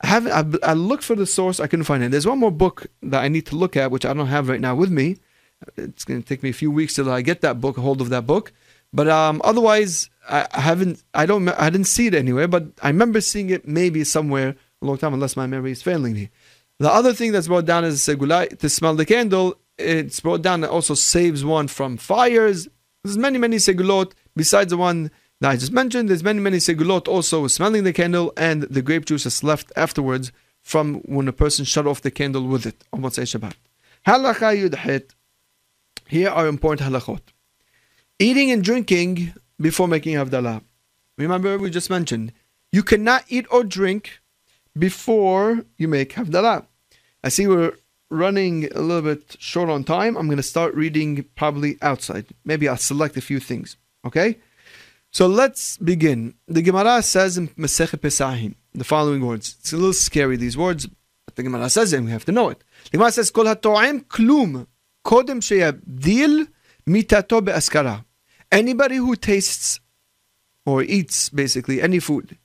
I 0.00 0.06
haven't. 0.08 0.62
I, 0.62 0.70
I 0.70 0.72
looked 0.74 1.04
for 1.04 1.14
the 1.14 1.26
source. 1.26 1.60
I 1.60 1.66
couldn't 1.66 1.84
find 1.84 2.02
it. 2.02 2.10
There's 2.10 2.26
one 2.26 2.38
more 2.38 2.50
book 2.50 2.86
that 3.02 3.22
I 3.22 3.28
need 3.28 3.46
to 3.46 3.56
look 3.56 3.76
at, 3.76 3.90
which 3.90 4.04
I 4.04 4.12
don't 4.12 4.26
have 4.26 4.48
right 4.48 4.60
now 4.60 4.74
with 4.74 4.90
me. 4.90 5.18
It's 5.76 6.04
going 6.04 6.22
to 6.22 6.28
take 6.28 6.42
me 6.42 6.50
a 6.50 6.54
few 6.54 6.70
weeks 6.70 6.94
till 6.94 7.10
I 7.10 7.22
get 7.22 7.40
that 7.40 7.60
book, 7.60 7.76
hold 7.76 8.00
of 8.00 8.10
that 8.10 8.26
book. 8.26 8.52
But 8.92 9.08
um, 9.08 9.40
otherwise, 9.44 10.08
I, 10.28 10.46
haven't. 10.52 11.02
I 11.14 11.26
don't. 11.26 11.48
I 11.48 11.70
didn't 11.70 11.88
see 11.88 12.06
it 12.06 12.14
anywhere. 12.14 12.48
But 12.48 12.66
I 12.82 12.88
remember 12.88 13.20
seeing 13.20 13.50
it 13.50 13.66
maybe 13.66 14.04
somewhere 14.04 14.54
a 14.80 14.86
long 14.86 14.98
time, 14.98 15.14
unless 15.14 15.36
my 15.36 15.46
memory 15.46 15.72
is 15.72 15.82
failing 15.82 16.14
me. 16.14 16.30
The 16.78 16.90
other 16.90 17.12
thing 17.12 17.32
that's 17.32 17.48
brought 17.48 17.66
down 17.66 17.84
is 17.84 18.00
segulai 18.00 18.56
to 18.58 18.68
smell 18.68 18.94
the 18.94 19.04
candle. 19.04 19.56
It's 19.78 20.20
brought 20.20 20.42
down. 20.42 20.62
It 20.62 20.70
also 20.70 20.94
saves 20.94 21.44
one 21.44 21.66
from 21.66 21.96
fires. 21.96 22.68
There's 23.02 23.18
many 23.18 23.38
many 23.38 23.56
segulot 23.56 24.12
besides 24.36 24.70
the 24.70 24.76
one 24.76 25.10
that 25.40 25.50
I 25.50 25.56
just 25.56 25.72
mentioned. 25.72 26.08
There's 26.08 26.24
many 26.24 26.40
many 26.40 26.58
segulot 26.58 27.08
also 27.08 27.46
smelling 27.46 27.84
the 27.84 27.92
candle 27.92 28.32
and 28.36 28.62
the 28.62 28.82
grape 28.82 29.04
juice 29.04 29.26
is 29.26 29.42
left 29.42 29.72
afterwards 29.76 30.32
from 30.62 30.96
when 31.00 31.28
a 31.28 31.32
person 31.32 31.64
shut 31.64 31.86
off 31.86 32.02
the 32.02 32.10
candle 32.10 32.46
with 32.46 32.66
it 32.66 32.84
on 32.92 33.00
Motzei 33.02 33.22
Shabbat. 33.22 33.54
Halacha 34.06 34.68
yudhit. 34.68 35.10
Here 36.06 36.30
are 36.30 36.46
important 36.46 36.90
halachot. 36.90 37.20
Eating 38.18 38.50
and 38.50 38.64
drinking 38.64 39.34
before 39.60 39.86
making 39.88 40.14
Havdalah. 40.14 40.62
Remember, 41.16 41.58
we 41.58 41.70
just 41.70 41.90
mentioned 41.90 42.32
you 42.72 42.82
cannot 42.82 43.24
eat 43.28 43.46
or 43.50 43.64
drink 43.64 44.20
before 44.76 45.64
you 45.76 45.88
make 45.88 46.14
Havdalah. 46.14 46.66
I 47.22 47.28
see 47.28 47.46
we're 47.46 47.72
running 48.10 48.72
a 48.72 48.80
little 48.80 49.02
bit 49.02 49.36
short 49.38 49.68
on 49.68 49.84
time. 49.84 50.16
I'm 50.16 50.26
going 50.26 50.38
to 50.38 50.42
start 50.42 50.74
reading 50.74 51.24
probably 51.36 51.76
outside. 51.82 52.26
Maybe 52.44 52.68
I'll 52.68 52.76
select 52.76 53.16
a 53.16 53.20
few 53.20 53.40
things. 53.40 53.76
Okay? 54.04 54.38
So 55.18 55.26
let's 55.26 55.76
begin. 55.78 56.34
The 56.46 56.62
Gemara 56.62 57.02
says 57.02 57.36
in 57.36 57.48
Masechet 57.48 57.98
Pesachim 57.98 58.54
the 58.72 58.84
following 58.84 59.26
words. 59.26 59.56
It's 59.58 59.72
a 59.72 59.76
little 59.76 59.92
scary, 59.92 60.36
these 60.36 60.56
words, 60.56 60.86
but 61.24 61.34
the 61.34 61.42
Gemara 61.42 61.68
says 61.70 61.92
it, 61.92 62.00
we 62.02 62.12
have 62.12 62.24
to 62.26 62.30
know 62.30 62.50
it. 62.50 62.62
The 62.84 62.98
Gemara 62.98 63.10
says, 63.10 63.28
Kol 63.32 63.46
klum 63.46 64.68
kodem 65.04 66.48
mitato. 66.86 68.04
Anybody 68.52 68.94
who 68.94 69.16
tastes 69.16 69.80
or 70.64 70.84
eats 70.84 71.30
basically 71.30 71.82
any 71.82 71.98
food 71.98 72.38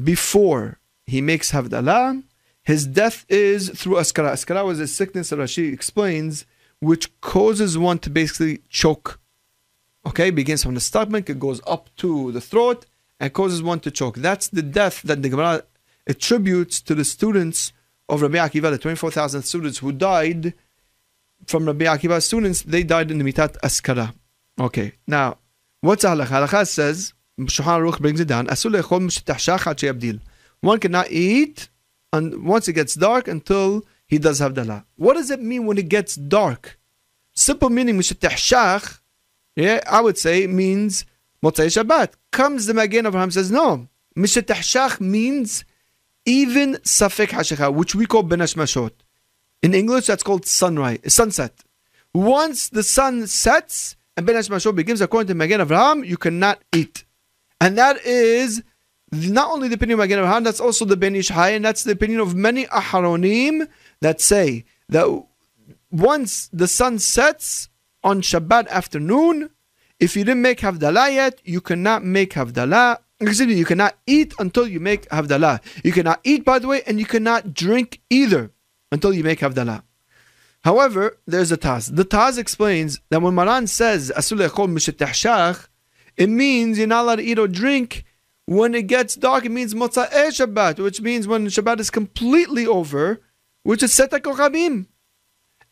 before 0.00 0.78
he 1.06 1.20
makes 1.20 1.50
Havdalah, 1.50 2.22
his 2.62 2.86
death 2.86 3.26
is 3.28 3.70
through 3.70 3.96
askara. 3.96 4.34
Askara 4.34 4.64
was 4.64 4.78
a 4.78 4.86
sickness 4.86 5.30
that 5.30 5.40
Rashi 5.40 5.72
explains, 5.72 6.46
which 6.78 7.20
causes 7.20 7.76
one 7.76 7.98
to 7.98 8.08
basically 8.08 8.58
choke. 8.68 9.18
Okay, 10.06 10.30
begins 10.30 10.62
from 10.62 10.74
the 10.74 10.80
stomach, 10.80 11.30
it 11.30 11.38
goes 11.38 11.60
up 11.66 11.88
to 11.96 12.30
the 12.32 12.40
throat, 12.40 12.86
and 13.20 13.32
causes 13.32 13.62
one 13.62 13.80
to 13.80 13.90
choke. 13.90 14.16
That's 14.16 14.48
the 14.48 14.62
death 14.62 15.02
that 15.02 15.22
the 15.22 15.28
Gemara 15.28 15.62
attributes 16.06 16.80
to 16.82 16.94
the 16.94 17.04
students 17.04 17.72
of 18.08 18.22
Rabbi 18.22 18.36
Akiva, 18.36 18.70
the 18.70 18.78
24,000 18.78 19.42
students 19.42 19.78
who 19.78 19.92
died 19.92 20.52
from 21.46 21.66
Rabbi 21.66 21.84
Akiva's 21.84 22.26
students, 22.26 22.62
they 22.62 22.82
died 22.82 23.10
in 23.10 23.18
the 23.18 23.24
Mitat 23.24 23.56
Askara. 23.62 24.14
Okay, 24.58 24.92
now, 25.06 25.38
what's 25.80 26.04
halacha? 26.04 26.46
Halacha 26.46 26.68
says, 26.68 27.12
Shulchan 27.40 27.80
Aruch 27.80 28.00
brings 28.00 28.20
it 28.20 28.28
down. 28.28 28.46
One 30.60 30.80
cannot 30.80 31.10
eat 31.10 31.68
and 32.12 32.44
once 32.44 32.68
it 32.68 32.74
gets 32.74 32.94
dark 32.94 33.26
until 33.26 33.84
he 34.06 34.18
does 34.18 34.40
Havdalah. 34.40 34.84
What 34.96 35.14
does 35.14 35.30
it 35.30 35.40
mean 35.40 35.66
when 35.66 35.78
it 35.78 35.88
gets 35.88 36.14
dark? 36.14 36.78
Simple 37.32 37.70
meaning, 37.70 38.00
yeah, 39.56 39.80
I 39.88 40.00
would 40.00 40.18
say 40.18 40.46
means 40.46 41.04
Motzei 41.42 41.66
Shabbat. 41.66 42.14
Comes 42.32 42.66
the 42.66 42.74
Magen 42.74 43.06
Abraham 43.06 43.30
says, 43.30 43.50
no. 43.50 43.88
Mishatahshach 44.16 45.00
means 45.00 45.64
even 46.26 46.74
Safek 46.76 47.28
Hashecha, 47.28 47.72
which 47.72 47.94
we 47.94 48.06
call 48.06 48.22
Ben 48.22 48.38
Hashmashot. 48.40 48.92
In 49.62 49.74
English, 49.74 50.06
that's 50.06 50.22
called 50.22 50.46
sunrise, 50.46 51.00
sunset. 51.06 51.64
Once 52.12 52.68
the 52.68 52.82
sun 52.82 53.26
sets, 53.26 53.96
and 54.16 54.26
Ben 54.26 54.36
Mashot 54.36 54.76
begins 54.76 55.00
according 55.00 55.28
to 55.28 55.34
Magen 55.34 55.60
Avraham, 55.60 56.06
you 56.06 56.16
cannot 56.16 56.60
eat. 56.72 57.04
And 57.60 57.76
that 57.78 58.04
is 58.04 58.62
not 59.10 59.50
only 59.50 59.68
the 59.68 59.74
opinion 59.74 59.98
of 59.98 60.08
Magen 60.08 60.20
Avraham, 60.22 60.44
that's 60.44 60.60
also 60.60 60.84
the 60.84 60.96
Ben 60.96 61.16
Ish 61.16 61.30
Hai, 61.30 61.50
and 61.50 61.64
that's 61.64 61.84
the 61.84 61.92
opinion 61.92 62.20
of 62.20 62.34
many 62.34 62.66
Aharonim 62.66 63.68
that 64.00 64.20
say 64.20 64.64
that 64.88 65.24
once 65.90 66.48
the 66.52 66.68
sun 66.68 66.98
sets 66.98 67.68
on 68.04 68.20
Shabbat 68.20 68.68
afternoon, 68.68 69.50
if 69.98 70.14
you 70.14 70.24
didn't 70.24 70.42
make 70.42 70.60
Havdalah 70.60 71.12
yet, 71.12 71.40
you 71.44 71.60
cannot 71.60 72.04
make 72.04 72.34
Havdalah. 72.34 72.98
Excuse 73.20 73.48
me, 73.48 73.54
you 73.54 73.64
cannot 73.64 73.96
eat 74.06 74.34
until 74.38 74.68
you 74.68 74.78
make 74.78 75.08
Havdalah. 75.08 75.60
You 75.82 75.92
cannot 75.92 76.20
eat, 76.22 76.44
by 76.44 76.58
the 76.58 76.68
way, 76.68 76.82
and 76.86 77.00
you 77.00 77.06
cannot 77.06 77.54
drink 77.54 78.02
either 78.10 78.52
until 78.92 79.14
you 79.14 79.24
make 79.24 79.40
Havdalah. 79.40 79.82
However, 80.62 81.18
there's 81.26 81.52
a 81.52 81.56
Taz. 81.56 81.94
The 81.94 82.04
Taz 82.04 82.38
explains 82.38 83.00
that 83.10 83.22
when 83.22 83.34
Maran 83.34 83.66
says 83.66 84.10
it 86.16 86.28
means 86.28 86.78
you're 86.78 86.86
not 86.86 87.02
allowed 87.02 87.16
to 87.16 87.22
eat 87.22 87.38
or 87.38 87.48
drink 87.48 88.04
when 88.46 88.74
it 88.74 88.86
gets 88.86 89.14
dark. 89.14 89.44
It 89.44 89.50
means 89.50 89.74
Motza'e 89.74 90.10
Shabbat, 90.10 90.78
which 90.78 91.00
means 91.00 91.26
when 91.26 91.46
Shabbat 91.46 91.80
is 91.80 91.90
completely 91.90 92.66
over, 92.66 93.20
which 93.62 93.82
is 93.82 93.92
Seta 93.92 94.20
Kochabim. 94.20 94.86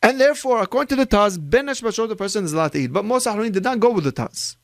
And 0.03 0.19
therefore, 0.19 0.61
according 0.61 0.89
to 0.89 0.95
the 0.97 1.07
Taz, 1.07 1.39
Ben 1.41 1.67
Hashmashot, 1.67 2.09
the 2.09 2.15
person 2.15 2.43
is 2.43 2.51
allowed 2.51 2.73
to 2.73 2.79
eat. 2.79 2.93
But 2.93 3.05
most 3.05 3.25
Aharonim 3.25 3.53
did 3.53 3.63
not 3.63 3.79
go 3.79 3.89
with 3.89 4.03
the 4.03 4.11
Taz. 4.11 4.57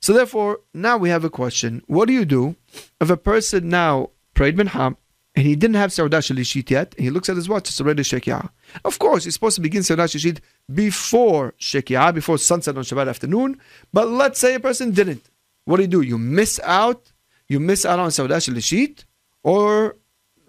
So 0.00 0.12
therefore, 0.12 0.60
now 0.72 0.96
we 0.96 1.08
have 1.08 1.24
a 1.24 1.30
question. 1.30 1.82
What 1.86 2.06
do 2.06 2.14
you 2.14 2.24
do 2.24 2.54
if 3.00 3.10
a 3.10 3.16
person 3.16 3.68
now 3.68 4.10
prayed 4.34 4.56
Minham 4.56 4.96
and 5.34 5.44
he 5.46 5.56
didn't 5.56 5.76
have 5.76 5.90
Saudah 5.90 6.18
Shalishit 6.18 6.70
yet, 6.70 6.94
and 6.96 7.04
he 7.04 7.10
looks 7.10 7.28
at 7.28 7.36
his 7.36 7.48
watch, 7.48 7.68
it's 7.68 7.80
already 7.80 8.02
Shekiah. 8.04 8.50
Of 8.84 8.98
course, 8.98 9.24
he's 9.24 9.34
supposed 9.34 9.56
to 9.56 9.60
begin 9.60 9.82
Saudah 9.82 10.04
Shalishit 10.04 10.40
before 10.72 11.54
Shekiah, 11.58 12.14
before 12.14 12.38
sunset 12.38 12.76
on 12.76 12.84
Shabbat 12.84 13.08
afternoon, 13.08 13.60
but 13.92 14.08
let's 14.08 14.38
say 14.38 14.54
a 14.54 14.60
person 14.60 14.92
didn't. 14.92 15.28
What 15.64 15.76
do 15.76 15.82
you 15.82 15.88
do? 15.88 16.00
You 16.00 16.18
miss 16.18 16.60
out, 16.64 17.12
you 17.48 17.58
miss 17.60 17.84
out 17.84 17.98
on 17.98 18.10
Saudah 18.10 18.36
Shalishit, 18.36 19.04
or 19.42 19.96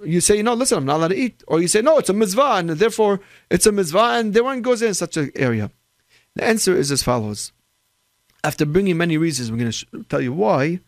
you 0.04 0.22
say, 0.22 0.42
no, 0.42 0.54
listen, 0.54 0.78
I'm 0.78 0.86
not 0.86 0.98
allowed 0.98 1.08
to 1.10 1.18
eat. 1.18 1.44
Or 1.48 1.62
you 1.62 1.68
say, 1.68 1.82
no, 1.82 1.98
it's 1.98 2.10
a 2.10 2.14
mitzvah, 2.14 2.56
and 2.58 2.70
therefore 2.72 3.20
it's 3.50 3.66
a 3.66 3.72
mitzvah, 3.72 4.18
and 4.18 4.34
the 4.34 4.44
one 4.44 4.62
goes 4.62 4.82
in 4.82 4.94
such 4.94 5.18
an 5.18 5.32
area. 5.36 5.72
The 6.36 6.44
answer 6.44 6.76
is 6.76 6.92
as 6.92 7.04
follows. 7.04 7.52
After 8.44 8.66
bringing 8.66 8.98
many 8.98 9.18
reasons, 9.18 9.52
we're 9.52 9.58
going 9.58 9.72
to 9.72 10.04
tell 10.04 10.22
you 10.22 10.34
why. 10.34 10.80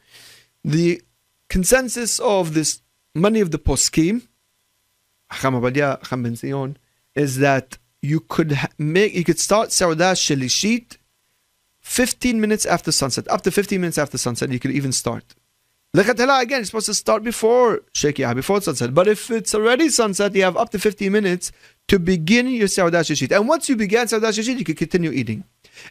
The 0.63 1.01
consensus 1.49 2.19
of 2.19 2.53
this 2.53 2.81
many 3.13 3.41
of 3.41 3.51
the 3.51 3.59
poskim, 3.59 4.27
is 7.15 7.37
that 7.39 7.77
you 8.01 8.19
could 8.19 8.57
make 8.77 9.13
you 9.13 9.23
could 9.23 9.39
start 9.39 9.71
Saudah 9.71 10.13
Shalishit 10.13 10.97
15 11.81 12.39
minutes 12.39 12.65
after 12.65 12.91
sunset. 12.91 13.27
Up 13.29 13.41
to 13.41 13.51
15 13.51 13.81
minutes 13.81 13.97
after 13.97 14.17
sunset, 14.17 14.51
you 14.51 14.59
could 14.59 14.71
even 14.71 14.91
start. 14.91 15.35
Lechatela 15.93 16.41
again, 16.41 16.59
you're 16.59 16.65
supposed 16.65 16.85
to 16.85 16.93
start 16.93 17.21
before 17.21 17.81
Shekiah, 17.93 18.33
before 18.33 18.61
sunset. 18.61 18.93
But 18.93 19.09
if 19.09 19.29
it's 19.29 19.53
already 19.53 19.89
sunset, 19.89 20.33
you 20.33 20.43
have 20.43 20.55
up 20.55 20.69
to 20.69 20.79
15 20.79 21.11
minutes 21.11 21.51
to 21.89 21.99
begin 21.99 22.47
your 22.47 22.69
Saudah 22.69 23.01
Shishit. 23.01 23.35
And 23.35 23.45
once 23.45 23.67
you 23.67 23.75
began 23.75 24.07
Saudah 24.07 24.29
Shishit, 24.29 24.57
you 24.57 24.63
can 24.63 24.75
continue 24.75 25.11
eating. 25.11 25.43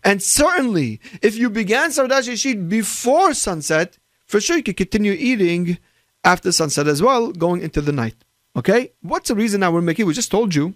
And 0.03 0.23
certainly, 0.23 1.01
if 1.21 1.37
you 1.37 1.51
began 1.51 1.93
Saudah 1.93 2.23
Shishit 2.23 2.67
before 2.67 3.35
sunset, 3.35 3.99
for 4.25 4.41
sure 4.41 4.57
you 4.57 4.63
can 4.63 4.73
continue 4.73 5.13
eating 5.13 5.77
after 6.25 6.51
sunset 6.51 6.89
as 6.89 7.03
well, 7.03 7.31
going 7.31 7.61
into 7.61 7.83
the 7.83 7.93
night. 7.93 8.15
Okay? 8.57 8.93
What's 9.03 9.29
the 9.29 9.35
reason 9.35 9.61
now 9.61 9.71
we're 9.71 9.83
making? 9.83 10.07
We 10.07 10.15
just 10.15 10.31
told 10.31 10.55
you. 10.55 10.73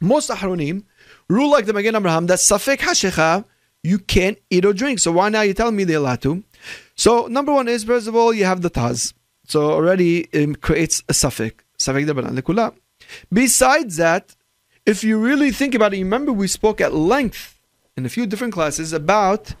Most 0.00 0.30
Aharonim 0.30 0.84
rule 1.28 1.50
like 1.50 1.66
the 1.66 1.74
Magen 1.74 1.96
Abraham 1.96 2.26
that 2.28 2.38
Safek 2.38 2.78
Hashecha, 2.78 3.44
you 3.82 3.98
can't 3.98 4.38
eat 4.48 4.64
or 4.64 4.72
drink. 4.72 5.00
So 5.00 5.12
why 5.12 5.28
now 5.28 5.42
you 5.42 5.52
telling 5.52 5.76
me 5.76 5.84
they're 5.84 5.98
allowed 5.98 6.22
to? 6.22 6.44
So 6.98 7.28
number 7.28 7.52
one 7.52 7.68
is, 7.68 7.84
first 7.84 8.08
of 8.08 8.16
all, 8.16 8.34
you 8.34 8.44
have 8.44 8.60
the 8.60 8.70
Taz. 8.70 9.14
So 9.46 9.70
already 9.70 10.28
it 10.32 10.60
creates 10.60 11.02
a 11.08 11.14
suffix. 11.14 11.64
Besides 13.32 13.96
that, 13.96 14.36
if 14.84 15.04
you 15.04 15.18
really 15.18 15.52
think 15.52 15.74
about 15.76 15.94
it, 15.94 15.98
remember 15.98 16.32
we 16.32 16.48
spoke 16.48 16.80
at 16.80 16.92
length 16.92 17.60
in 17.96 18.04
a 18.04 18.08
few 18.08 18.26
different 18.26 18.52
classes 18.52 18.92
about 18.92 19.54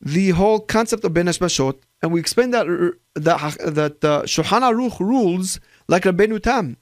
the 0.00 0.30
whole 0.30 0.58
concept 0.58 1.04
of 1.04 1.14
Ben 1.14 1.26
Mashot, 1.26 1.78
and 2.02 2.12
we 2.12 2.18
explained 2.18 2.52
that 2.52 2.66
that 3.14 3.38
that 3.60 4.04
uh, 4.04 4.22
Aruch 4.24 4.98
rules 4.98 5.60
like 5.86 6.02
Rabbeinu 6.02 6.42
Tam, 6.42 6.76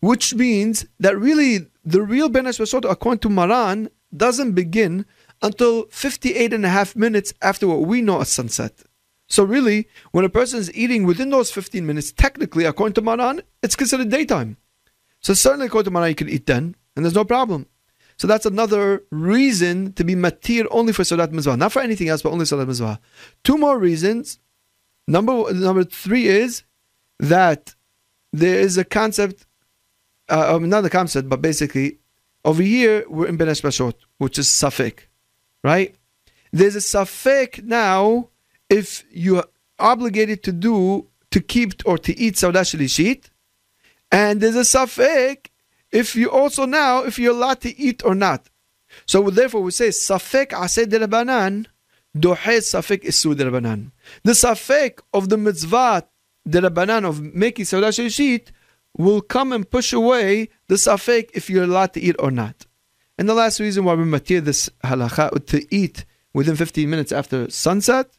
which 0.00 0.34
means 0.34 0.84
that 0.98 1.16
really 1.16 1.66
the 1.84 2.02
real 2.02 2.28
Ben 2.28 2.44
Mashot, 2.46 2.90
according 2.90 3.20
to 3.20 3.28
Maran, 3.28 3.88
doesn't 4.16 4.52
begin 4.52 5.06
until 5.42 5.84
58 5.90 6.52
and 6.52 6.66
a 6.66 6.70
half 6.70 6.96
minutes 6.96 7.32
after 7.40 7.68
what 7.68 7.82
we 7.82 8.00
know 8.00 8.20
as 8.20 8.30
sunset. 8.30 8.83
So 9.26 9.44
really, 9.44 9.88
when 10.12 10.24
a 10.24 10.28
person 10.28 10.58
is 10.58 10.74
eating 10.74 11.04
within 11.04 11.30
those 11.30 11.50
15 11.50 11.86
minutes, 11.86 12.12
technically, 12.12 12.64
according 12.64 12.94
to 12.94 13.02
Maran, 13.02 13.42
it's 13.62 13.76
considered 13.76 14.10
daytime. 14.10 14.56
So 15.20 15.34
certainly, 15.34 15.66
according 15.66 15.86
to 15.86 15.90
Maran, 15.92 16.10
you 16.10 16.14
can 16.14 16.28
eat 16.28 16.46
then, 16.46 16.76
and 16.94 17.04
there's 17.04 17.14
no 17.14 17.24
problem. 17.24 17.66
So 18.16 18.26
that's 18.26 18.46
another 18.46 19.02
reason 19.10 19.92
to 19.94 20.04
be 20.04 20.14
matir 20.14 20.66
only 20.70 20.92
for 20.92 21.04
Salat 21.04 21.32
Mizvah, 21.32 21.58
not 21.58 21.72
for 21.72 21.82
anything 21.82 22.08
else, 22.08 22.22
but 22.22 22.30
only 22.30 22.44
Salat 22.44 22.68
Mizvah. 22.68 22.98
Two 23.42 23.58
more 23.58 23.78
reasons. 23.78 24.38
Number 25.08 25.52
number 25.52 25.84
three 25.84 26.28
is 26.28 26.62
that 27.18 27.74
there 28.32 28.60
is 28.60 28.78
a 28.78 28.84
concept, 28.84 29.46
uh, 30.28 30.54
um, 30.54 30.68
not 30.68 30.84
a 30.84 30.90
concept, 30.90 31.28
but 31.28 31.42
basically 31.42 31.98
over 32.44 32.62
here 32.62 33.04
we're 33.08 33.26
in 33.26 33.36
Ben 33.36 33.48
Hashmashot, 33.48 33.94
which 34.18 34.38
is 34.38 34.46
Safek. 34.46 35.00
right? 35.64 35.94
There's 36.52 36.76
a 36.76 36.78
safek 36.78 37.64
now 37.64 38.28
if 38.68 39.04
you're 39.10 39.44
obligated 39.78 40.42
to 40.44 40.52
do 40.52 41.08
to 41.30 41.40
keep 41.40 41.82
or 41.84 41.98
to 41.98 42.18
eat 42.18 42.34
sauda 42.34 42.62
shalishit, 42.62 43.30
and 44.10 44.40
there's 44.40 44.56
a 44.56 44.60
safek 44.60 45.46
if 45.90 46.14
you 46.14 46.30
also 46.30 46.64
now 46.64 47.02
if 47.02 47.18
you're 47.18 47.32
allowed 47.32 47.60
to 47.60 47.78
eat 47.78 48.04
or 48.04 48.14
not. 48.14 48.48
So 49.06 49.28
therefore 49.30 49.62
we 49.62 49.70
say 49.70 49.88
safek 49.88 50.52
ased 50.52 50.90
derabanan 50.90 51.66
dohe 52.16 52.36
safek 52.36 53.04
isu 53.04 53.34
derabanan. 53.34 53.90
The 54.22 54.32
safek 54.32 55.00
of 55.12 55.28
the 55.28 55.36
mitzvah 55.36 56.06
the 56.46 56.60
derabanan 56.60 57.04
of 57.04 57.22
making 57.22 57.64
sauda 57.64 57.88
shalishit 57.88 58.48
will 58.96 59.20
come 59.20 59.52
and 59.52 59.68
push 59.68 59.92
away 59.92 60.48
the 60.68 60.76
safek 60.76 61.30
if 61.34 61.50
you're 61.50 61.64
allowed 61.64 61.92
to 61.94 62.00
eat 62.00 62.16
or 62.18 62.30
not. 62.30 62.66
And 63.18 63.28
the 63.28 63.34
last 63.34 63.60
reason 63.60 63.84
why 63.84 63.94
we 63.94 64.04
matir 64.04 64.44
this 64.44 64.68
halacha 64.84 65.46
to 65.46 65.74
eat 65.74 66.04
within 66.32 66.56
15 66.56 66.90
minutes 66.90 67.12
after 67.12 67.48
sunset, 67.50 68.10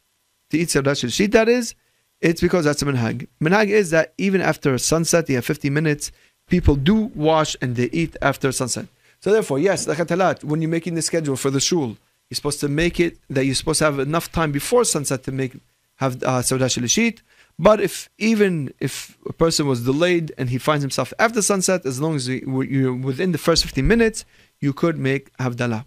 to 0.50 0.58
eat 0.58 0.68
Saudat 0.68 1.12
Shit, 1.12 1.32
that 1.32 1.48
is, 1.48 1.74
it's 2.20 2.40
because 2.40 2.64
that's 2.64 2.82
a 2.82 2.84
minhag. 2.84 3.26
Minhag 3.40 3.68
is 3.68 3.90
that 3.90 4.14
even 4.18 4.40
after 4.40 4.76
sunset, 4.78 5.28
you 5.28 5.36
have 5.36 5.44
50 5.44 5.70
minutes, 5.70 6.12
people 6.48 6.76
do 6.76 7.10
wash 7.14 7.56
and 7.60 7.76
they 7.76 7.90
eat 7.92 8.16
after 8.22 8.52
sunset. 8.52 8.86
So 9.20 9.32
therefore, 9.32 9.58
yes, 9.58 9.86
like 9.88 10.42
when 10.42 10.62
you're 10.62 10.70
making 10.70 10.94
the 10.94 11.02
schedule 11.02 11.36
for 11.36 11.50
the 11.50 11.60
shul, 11.60 11.96
you're 12.28 12.36
supposed 12.36 12.60
to 12.60 12.68
make 12.68 13.00
it 13.00 13.18
that 13.30 13.44
you're 13.44 13.54
supposed 13.54 13.78
to 13.78 13.84
have 13.84 13.98
enough 13.98 14.30
time 14.32 14.52
before 14.52 14.84
sunset 14.84 15.22
to 15.24 15.32
make 15.32 15.52
have 15.96 16.22
uh, 16.22 16.40
Saudat 16.40 17.20
But 17.58 17.80
if 17.80 18.08
even 18.18 18.72
if 18.80 19.16
a 19.26 19.32
person 19.32 19.66
was 19.66 19.84
delayed 19.84 20.32
and 20.38 20.50
he 20.50 20.58
finds 20.58 20.82
himself 20.82 21.12
after 21.18 21.42
sunset, 21.42 21.86
as 21.86 22.00
long 22.00 22.16
as 22.16 22.28
you're 22.28 22.94
within 22.94 23.32
the 23.32 23.38
first 23.38 23.62
15 23.64 23.86
minutes, 23.86 24.24
you 24.60 24.72
could 24.72 24.98
make 24.98 25.34
Havdalah. 25.38 25.84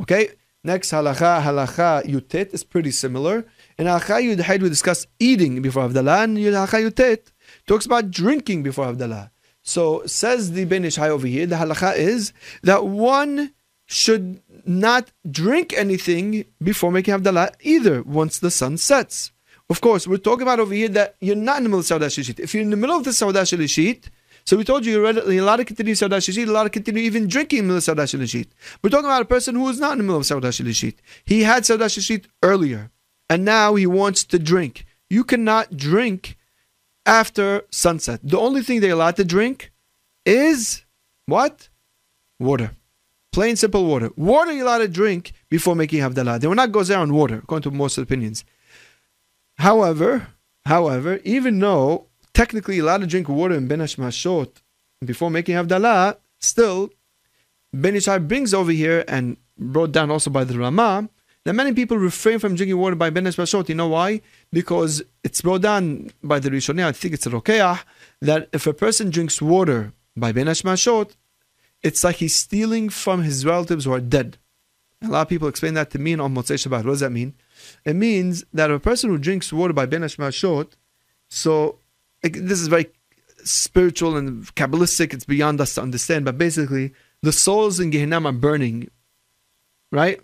Okay? 0.00 0.30
Next, 0.62 0.92
halacha, 0.92 1.42
halacha 1.42 2.04
yutet 2.04 2.54
is 2.54 2.64
pretty 2.64 2.90
similar. 2.90 3.44
In 3.76 3.86
halacha 3.86 4.22
yudhaid, 4.22 4.62
we 4.62 4.68
discuss 4.68 5.06
eating 5.18 5.60
before 5.60 5.88
Havdalah, 5.88 6.24
and 6.24 6.38
halacha 6.38 6.88
yutet 6.88 7.32
talks 7.66 7.86
about 7.86 8.10
drinking 8.10 8.62
before 8.62 8.86
Havdalah. 8.86 9.30
So, 9.62 10.02
says 10.06 10.52
the 10.52 10.64
Ben 10.64 10.84
Ish 10.84 10.96
Hai 10.96 11.08
over 11.08 11.26
here, 11.26 11.46
the 11.46 11.56
halacha 11.56 11.96
is 11.96 12.32
that 12.62 12.86
one 12.86 13.52
should 13.86 14.40
not 14.64 15.10
drink 15.30 15.74
anything 15.76 16.44
before 16.62 16.92
making 16.92 17.14
Havdalah 17.14 17.54
either 17.62 18.02
once 18.02 18.38
the 18.38 18.50
sun 18.50 18.76
sets. 18.76 19.32
Of 19.70 19.80
course, 19.80 20.06
we're 20.06 20.18
talking 20.18 20.42
about 20.42 20.60
over 20.60 20.74
here 20.74 20.88
that 20.88 21.16
you're 21.20 21.36
not 21.36 21.58
in 21.58 21.64
the 21.64 21.68
middle 21.70 21.80
of 21.80 21.86
Saudah. 21.86 22.38
If 22.38 22.54
you're 22.54 22.62
in 22.62 22.70
the 22.70 22.76
middle 22.76 22.96
of 22.96 23.04
the 23.04 23.12
Saudah 23.12 23.44
so 24.46 24.58
we 24.58 24.64
told 24.64 24.84
you 24.84 24.92
you're 24.92 25.40
allowed 25.40 25.56
to 25.56 25.64
continue 25.64 25.94
Saudah 25.94 26.18
Shishit, 26.18 26.46
allowed 26.46 26.64
to 26.64 26.70
continue 26.70 27.02
even 27.02 27.28
drinking 27.28 27.60
in 27.60 27.68
the 27.68 27.74
middle 27.74 27.94
of 27.94 28.08
Saudah. 28.10 28.46
We're 28.82 28.90
talking 28.90 29.06
about 29.06 29.22
a 29.22 29.24
person 29.24 29.54
who 29.54 29.66
is 29.70 29.80
not 29.80 29.92
in 29.92 29.98
the 29.98 30.04
middle 30.04 30.18
of 30.18 30.26
Saudah. 30.26 30.52
He 31.24 31.42
had 31.44 31.64
Saudah 31.64 32.20
earlier, 32.42 32.90
and 33.28 33.44
now 33.44 33.74
he 33.74 33.86
wants 33.86 34.24
to 34.24 34.38
drink. 34.38 34.86
You 35.10 35.24
cannot 35.24 35.76
drink 35.76 36.36
after 37.06 37.62
sunset. 37.70 38.20
The 38.22 38.38
only 38.38 38.62
thing 38.62 38.80
they're 38.80 38.92
allowed 38.92 39.16
to 39.16 39.24
drink 39.24 39.72
is 40.24 40.84
what? 41.26 41.68
Water. 42.38 42.72
Plain 43.32 43.56
simple 43.56 43.84
water. 43.84 44.10
Water 44.16 44.52
you're 44.52 44.66
allowed 44.66 44.78
to 44.78 44.88
drink 44.88 45.32
before 45.50 45.74
making 45.74 46.00
Havdalah. 46.00 46.40
They 46.40 46.46
will 46.46 46.54
not 46.54 46.72
go 46.72 46.82
there 46.84 46.98
on 46.98 47.12
water, 47.12 47.40
according 47.42 47.70
to 47.70 47.76
most 47.76 47.98
opinions. 47.98 48.44
However, 49.58 50.28
however, 50.66 51.20
even 51.24 51.58
though 51.58 52.06
technically 52.32 52.78
allowed 52.78 52.98
to 52.98 53.06
drink 53.06 53.28
water 53.28 53.54
in 53.54 53.68
Ben 53.68 53.80
Mashot 53.80 54.62
before 55.04 55.30
making 55.30 55.56
Havdalah, 55.56 56.16
still, 56.40 56.90
Ben 57.72 57.96
Ish 57.96 58.06
Hai 58.06 58.18
brings 58.18 58.54
over 58.54 58.70
here 58.70 59.04
and 59.08 59.36
brought 59.58 59.92
down 59.92 60.10
also 60.10 60.30
by 60.30 60.44
the 60.44 60.58
Ramah 60.58 61.08
that 61.44 61.52
many 61.54 61.72
people 61.72 61.98
refrain 61.98 62.38
from 62.38 62.54
drinking 62.54 62.78
water 62.78 62.96
by 62.96 63.10
Ben 63.10 63.24
Mashot. 63.24 63.68
You 63.68 63.74
know 63.74 63.88
why? 63.88 64.22
Because 64.52 65.02
it's 65.22 65.40
brought 65.40 65.62
down 65.62 66.10
by 66.22 66.38
the 66.38 66.50
Rishonim, 66.50 66.86
I 66.86 66.92
think 66.92 67.14
it's 67.14 67.26
a 67.26 67.30
Rokeah, 67.30 67.80
that 68.20 68.48
if 68.52 68.66
a 68.66 68.72
person 68.72 69.10
drinks 69.10 69.42
water 69.42 69.92
by 70.16 70.32
Ben 70.32 70.46
Mashot, 70.46 71.12
it's 71.82 72.02
like 72.02 72.16
he's 72.16 72.34
stealing 72.34 72.88
from 72.88 73.22
his 73.22 73.44
relatives 73.44 73.84
who 73.84 73.92
are 73.92 74.00
dead. 74.00 74.38
A 75.02 75.08
lot 75.08 75.22
of 75.22 75.28
people 75.28 75.48
explain 75.48 75.74
that 75.74 75.90
to 75.90 75.98
me 75.98 76.14
on 76.14 76.34
Motzei 76.34 76.56
Shabbat. 76.56 76.84
What 76.84 76.92
does 76.92 77.00
that 77.00 77.10
mean? 77.10 77.34
It 77.84 77.94
means 77.94 78.44
that 78.54 78.70
a 78.70 78.80
person 78.80 79.10
who 79.10 79.18
drinks 79.18 79.52
water 79.52 79.74
by 79.74 79.84
Ben 79.84 80.00
Mashot, 80.00 80.68
so 81.28 81.78
this 82.22 82.60
is 82.60 82.68
very 82.68 82.86
spiritual 83.44 84.16
and 84.16 84.46
kabbalistic. 84.54 85.12
It's 85.12 85.26
beyond 85.26 85.60
us 85.60 85.74
to 85.74 85.82
understand. 85.82 86.24
But 86.24 86.38
basically, 86.38 86.94
the 87.22 87.32
souls 87.32 87.80
in 87.80 87.90
Gehenna 87.90 88.24
are 88.24 88.32
burning, 88.32 88.88
right? 89.92 90.20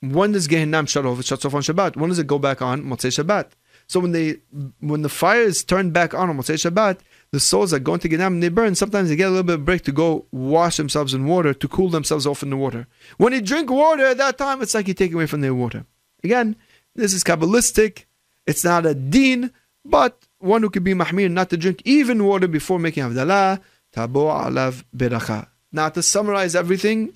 When 0.00 0.32
does 0.32 0.46
Gehenna 0.46 0.86
shut 0.86 1.04
off? 1.04 1.20
It 1.20 1.26
shuts 1.26 1.44
off 1.44 1.54
on 1.54 1.62
Shabbat. 1.62 1.96
When 1.96 2.08
does 2.08 2.18
it 2.18 2.26
go 2.26 2.38
back 2.38 2.62
on? 2.62 2.82
Motzei 2.84 3.10
Shabbat. 3.10 3.50
So 3.86 4.00
when 4.00 4.12
they 4.12 4.36
when 4.80 5.02
the 5.02 5.08
fire 5.08 5.42
is 5.42 5.64
turned 5.64 5.92
back 5.92 6.14
on 6.14 6.30
on 6.30 6.38
Motzei 6.38 6.54
Shabbat, 6.54 7.00
the 7.32 7.40
souls 7.40 7.74
are 7.74 7.78
going 7.78 8.00
to 8.00 8.08
Gehenna 8.08 8.28
and 8.28 8.42
they 8.42 8.48
burn. 8.48 8.74
Sometimes 8.74 9.08
they 9.08 9.16
get 9.16 9.26
a 9.26 9.30
little 9.30 9.42
bit 9.42 9.56
of 9.56 9.64
break 9.64 9.82
to 9.82 9.92
go 9.92 10.26
wash 10.30 10.76
themselves 10.76 11.12
in 11.12 11.26
water 11.26 11.52
to 11.52 11.68
cool 11.68 11.90
themselves 11.90 12.26
off 12.26 12.42
in 12.42 12.50
the 12.50 12.56
water. 12.56 12.86
When 13.18 13.32
you 13.32 13.40
drink 13.40 13.70
water 13.70 14.06
at 14.06 14.18
that 14.18 14.38
time, 14.38 14.62
it's 14.62 14.74
like 14.74 14.88
you 14.88 14.94
take 14.94 15.12
away 15.12 15.26
from 15.26 15.42
their 15.42 15.54
water. 15.54 15.84
Again, 16.24 16.56
this 16.94 17.12
is 17.12 17.24
kabbalistic. 17.24 18.04
It's 18.46 18.64
not 18.64 18.86
a 18.86 18.94
deen, 18.94 19.52
but 19.84 20.26
one 20.38 20.62
who 20.62 20.70
could 20.70 20.84
be 20.84 20.94
mahmir 20.94 21.30
not 21.30 21.50
to 21.50 21.56
drink 21.56 21.82
even 21.84 22.24
water 22.24 22.48
before 22.48 22.78
making 22.78 23.04
Havdalah, 23.04 23.60
tabo 23.92 24.32
alav 24.32 24.84
beracha. 24.96 25.48
Now 25.72 25.88
to 25.90 26.02
summarize 26.02 26.54
everything, 26.54 27.12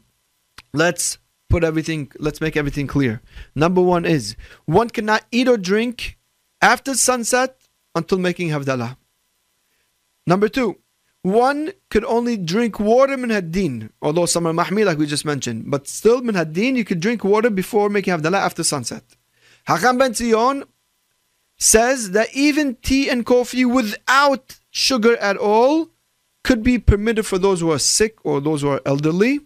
let's 0.73 1.19
put 1.55 1.63
everything, 1.63 2.11
let's 2.19 2.41
make 2.41 2.57
everything 2.57 2.89
clear. 2.89 3.23
Number 3.55 3.81
one 3.81 4.05
is, 4.05 4.35
one 4.65 4.91
cannot 4.91 5.23
eat 5.31 5.47
or 5.47 5.57
drink 5.57 6.19
after 6.61 6.95
sunset 6.95 7.57
until 7.95 8.19
making 8.19 8.49
Havdalah. 8.49 8.97
Number 10.27 10.49
two, 10.49 10.79
one 11.23 11.71
could 11.91 12.05
only 12.17 12.37
drink 12.37 12.81
water 12.81 13.17
min 13.17 13.31
haddin, 13.31 13.91
although 14.03 14.27
some 14.27 14.49
are 14.49 14.53
mahmir 14.53 14.85
like 14.85 14.99
we 14.99 15.07
just 15.07 15.25
mentioned, 15.25 15.71
but 15.71 15.87
still 15.87 16.23
min 16.23 16.35
haddin, 16.35 16.75
you 16.75 16.85
could 16.85 16.99
drink 16.99 17.23
water 17.23 17.51
before 17.51 17.89
making 17.89 18.13
Havdalah 18.15 18.43
after 18.49 18.65
sunset. 18.65 19.05
Hakam 19.69 19.97
ben 20.01 20.13
Zion 20.13 20.65
says 21.57 22.11
that 22.11 22.35
even 22.35 22.75
tea 22.83 23.09
and 23.09 23.25
coffee 23.25 23.65
without 23.65 24.59
sugar 24.71 25.17
at 25.19 25.37
all 25.37 25.91
could 26.43 26.65
be 26.65 26.81
permitted 26.81 27.25
for 27.25 27.39
those 27.39 27.61
who 27.61 27.71
are 27.71 27.79
sick 27.79 28.17
or 28.25 28.41
those 28.41 28.63
who 28.63 28.71
are 28.71 28.83
elderly. 28.85 29.39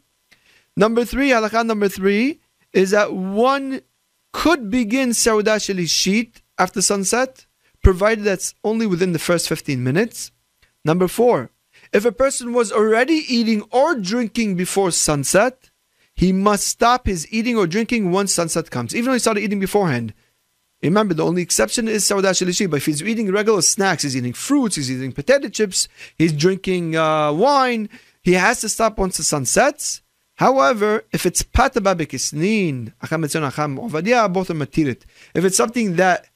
Number 0.78 1.04
three, 1.04 1.30
halakha 1.30 1.66
number 1.66 1.88
three, 1.88 2.38
is 2.72 2.92
that 2.92 3.12
one 3.12 3.80
could 4.32 4.70
begin 4.70 5.12
Saudah 5.12 5.58
Shit 5.58 6.40
after 6.56 6.80
sunset, 6.80 7.46
provided 7.82 8.22
that's 8.22 8.54
only 8.62 8.86
within 8.86 9.10
the 9.10 9.18
first 9.18 9.48
15 9.48 9.82
minutes. 9.82 10.30
Number 10.84 11.08
four, 11.08 11.50
if 11.92 12.04
a 12.04 12.12
person 12.12 12.52
was 12.52 12.70
already 12.70 13.24
eating 13.28 13.62
or 13.72 13.96
drinking 13.96 14.54
before 14.54 14.92
sunset, 14.92 15.70
he 16.14 16.32
must 16.32 16.68
stop 16.68 17.06
his 17.06 17.26
eating 17.32 17.56
or 17.56 17.66
drinking 17.66 18.12
once 18.12 18.32
sunset 18.32 18.70
comes, 18.70 18.94
even 18.94 19.06
though 19.06 19.14
he 19.14 19.18
started 19.18 19.42
eating 19.42 19.58
beforehand. 19.58 20.14
Remember, 20.80 21.12
the 21.12 21.24
only 21.24 21.42
exception 21.42 21.88
is 21.88 22.06
Saudah 22.06 22.30
Shalishi. 22.30 22.70
But 22.70 22.76
if 22.76 22.86
he's 22.86 23.02
eating 23.02 23.32
regular 23.32 23.62
snacks, 23.62 24.04
he's 24.04 24.16
eating 24.16 24.32
fruits, 24.32 24.76
he's 24.76 24.92
eating 24.92 25.10
potato 25.10 25.48
chips, 25.48 25.88
he's 26.16 26.32
drinking 26.32 26.94
uh, 26.94 27.32
wine, 27.32 27.88
he 28.22 28.34
has 28.34 28.60
to 28.60 28.68
stop 28.68 28.96
once 28.96 29.16
the 29.16 29.24
sun 29.24 29.44
sets. 29.44 30.02
However, 30.38 31.04
if 31.12 31.26
it's 31.26 31.42
pat 31.42 31.74
haba'ah 31.74 31.98
b'kisnin, 32.00 32.92
both 34.32 34.50
are 34.50 34.54
matirit. 34.54 35.02
If 35.34 35.44
it's 35.44 35.56
something 35.56 35.96
that 35.96 36.26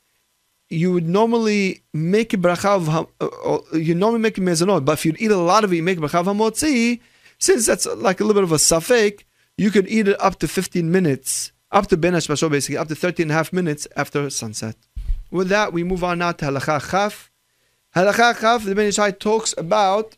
you 0.69 0.93
would 0.93 1.09
normally 1.09 1.83
make 1.93 2.33
a 2.33 2.37
bracha 2.37 2.77
of, 2.77 2.89
uh, 2.89 3.05
uh, 3.21 3.61
you 3.77 3.95
normally 3.95 4.21
make 4.21 4.39
a 4.39 4.41
mezonot, 4.41 4.85
but 4.85 4.95
if 4.95 5.07
you'd 5.07 5.21
eat 5.21 5.31
a 5.31 5.37
lot 5.37 5.63
of 5.65 5.73
it, 5.73 5.77
you 5.77 5.83
make 5.83 5.99
bracha 5.99 6.21
of 6.21 6.27
hamotzi, 6.27 7.01
since 7.39 7.67
that's 7.67 7.87
like 7.87 8.21
a 8.21 8.25
little 8.25 8.43
bit 8.43 8.45
of 8.45 8.53
a 8.53 8.57
safek, 8.57 9.25
you 9.57 9.71
could 9.71 9.89
eat 9.89 10.09
it 10.09 10.21
up 10.21 10.39
to 10.41 10.49
15 10.49 10.91
minutes 10.91 11.53
up 11.73 11.87
to 11.87 11.97
Ben 11.97 12.13
Hashmashot, 12.13 12.51
basically, 12.51 12.77
up 12.77 12.89
to 12.89 12.95
13 12.95 13.25
and 13.25 13.31
a 13.31 13.35
half 13.35 13.53
minutes 13.53 13.89
after 13.97 14.29
sunset. 14.31 14.77
With 15.31 15.49
that, 15.49 15.73
we 15.73 15.85
move 15.85 16.05
on 16.05 16.19
now 16.19 16.33
to 16.33 16.45
Halacha 16.45 16.91
Chaf. 16.91 17.31
Halacha 17.97 18.41
Chaf, 18.41 18.65
the 18.65 18.75
Ben 18.75 18.93
talks 19.15 19.55
about 19.57 20.17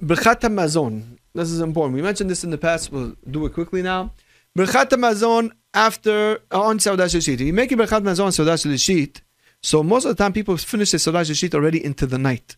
Birchat 0.00 0.40
Mazon. 0.40 1.18
This 1.34 1.50
is 1.50 1.60
important. 1.60 1.94
We 1.94 2.02
mentioned 2.02 2.30
this 2.30 2.44
in 2.44 2.50
the 2.50 2.58
past. 2.58 2.92
We'll 2.92 3.14
do 3.30 3.44
it 3.46 3.54
quickly 3.54 3.82
now. 3.82 4.12
Birchat 4.56 4.90
Mazon 4.90 5.52
after 5.72 6.40
uh, 6.52 6.62
on 6.62 6.78
Saudah 6.78 7.04
Shishit. 7.04 7.40
You 7.40 7.52
make 7.52 7.72
a 7.72 7.76
Birchat 7.76 8.02
Mazon 8.02 8.26
on 8.26 8.32
Saudah 8.32 8.54
Shishit. 8.54 9.20
So 9.62 9.82
most 9.82 10.04
of 10.04 10.16
the 10.16 10.22
time, 10.22 10.32
people 10.32 10.56
finish 10.56 10.90
the 10.90 10.98
Saudah 10.98 11.20
Shishit 11.20 11.54
already 11.54 11.84
into 11.84 12.06
the 12.06 12.18
night. 12.18 12.56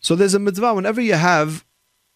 So 0.00 0.14
there's 0.14 0.34
a 0.34 0.38
mitzvah 0.38 0.74
whenever 0.74 1.00
you 1.00 1.14
have 1.14 1.64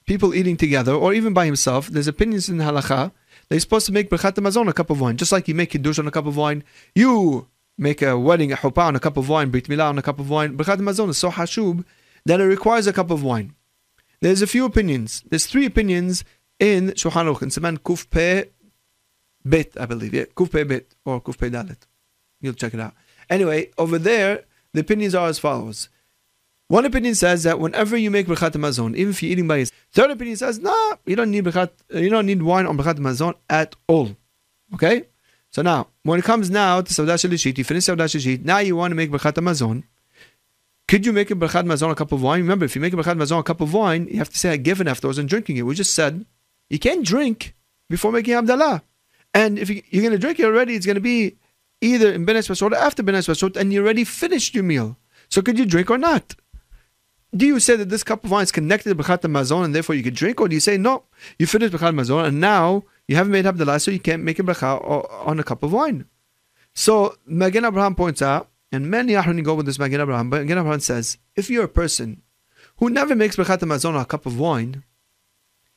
people 0.06 0.34
eating 0.34 0.56
together, 0.56 0.92
or 0.92 1.14
even 1.14 1.32
by 1.32 1.46
himself. 1.46 1.88
There's 1.88 2.08
opinions 2.08 2.48
in 2.48 2.58
halacha 2.58 3.12
they're 3.52 3.60
supposed 3.60 3.84
to 3.84 3.92
make 3.92 4.08
Birchat 4.08 4.34
Mazon 4.38 4.68
a 4.68 4.72
cup 4.72 4.88
of 4.88 4.98
wine, 4.98 5.18
just 5.18 5.30
like 5.30 5.46
you 5.46 5.54
make 5.54 5.70
Kiddush 5.70 5.98
on 5.98 6.08
a 6.08 6.10
cup 6.10 6.26
of 6.26 6.38
wine. 6.38 6.64
You 6.94 7.48
make 7.76 8.00
a 8.00 8.18
wedding, 8.18 8.50
a 8.50 8.56
chuppah 8.56 8.86
on 8.86 8.96
a 8.96 9.00
cup 9.00 9.18
of 9.18 9.28
wine, 9.28 9.50
Brit 9.50 9.68
Milah 9.68 9.90
on 9.90 9.98
a 9.98 10.02
cup 10.02 10.18
of 10.18 10.30
wine. 10.30 10.56
Birchat 10.56 10.78
Mazon 10.78 11.10
is 11.10 11.18
so 11.18 11.30
hashub 11.30 11.84
that 12.24 12.40
it 12.40 12.44
requires 12.44 12.86
a 12.86 12.94
cup 12.94 13.10
of 13.10 13.22
wine. 13.22 13.54
There's 14.22 14.40
a 14.40 14.46
few 14.46 14.64
opinions. 14.64 15.24
There's 15.28 15.46
three 15.46 15.66
opinions 15.66 16.22
in 16.60 16.90
Shulchan 16.90 17.26
Aruch, 17.26 17.42
in 17.42 17.48
Siman 17.48 17.78
Kuf 17.78 18.08
Pe 18.08 18.44
bit, 19.46 19.76
I 19.76 19.84
believe. 19.84 20.14
Yeah, 20.14 20.26
Kuf 20.36 20.52
Pei 20.52 20.62
bit 20.62 20.94
or 21.04 21.20
Kuf 21.20 21.36
Pei 21.36 21.50
Dalet. 21.50 21.76
You'll 22.40 22.54
check 22.54 22.72
it 22.72 22.78
out. 22.78 22.94
Anyway, 23.28 23.70
over 23.76 23.98
there, 23.98 24.44
the 24.74 24.80
opinions 24.80 25.16
are 25.16 25.26
as 25.26 25.40
follows. 25.40 25.88
One 26.68 26.84
opinion 26.84 27.16
says 27.16 27.42
that 27.42 27.58
whenever 27.58 27.96
you 27.96 28.12
make 28.12 28.28
brachat 28.28 28.54
mazon, 28.54 28.94
even 28.94 29.10
if 29.10 29.24
you're 29.24 29.32
eating 29.32 29.48
by 29.48 29.56
yourself. 29.56 29.78
Third 29.90 30.12
opinion 30.12 30.36
says, 30.36 30.60
nah, 30.60 30.96
you 31.04 31.16
don't 31.16 31.32
need 31.32 31.44
brachat, 31.44 31.70
you 31.90 32.08
don't 32.08 32.26
need 32.26 32.42
wine 32.42 32.66
on 32.66 32.78
brachat 32.78 32.98
mazon 32.98 33.34
at 33.50 33.74
all. 33.88 34.16
Okay? 34.74 35.08
So 35.50 35.62
now, 35.62 35.88
when 36.04 36.20
it 36.20 36.24
comes 36.24 36.48
now 36.48 36.80
to 36.80 36.94
Saudah 36.94 37.14
Shalishit, 37.14 37.58
you 37.58 37.64
finish 37.64 37.86
Saudah 37.86 38.04
Shalishit, 38.04 38.44
now 38.44 38.58
you 38.58 38.76
want 38.76 38.92
to 38.92 38.94
make 38.94 39.10
brachat 39.10 39.34
mazon. 39.42 39.82
Could 40.88 41.06
you 41.06 41.12
make 41.12 41.30
a 41.30 41.34
brachat 41.34 41.64
mazon 41.64 41.90
a 41.90 41.94
cup 41.94 42.12
of 42.12 42.22
wine? 42.22 42.40
Remember, 42.40 42.64
if 42.64 42.74
you 42.74 42.80
make 42.80 42.92
a 42.92 42.96
brachat 42.96 43.16
mazon 43.16 43.40
a 43.40 43.42
cup 43.42 43.60
of 43.60 43.72
wine, 43.72 44.08
you 44.10 44.18
have 44.18 44.30
to 44.30 44.38
say 44.38 44.52
a 44.52 44.58
given 44.58 44.88
afterwards 44.88 45.18
and 45.18 45.28
drinking 45.28 45.56
it. 45.56 45.62
We 45.62 45.74
just 45.74 45.94
said 45.94 46.26
you 46.68 46.78
can't 46.78 47.04
drink 47.04 47.54
before 47.88 48.12
making 48.12 48.34
Havdalah. 48.34 48.82
And 49.34 49.58
if 49.58 49.70
you, 49.70 49.82
are 49.94 50.00
going 50.00 50.12
to 50.12 50.18
drink 50.18 50.38
it 50.38 50.44
already, 50.44 50.74
it's 50.74 50.86
going 50.86 50.96
to 50.96 51.00
be 51.00 51.36
either 51.80 52.12
in 52.12 52.24
Ben 52.24 52.36
or 52.36 52.74
after 52.74 53.02
Ben 53.02 53.14
and 53.14 53.72
you 53.72 53.82
already 53.82 54.04
finished 54.04 54.54
your 54.54 54.64
meal. 54.64 54.98
So 55.28 55.40
could 55.40 55.58
you 55.58 55.64
drink 55.64 55.90
or 55.90 55.98
not? 55.98 56.34
do 57.34 57.46
you 57.46 57.58
say 57.60 57.76
that 57.76 57.88
this 57.88 58.04
cup 58.04 58.24
of 58.24 58.30
wine 58.30 58.42
is 58.42 58.52
connected 58.52 58.90
to 58.90 59.02
Birchat 59.02 59.22
Mazon 59.22 59.64
and 59.64 59.74
therefore 59.74 59.94
you 59.94 60.02
can 60.02 60.14
drink? 60.14 60.40
Or 60.40 60.48
do 60.48 60.54
you 60.54 60.60
say, 60.60 60.76
no, 60.76 61.04
you 61.38 61.46
finished 61.46 61.72
Birchat 61.72 61.94
Mazon 61.94 62.26
and 62.26 62.40
now 62.40 62.84
you 63.08 63.16
haven't 63.16 63.32
made 63.32 63.46
Havdalah, 63.46 63.80
so 63.80 63.90
you 63.90 64.00
can't 64.00 64.22
make 64.22 64.38
a 64.38 64.42
bracha 64.42 65.26
on 65.26 65.40
a 65.40 65.44
cup 65.44 65.62
of 65.62 65.72
wine? 65.72 66.06
So 66.74 67.16
Magen 67.26 67.64
Abraham 67.64 67.94
points 67.94 68.20
out, 68.20 68.48
and 68.72 68.90
many 68.90 69.12
Ahronim 69.12 69.44
go 69.44 69.54
with 69.54 69.66
this 69.66 69.78
Magen 69.78 70.00
Abraham, 70.00 70.30
but 70.30 70.40
Magen 70.40 70.58
Abraham 70.58 70.80
says, 70.80 71.18
if 71.36 71.50
you're 71.50 71.64
a 71.64 71.68
person 71.68 72.22
who 72.78 72.90
never 72.90 73.14
makes 73.14 73.36
Birchat 73.36 73.60
Mazon 73.60 74.00
a 74.00 74.04
cup 74.04 74.26
of 74.26 74.38
wine, 74.38 74.82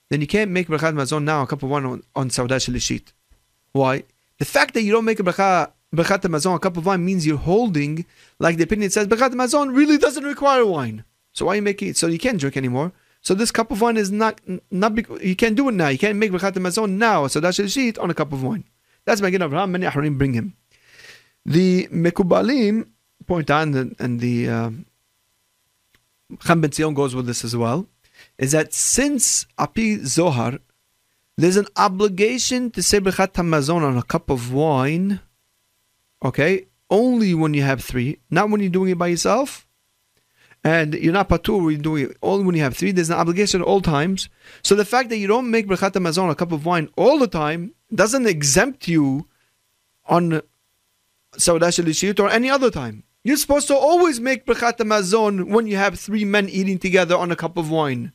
then 0.09 0.21
you 0.21 0.27
can't 0.27 0.51
make 0.51 0.67
Birchat 0.67 0.95
Mazon 0.95 1.23
now 1.23 1.43
a 1.43 1.47
cup 1.47 1.61
of 1.61 1.69
wine 1.69 1.85
on, 1.85 2.03
on 2.15 2.29
Saudah 2.29 2.55
Shalishit. 2.55 3.11
Why? 3.73 4.03
The 4.39 4.45
fact 4.45 4.73
that 4.73 4.83
you 4.83 4.91
don't 4.91 5.05
make 5.05 5.19
a 5.19 5.23
bracha 5.23 5.71
Mazon, 5.93 6.55
a 6.55 6.59
cup 6.59 6.77
of 6.77 6.85
wine, 6.85 7.03
means 7.03 7.27
you're 7.27 7.37
holding, 7.37 8.05
like 8.39 8.57
the 8.57 8.63
opinion 8.63 8.89
says, 8.89 9.07
Birchat 9.07 9.33
Mazon 9.33 9.75
really 9.75 9.97
doesn't 9.97 10.23
require 10.23 10.65
wine. 10.65 11.03
So 11.33 11.45
why 11.45 11.55
you 11.55 11.61
making 11.61 11.89
it? 11.89 11.97
So 11.97 12.07
you 12.07 12.17
can't 12.17 12.39
drink 12.39 12.55
anymore. 12.55 12.93
So 13.21 13.33
this 13.33 13.51
cup 13.51 13.71
of 13.71 13.81
wine 13.81 13.97
is 13.97 14.11
not 14.11 14.39
not 14.71 14.95
you 15.21 15.35
can't 15.35 15.55
do 15.55 15.67
it 15.67 15.73
now. 15.73 15.89
You 15.89 15.97
can't 15.97 16.17
make 16.17 16.31
brachat 16.31 16.53
mazon 16.57 16.97
now. 16.97 17.27
So 17.27 17.41
sheet 17.51 17.97
on 17.97 18.09
a 18.09 18.13
cup 18.13 18.31
of 18.31 18.43
wine. 18.43 18.63
That's 19.03 19.19
Magen 19.19 19.41
Avraham. 19.41 19.71
Many 19.71 19.85
Ahronim 19.87 20.17
bring 20.17 20.33
him. 20.33 20.55
The 21.45 21.87
Mekubalim 21.87 22.87
point 23.27 23.49
out, 23.49 23.67
and, 23.67 23.95
and 23.99 24.19
the 24.19 24.49
uh, 24.49 24.71
Cham 26.43 26.61
Ben 26.61 26.71
Zion 26.71 26.93
goes 26.93 27.15
with 27.15 27.27
this 27.27 27.43
as 27.43 27.55
well, 27.55 27.87
is 28.37 28.51
that 28.53 28.73
since 28.73 29.45
Api 29.57 30.03
Zohar, 30.05 30.59
there's 31.37 31.57
an 31.57 31.67
obligation 31.75 32.71
to 32.71 32.81
say 32.81 32.99
brachat 32.99 33.33
hamazon 33.33 33.83
on 33.83 33.97
a 33.97 34.03
cup 34.03 34.29
of 34.29 34.53
wine. 34.53 35.19
Okay, 36.23 36.67
only 36.89 37.35
when 37.35 37.53
you 37.53 37.61
have 37.61 37.83
three, 37.83 38.19
not 38.29 38.49
when 38.49 38.61
you're 38.61 38.69
doing 38.69 38.91
it 38.91 38.97
by 38.97 39.07
yourself 39.07 39.67
and 40.65 40.95
you're 40.95 41.13
not 41.13 41.29
patur 41.29 41.71
you're 41.71 41.79
doing 41.79 42.05
it 42.05 42.17
only 42.23 42.43
when 42.43 42.55
you 42.55 42.63
have 42.63 42.75
three. 42.75 42.91
There's 42.91 43.11
an 43.11 43.19
obligation 43.19 43.61
at 43.61 43.67
all 43.67 43.81
times. 43.81 44.29
So 44.63 44.73
the 44.73 44.83
fact 44.83 45.09
that 45.09 45.17
you 45.17 45.27
don't 45.27 45.51
make 45.51 45.67
brachat 45.67 45.93
mazon 46.01 46.31
a 46.31 46.35
cup 46.35 46.51
of 46.51 46.65
wine 46.65 46.89
all 46.97 47.19
the 47.19 47.27
time 47.27 47.73
doesn't 47.93 48.25
exempt 48.25 48.87
you 48.87 49.27
on 50.07 50.41
Saudah 51.37 51.67
Shalishit 51.67 52.19
or 52.19 52.29
any 52.29 52.49
other 52.49 52.71
time. 52.71 53.03
You're 53.23 53.37
supposed 53.37 53.67
to 53.69 53.75
always 53.75 54.19
make 54.19 54.45
brachat 54.45 54.85
mazon 54.85 55.49
when 55.49 55.67
you 55.67 55.77
have 55.77 55.99
three 55.99 56.25
men 56.25 56.47
eating 56.47 56.77
together 56.77 57.15
on 57.15 57.31
a 57.31 57.35
cup 57.35 57.57
of 57.57 57.71
wine. 57.71 58.13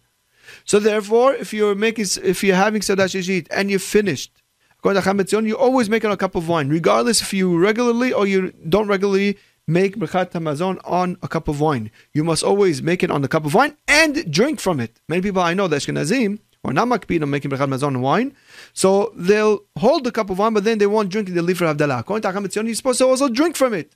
So 0.65 0.79
therefore, 0.79 1.35
if 1.35 1.53
you're 1.53 1.75
making, 1.75 2.07
if 2.23 2.45
you're 2.45 2.57
having 2.57 2.83
Saudah 2.83 3.07
Shalishit 3.07 3.49
and 3.51 3.71
you're 3.71 3.81
finished, 3.81 4.31
according 4.79 5.03
to 5.03 5.43
you 5.43 5.57
always 5.57 5.91
make 5.91 6.05
it 6.05 6.07
on 6.07 6.13
a 6.13 6.17
cup 6.17 6.35
of 6.35 6.49
wine, 6.49 6.69
regardless 6.69 7.21
if 7.21 7.33
you 7.33 7.59
regularly 7.59 8.13
or 8.13 8.27
you 8.27 8.53
don't 8.69 8.89
regularly 8.89 9.37
make 9.67 9.97
Birkat 9.97 10.33
Hamazon 10.33 10.81
on 10.85 11.17
a 11.23 11.29
cup 11.29 11.49
of 11.49 11.61
wine. 11.61 11.91
You 12.13 12.25
must 12.25 12.43
always 12.43 12.83
make 12.83 13.03
it 13.03 13.11
on 13.11 13.23
the 13.23 13.29
cup 13.29 13.45
of 13.45 13.55
wine 13.55 13.77
and 13.87 14.31
drink 14.31 14.61
from 14.61 14.81
it. 14.81 15.01
Many 15.09 15.23
people 15.23 15.43
I 15.43 15.55
know, 15.55 15.69
the 15.69 15.77
Ashkenazim, 15.77 16.41
or 16.63 16.73
not 16.73 16.89
makpid 16.89 17.23
on 17.23 17.31
making 17.31 17.51
Birkat 17.51 17.69
Hamazon 17.69 18.01
wine, 18.01 18.35
so 18.73 19.13
they'll 19.17 19.61
hold 19.79 20.05
the 20.05 20.13
cup 20.13 20.31
of 20.31 20.39
wine, 20.39 20.55
but 20.55 20.65
then 20.65 20.79
they 20.79 20.87
won't 20.87 21.11
drink 21.11 21.29
it, 21.29 21.33
They'll 21.33 21.45
leave 21.45 21.59
for 21.59 21.65
Havdalah. 21.65 22.01
According 22.01 22.23
to 22.23 22.39
Hakamitzion, 22.39 22.67
you're 22.67 22.75
supposed 22.75 22.99
to 22.99 23.07
also 23.07 23.29
drink 23.29 23.57
from 23.57 23.75
it. 23.75 23.95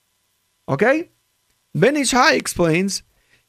Okay? 0.68 1.10
Ben 1.74 1.96
Ish 1.96 2.12
Hai 2.12 2.34
explains, 2.34 3.02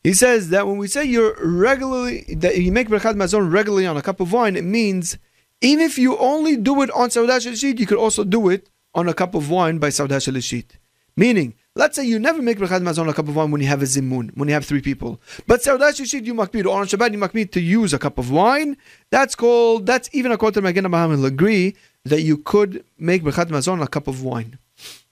he 0.03 0.13
says 0.13 0.49
that 0.49 0.67
when 0.67 0.77
we 0.77 0.87
say 0.87 1.03
you're 1.03 1.35
regularly, 1.43 2.25
that 2.37 2.57
you 2.57 2.71
make 2.71 2.89
Birkat 2.89 3.15
Hamazon 3.15 3.51
regularly 3.51 3.85
on 3.85 3.97
a 3.97 4.01
cup 4.01 4.19
of 4.19 4.31
wine, 4.31 4.55
it 4.55 4.63
means 4.63 5.17
even 5.61 5.83
if 5.83 5.97
you 5.97 6.17
only 6.17 6.57
do 6.57 6.81
it 6.81 6.91
on 6.91 7.09
Saudah 7.09 7.37
Shalishit, 7.37 7.79
you 7.79 7.87
could 7.87 7.97
also 7.97 8.23
do 8.23 8.49
it 8.49 8.69
on 8.93 9.07
a 9.09 9.13
cup 9.13 9.35
of 9.35 9.49
wine 9.49 9.77
by 9.77 9.89
Saudah 9.89 10.17
Shalishit. 10.17 10.77
Meaning, 11.17 11.55
Let's 11.77 11.97
say 11.97 12.05
you 12.05 12.19
never 12.19 12.41
make 12.41 12.57
brachad 12.57 12.81
mazon 12.83 13.09
a 13.09 13.13
cup 13.13 13.27
of 13.27 13.35
wine 13.35 13.51
when 13.51 13.59
you 13.59 13.67
have 13.67 13.81
a 13.81 13.85
zimun, 13.85 14.31
when 14.37 14.47
you 14.47 14.53
have 14.53 14.63
three 14.63 14.79
people. 14.79 15.19
But 15.45 15.61
Saudah 15.61 15.91
Shishit 15.91 16.25
you 16.25 16.33
makpid, 16.33 16.65
or 16.65 16.79
on 16.79 16.87
Shabbat 16.87 17.11
you 17.11 17.17
makpid 17.17 17.51
to 17.51 17.59
use 17.59 17.93
a 17.93 17.99
cup 17.99 18.17
of 18.17 18.31
wine. 18.31 18.77
That's 19.09 19.35
called, 19.35 19.85
that's 19.85 20.09
even 20.13 20.31
according 20.31 20.53
to 20.53 20.61
Magen 20.61 20.85
Abraham 20.85 21.09
will 21.09 21.25
agree 21.25 21.75
that 22.05 22.21
you 22.21 22.37
could 22.37 22.85
make 22.97 23.23
brachad 23.23 23.49
mazon 23.49 23.81
a 23.81 23.89
cup 23.89 24.07
of 24.07 24.23
wine. 24.23 24.57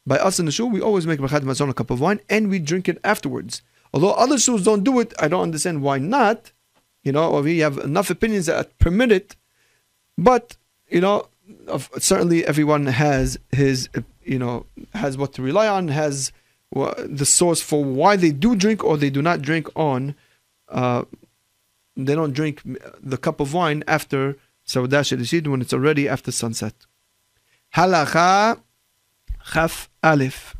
By 0.07 0.19
us 0.19 0.39
in 0.39 0.45
the 0.45 0.53
shul, 0.53 0.69
we 0.69 0.79
always 0.79 1.05
make 1.05 1.19
brachad 1.19 1.43
mazon 1.43 1.69
a 1.69 1.73
cup 1.73 1.91
of 1.91 1.99
wine 1.99 2.21
and 2.29 2.49
we 2.49 2.59
drink 2.59 2.87
it 2.87 2.97
afterwards. 3.03 3.61
Although 3.93 4.11
other 4.11 4.37
shuls 4.37 4.63
don't 4.63 4.85
do 4.85 5.01
it, 5.01 5.13
I 5.19 5.27
don't 5.27 5.43
understand 5.43 5.81
why 5.81 5.97
not. 5.97 6.53
You 7.03 7.11
know, 7.11 7.41
we 7.41 7.59
have 7.59 7.77
enough 7.77 8.09
opinions 8.09 8.45
that 8.45 8.79
permit 8.79 9.11
it. 9.11 9.35
But, 10.17 10.55
you 10.87 11.01
know, 11.01 11.27
certainly 11.99 12.45
everyone 12.45 12.85
has 12.85 13.37
his, 13.51 13.89
you 14.23 14.39
know, 14.39 14.65
has 14.93 15.17
what 15.17 15.33
to 15.33 15.41
rely 15.41 15.67
on, 15.67 15.89
has 15.89 16.31
the 16.73 17.25
source 17.25 17.61
for 17.61 17.83
why 17.83 18.15
they 18.15 18.31
do 18.31 18.55
drink 18.55 18.83
or 18.83 18.97
they 18.97 19.09
do 19.09 19.21
not 19.21 19.41
drink 19.41 19.67
on. 19.75 20.15
Uh, 20.69 21.03
they 21.95 22.15
don't 22.15 22.33
drink 22.33 22.61
the 23.01 23.17
cup 23.17 23.39
of 23.39 23.53
wine 23.53 23.83
after 23.87 24.35
Saudah 24.65 25.01
Shilishid 25.01 25.47
when 25.47 25.61
it's 25.61 25.73
already 25.73 26.09
after 26.09 26.31
sunset. 26.31 26.73
Halacha 27.75 28.59
Chaf 29.51 29.89
Alif. 30.01 30.55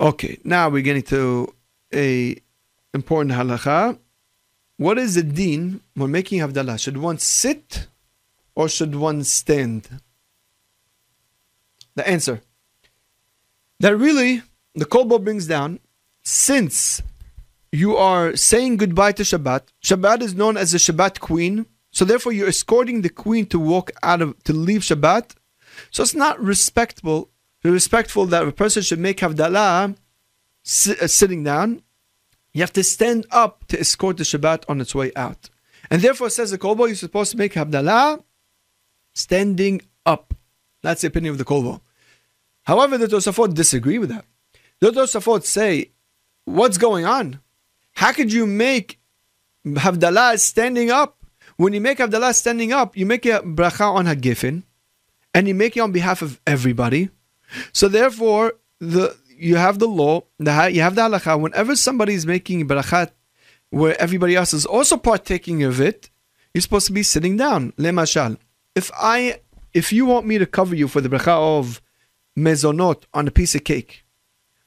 Okay, 0.00 0.38
now 0.44 0.68
we're 0.68 0.82
getting 0.82 1.02
to 1.02 1.54
a 1.94 2.36
important 2.92 3.32
halacha. 3.32 3.98
What 4.76 4.98
is 4.98 5.14
the 5.14 5.22
deen 5.22 5.80
when 5.94 6.10
making 6.10 6.40
Havdalah? 6.40 6.78
Should 6.78 6.98
one 6.98 7.18
sit 7.18 7.86
or 8.54 8.68
should 8.68 8.94
one 8.94 9.24
stand? 9.24 10.00
The 11.94 12.06
answer 12.06 12.42
that 13.80 13.96
really 13.96 14.42
the 14.76 14.84
Kolbo 14.84 15.22
brings 15.22 15.46
down, 15.46 15.80
since 16.22 17.02
you 17.72 17.96
are 17.96 18.36
saying 18.36 18.76
goodbye 18.76 19.12
to 19.12 19.22
Shabbat, 19.22 19.62
Shabbat 19.82 20.20
is 20.22 20.34
known 20.34 20.56
as 20.56 20.72
the 20.72 20.78
Shabbat 20.78 21.20
queen, 21.20 21.66
so 21.90 22.04
therefore 22.04 22.32
you're 22.32 22.48
escorting 22.48 23.00
the 23.00 23.08
queen 23.08 23.46
to 23.46 23.58
walk 23.58 23.90
out 24.02 24.20
of, 24.20 24.42
to 24.44 24.52
leave 24.52 24.82
Shabbat. 24.82 25.34
So 25.90 26.02
it's 26.02 26.14
not 26.14 26.38
respectable, 26.40 27.30
respectful 27.64 28.26
that 28.26 28.46
a 28.46 28.52
person 28.52 28.82
should 28.82 28.98
make 28.98 29.18
Havdalah 29.18 29.94
uh, 29.94 31.06
sitting 31.06 31.42
down. 31.42 31.82
You 32.52 32.62
have 32.62 32.72
to 32.74 32.82
stand 32.82 33.26
up 33.30 33.66
to 33.68 33.80
escort 33.80 34.18
the 34.18 34.24
Shabbat 34.24 34.64
on 34.68 34.80
its 34.80 34.94
way 34.94 35.12
out. 35.16 35.50
And 35.90 36.02
therefore, 36.02 36.30
says 36.30 36.50
the 36.50 36.58
Kolbo, 36.58 36.86
you're 36.86 36.96
supposed 36.96 37.30
to 37.32 37.38
make 37.38 37.54
Havdalah 37.54 38.22
standing 39.14 39.82
up. 40.04 40.34
That's 40.82 41.02
the 41.02 41.08
opinion 41.08 41.32
of 41.32 41.38
the 41.38 41.44
Kolbo. 41.44 41.80
However, 42.64 42.98
the 42.98 43.06
Tosafot 43.06 43.54
disagree 43.54 43.98
with 43.98 44.10
that. 44.10 44.24
The 44.80 44.90
Tosafot 44.90 45.44
say, 45.44 45.90
what's 46.44 46.78
going 46.78 47.04
on? 47.06 47.40
How 47.94 48.12
could 48.12 48.32
you 48.32 48.46
make 48.46 49.00
Havdalah 49.64 50.38
standing 50.38 50.90
up? 50.90 51.16
When 51.56 51.72
you 51.72 51.80
make 51.80 51.98
Havdalah 51.98 52.34
standing 52.34 52.72
up, 52.72 52.96
you 52.96 53.06
make 53.06 53.24
a 53.24 53.40
bracha 53.40 53.90
on 53.90 54.06
Hagefen, 54.06 54.64
and 55.34 55.48
you 55.48 55.54
make 55.54 55.76
it 55.76 55.80
on 55.80 55.92
behalf 55.92 56.20
of 56.22 56.40
everybody. 56.46 57.10
So 57.72 57.88
therefore, 57.88 58.54
the 58.80 59.16
you 59.38 59.56
have 59.56 59.78
the 59.78 59.88
law, 59.88 60.22
the, 60.38 60.70
you 60.72 60.80
have 60.80 60.94
the 60.94 61.02
halacha. 61.02 61.40
Whenever 61.40 61.76
somebody 61.76 62.14
is 62.14 62.26
making 62.26 62.66
brachat, 62.66 63.10
where 63.70 64.00
everybody 64.00 64.34
else 64.34 64.54
is 64.54 64.66
also 64.66 64.96
partaking 64.96 65.62
of 65.62 65.80
it, 65.80 66.10
you're 66.54 66.62
supposed 66.62 66.86
to 66.86 66.92
be 66.92 67.02
sitting 67.02 67.36
down. 67.36 67.72
Lemashal, 67.72 68.38
if 68.74 68.90
I, 68.96 69.40
if 69.74 69.92
you 69.92 70.06
want 70.06 70.26
me 70.26 70.38
to 70.38 70.46
cover 70.46 70.74
you 70.74 70.88
for 70.88 71.00
the 71.00 71.08
bracha 71.08 71.28
of 71.58 71.82
mezonot 72.38 73.04
on 73.12 73.28
a 73.28 73.30
piece 73.30 73.54
of 73.54 73.64
cake, 73.64 74.05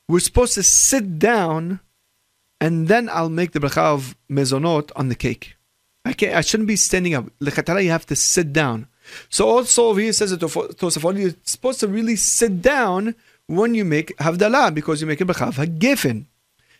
we're 0.10 0.20
supposed 0.20 0.56
to 0.56 0.64
sit 0.64 1.20
down 1.20 1.80
and 2.60 2.88
then 2.88 3.08
I'll 3.10 3.30
make 3.30 3.52
the 3.52 3.60
bracha 3.60 3.78
of 3.78 4.18
mezonot 4.30 4.92
on 4.96 5.08
the 5.08 5.16
cake. 5.16 5.56
I 6.04 6.14
can't, 6.14 6.36
I 6.36 6.42
shouldn't 6.42 6.68
be 6.68 6.76
standing 6.76 7.14
up. 7.14 7.26
Lechatara, 7.40 7.84
you 7.84 7.92
have 7.92 8.08
to 8.08 8.16
sit 8.16 8.52
down. 8.52 8.88
So 9.30 9.48
also 9.48 9.94
here 9.94 10.12
says 10.12 10.32
it 10.32 10.40
Tosafot, 10.40 11.20
you're 11.20 11.36
supposed 11.44 11.80
to 11.82 11.88
really 11.88 12.16
sit 12.16 12.62
down 12.62 13.14
when 13.46 13.76
you 13.76 13.86
make 13.86 14.18
havdalah 14.18 14.74
because 14.74 15.00
you 15.00 15.08
make 15.08 15.22
a 15.22 15.26
bracha 15.26 15.48
of 15.48 15.58
hagefen. 15.58 16.26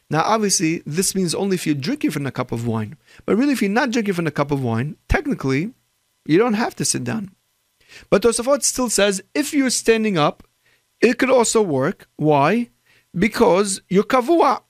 Now, 0.10 0.24
obviously, 0.24 0.82
this 0.88 1.14
means 1.14 1.36
only 1.36 1.54
if 1.54 1.68
you're 1.68 1.76
drinking 1.76 2.10
from 2.10 2.26
a 2.26 2.32
cup 2.32 2.52
of 2.52 2.66
wine. 2.66 2.98
But 3.28 3.36
really, 3.36 3.54
if 3.54 3.62
you're 3.62 3.70
not 3.70 3.92
drinking 3.92 4.16
from 4.16 4.26
a 4.26 4.32
cup 4.32 4.50
of 4.50 4.64
wine, 4.64 4.96
technically, 5.08 5.72
you 6.26 6.40
don't 6.40 6.56
have 6.56 6.76
to 6.78 6.86
sit 6.86 7.04
down. 7.04 7.36
But 8.10 8.24
Tosafot 8.24 8.64
still 8.64 8.90
says 8.90 9.22
if 9.36 9.54
you're 9.54 9.70
standing 9.70 10.18
up, 10.18 10.44
it 11.00 11.20
could 11.20 11.30
also 11.30 11.62
work. 11.62 12.08
Why? 12.16 12.70
Because 13.18 13.82
you're 13.90 14.04
kavua. 14.04 14.62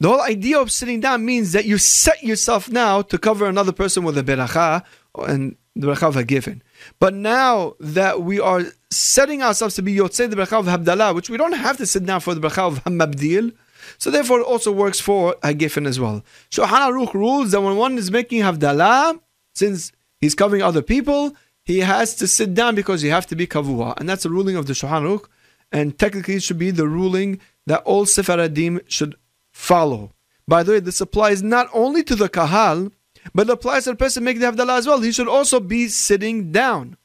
The 0.00 0.08
whole 0.08 0.22
idea 0.22 0.60
of 0.60 0.72
sitting 0.72 1.00
down 1.00 1.24
means 1.24 1.52
that 1.52 1.64
you 1.64 1.78
set 1.78 2.22
yourself 2.22 2.68
now 2.68 3.02
to 3.02 3.16
cover 3.16 3.46
another 3.46 3.72
person 3.72 4.02
with 4.02 4.18
a 4.18 4.22
beracha 4.22 4.82
and 5.14 5.56
the 5.76 5.86
beracha 5.86 6.08
of 6.08 6.16
a 6.16 6.24
given. 6.24 6.62
But 6.98 7.14
now 7.14 7.74
that 7.80 8.22
we 8.22 8.40
are 8.40 8.64
setting 8.90 9.42
ourselves 9.42 9.76
to 9.76 9.82
be 9.82 9.94
yotzei 9.94 10.28
the 10.28 10.36
beracha 10.36 10.58
of 10.58 10.66
havdalah, 10.66 11.14
which 11.14 11.30
we 11.30 11.36
don't 11.36 11.52
have 11.52 11.76
to 11.78 11.86
sit 11.86 12.04
down 12.04 12.20
for 12.20 12.34
the 12.34 12.40
beracha 12.40 12.66
of 12.66 12.84
hamavdil, 12.84 13.52
so 13.98 14.10
therefore 14.10 14.40
it 14.40 14.44
also 14.44 14.72
works 14.72 15.00
for 15.00 15.36
a 15.42 15.54
giffen 15.54 15.86
as 15.86 16.00
well. 16.00 16.24
Shulchan 16.50 16.68
Aruch 16.68 17.14
rules 17.14 17.52
that 17.52 17.60
when 17.60 17.76
one 17.76 17.96
is 17.96 18.10
making 18.10 18.42
havdalah, 18.42 19.20
since 19.54 19.92
he's 20.20 20.34
covering 20.34 20.62
other 20.62 20.82
people, 20.82 21.34
he 21.64 21.80
has 21.80 22.14
to 22.16 22.26
sit 22.26 22.54
down 22.54 22.74
because 22.74 23.02
you 23.02 23.10
have 23.10 23.26
to 23.28 23.36
be 23.36 23.46
kavua. 23.46 23.98
And 23.98 24.08
that's 24.08 24.24
a 24.24 24.30
ruling 24.30 24.56
of 24.56 24.66
the 24.66 24.72
Shulchan. 24.72 25.24
And 25.72 25.98
technically 25.98 26.34
it 26.34 26.42
should 26.42 26.58
be 26.58 26.70
the 26.70 26.86
ruling 26.86 27.40
that 27.66 27.82
all 27.84 28.06
Sephardim 28.06 28.80
should 28.88 29.16
follow. 29.52 30.12
By 30.46 30.62
the 30.62 30.72
way, 30.72 30.80
this 30.80 31.00
applies 31.00 31.42
not 31.42 31.68
only 31.72 32.02
to 32.04 32.14
the 32.14 32.28
kahal, 32.28 32.90
but 33.34 33.48
applies 33.48 33.84
to 33.84 33.90
the 33.90 33.96
person 33.96 34.24
making 34.24 34.40
the 34.40 34.52
havdalah 34.52 34.78
as 34.78 34.86
well. 34.86 35.00
He 35.00 35.12
should 35.12 35.28
also 35.28 35.60
be 35.60 35.88
sitting 35.88 36.52
down. 36.52 36.96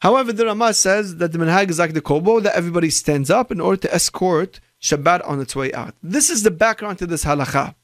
However, 0.00 0.32
the 0.32 0.46
Ramah 0.46 0.74
says 0.74 1.16
that 1.16 1.32
the 1.32 1.38
minhag 1.38 1.70
is 1.70 1.78
like 1.78 1.94
the 1.94 2.02
Kolbo, 2.02 2.42
that 2.42 2.56
everybody 2.56 2.90
stands 2.90 3.30
up 3.30 3.52
in 3.52 3.60
order 3.60 3.80
to 3.82 3.94
escort 3.94 4.60
Shabbat 4.80 5.26
on 5.26 5.40
its 5.40 5.54
way 5.54 5.72
out. 5.72 5.94
This 6.02 6.28
is 6.28 6.42
the 6.42 6.50
background 6.50 6.98
to 6.98 7.06
this 7.06 7.24
halacha. 7.24 7.76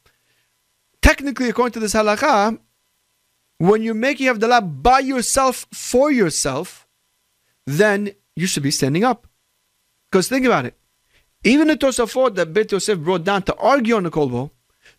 Technically, 1.00 1.48
according 1.48 1.74
to 1.74 1.80
this 1.80 1.94
halacha, 1.94 2.58
when 3.58 3.82
you're 3.82 3.94
making 3.94 4.26
Havdalah 4.26 4.82
by 4.82 4.98
yourself 4.98 5.66
for 5.72 6.10
yourself, 6.10 6.88
then 7.66 8.12
you 8.34 8.46
should 8.46 8.62
be 8.62 8.70
standing 8.70 9.04
up. 9.04 9.28
Because 10.10 10.28
think 10.28 10.44
about 10.44 10.64
it. 10.64 10.76
Even 11.44 11.68
the 11.68 11.76
Tosafot 11.76 12.34
that 12.34 12.52
Bet 12.52 12.72
Yosef 12.72 12.98
brought 12.98 13.24
down 13.24 13.42
to 13.42 13.54
argue 13.56 13.96
on 13.96 14.02
the 14.02 14.10
kolbo, 14.10 14.50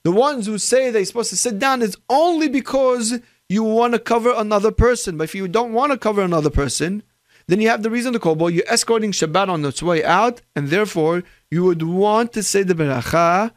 the 0.03 0.11
ones 0.11 0.45
who 0.45 0.57
say 0.57 0.89
they're 0.89 1.03
supposed 1.05 1.29
to 1.31 1.37
sit 1.37 1.59
down 1.59 1.81
is 1.81 1.97
only 2.09 2.47
because 2.47 3.19
you 3.49 3.63
want 3.63 3.93
to 3.93 3.99
cover 3.99 4.33
another 4.35 4.71
person. 4.71 5.17
But 5.17 5.25
if 5.25 5.35
you 5.35 5.47
don't 5.47 5.73
want 5.73 5.91
to 5.91 5.97
cover 5.97 6.21
another 6.21 6.49
person, 6.49 7.03
then 7.47 7.59
you 7.59 7.67
have 7.69 7.83
the 7.83 7.89
reason 7.89 8.13
to 8.13 8.19
kolbo. 8.19 8.53
You're 8.53 8.63
escorting 8.67 9.11
Shabbat 9.11 9.49
on 9.49 9.65
its 9.65 9.83
way 9.83 10.03
out, 10.03 10.41
and 10.55 10.69
therefore 10.69 11.23
you 11.51 11.63
would 11.65 11.81
want 11.81 12.31
to 12.33 12.43
say 12.43 12.63
the 12.63 12.75
beracha 12.75 13.51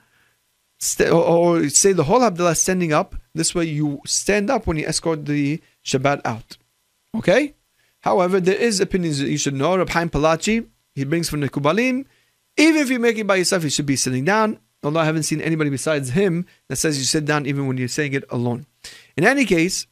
or 1.12 1.68
say 1.68 1.92
the 1.92 2.04
whole 2.04 2.20
Havdalah 2.20 2.56
standing 2.56 2.92
up. 2.92 3.14
This 3.34 3.54
way 3.54 3.64
you 3.66 4.00
stand 4.04 4.50
up 4.50 4.66
when 4.66 4.76
you 4.78 4.86
escort 4.86 5.26
the 5.26 5.62
Shabbat 5.84 6.22
out. 6.24 6.56
Okay? 7.16 7.54
However, 8.00 8.40
there 8.40 8.56
is 8.56 8.80
opinions 8.80 9.20
that 9.20 9.30
you 9.30 9.38
should 9.38 9.54
know. 9.54 9.76
Rab 9.76 9.90
Haim 9.90 10.10
Palachi, 10.10 10.66
he 10.94 11.04
brings 11.04 11.28
from 11.28 11.40
the 11.40 11.48
Kubalim, 11.48 12.06
even 12.56 12.80
if 12.80 12.90
you 12.90 12.98
make 12.98 13.18
it 13.18 13.26
by 13.26 13.36
yourself, 13.36 13.64
you 13.64 13.70
should 13.70 13.86
be 13.86 13.96
sitting 13.96 14.24
down. 14.24 14.58
Although 14.82 15.00
I 15.00 15.04
haven't 15.04 15.22
seen 15.22 15.40
anybody 15.40 15.70
besides 15.70 16.10
him 16.10 16.46
that 16.68 16.76
says 16.76 16.98
you 16.98 17.04
sit 17.04 17.24
down 17.24 17.46
even 17.46 17.66
when 17.66 17.76
you're 17.76 17.88
saying 17.88 18.14
it 18.14 18.24
alone. 18.30 18.66
In 19.16 19.24
any 19.24 19.44
case, 19.44 19.86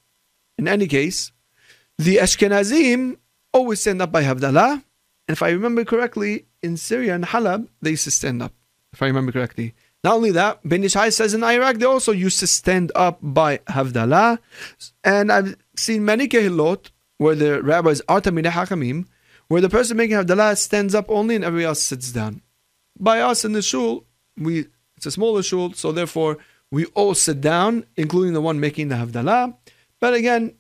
in 0.59 0.67
any 0.67 0.89
case, 0.89 1.31
the 1.97 2.17
Ashkenazim 2.17 3.17
always 3.53 3.81
stand 3.81 4.03
up 4.03 4.11
by 4.11 4.25
Havdalah. 4.25 4.73
And 4.73 5.37
if 5.37 5.43
I 5.43 5.51
remember 5.51 5.85
correctly, 5.85 6.47
in 6.63 6.77
Syria 6.77 7.15
and 7.15 7.25
Halab, 7.25 7.69
they 7.81 7.91
used 7.91 8.05
to 8.05 8.11
stand 8.11 8.43
up, 8.43 8.53
if 8.93 9.03
I 9.03 9.07
remember 9.07 9.33
correctly. 9.33 9.75
Not 10.03 10.15
only 10.15 10.31
that, 10.33 10.61
Ben 10.65 10.83
Ish 10.83 10.95
says 10.95 11.35
in 11.35 11.45
Iraq 11.45 11.77
they 11.77 11.87
also 11.87 12.13
used 12.13 12.41
to 12.41 12.47
stand 12.47 12.91
up 12.95 13.19
by 13.23 13.59
Havdalah. 13.59 14.39
And 15.05 15.31
I've 15.31 15.57
seen 15.77 16.05
many 16.05 16.27
kehilot 16.27 16.91
where 17.19 17.35
the 17.35 17.63
rabbis 17.63 18.01
are 18.09 18.21
Talmidei 18.21 18.51
Hakamim, 18.51 19.07
where 19.49 19.61
the 19.61 19.69
person 19.69 19.97
making 19.97 20.17
Havdalah 20.17 20.57
stands 20.57 20.95
up 20.95 21.07
only 21.11 21.37
and 21.37 21.45
everybody 21.45 21.67
else 21.67 21.83
sits 21.83 22.13
down. 22.13 22.43
By 22.99 23.21
us 23.21 23.45
in 23.45 23.53
the 23.53 23.63
shul, 23.63 24.07
we 24.37 24.67
it's 24.97 25.07
a 25.07 25.11
smaller 25.11 25.43
shul, 25.43 25.73
so 25.73 25.93
therefore 25.93 26.39
we 26.71 26.87
all 26.87 27.15
sit 27.15 27.41
down, 27.41 27.87
including 27.97 28.35
the 28.35 28.41
one 28.41 28.61
making 28.61 28.89
the 28.89 28.97
Havdalah. 28.97 29.57
But 29.99 30.15
again, 30.15 30.55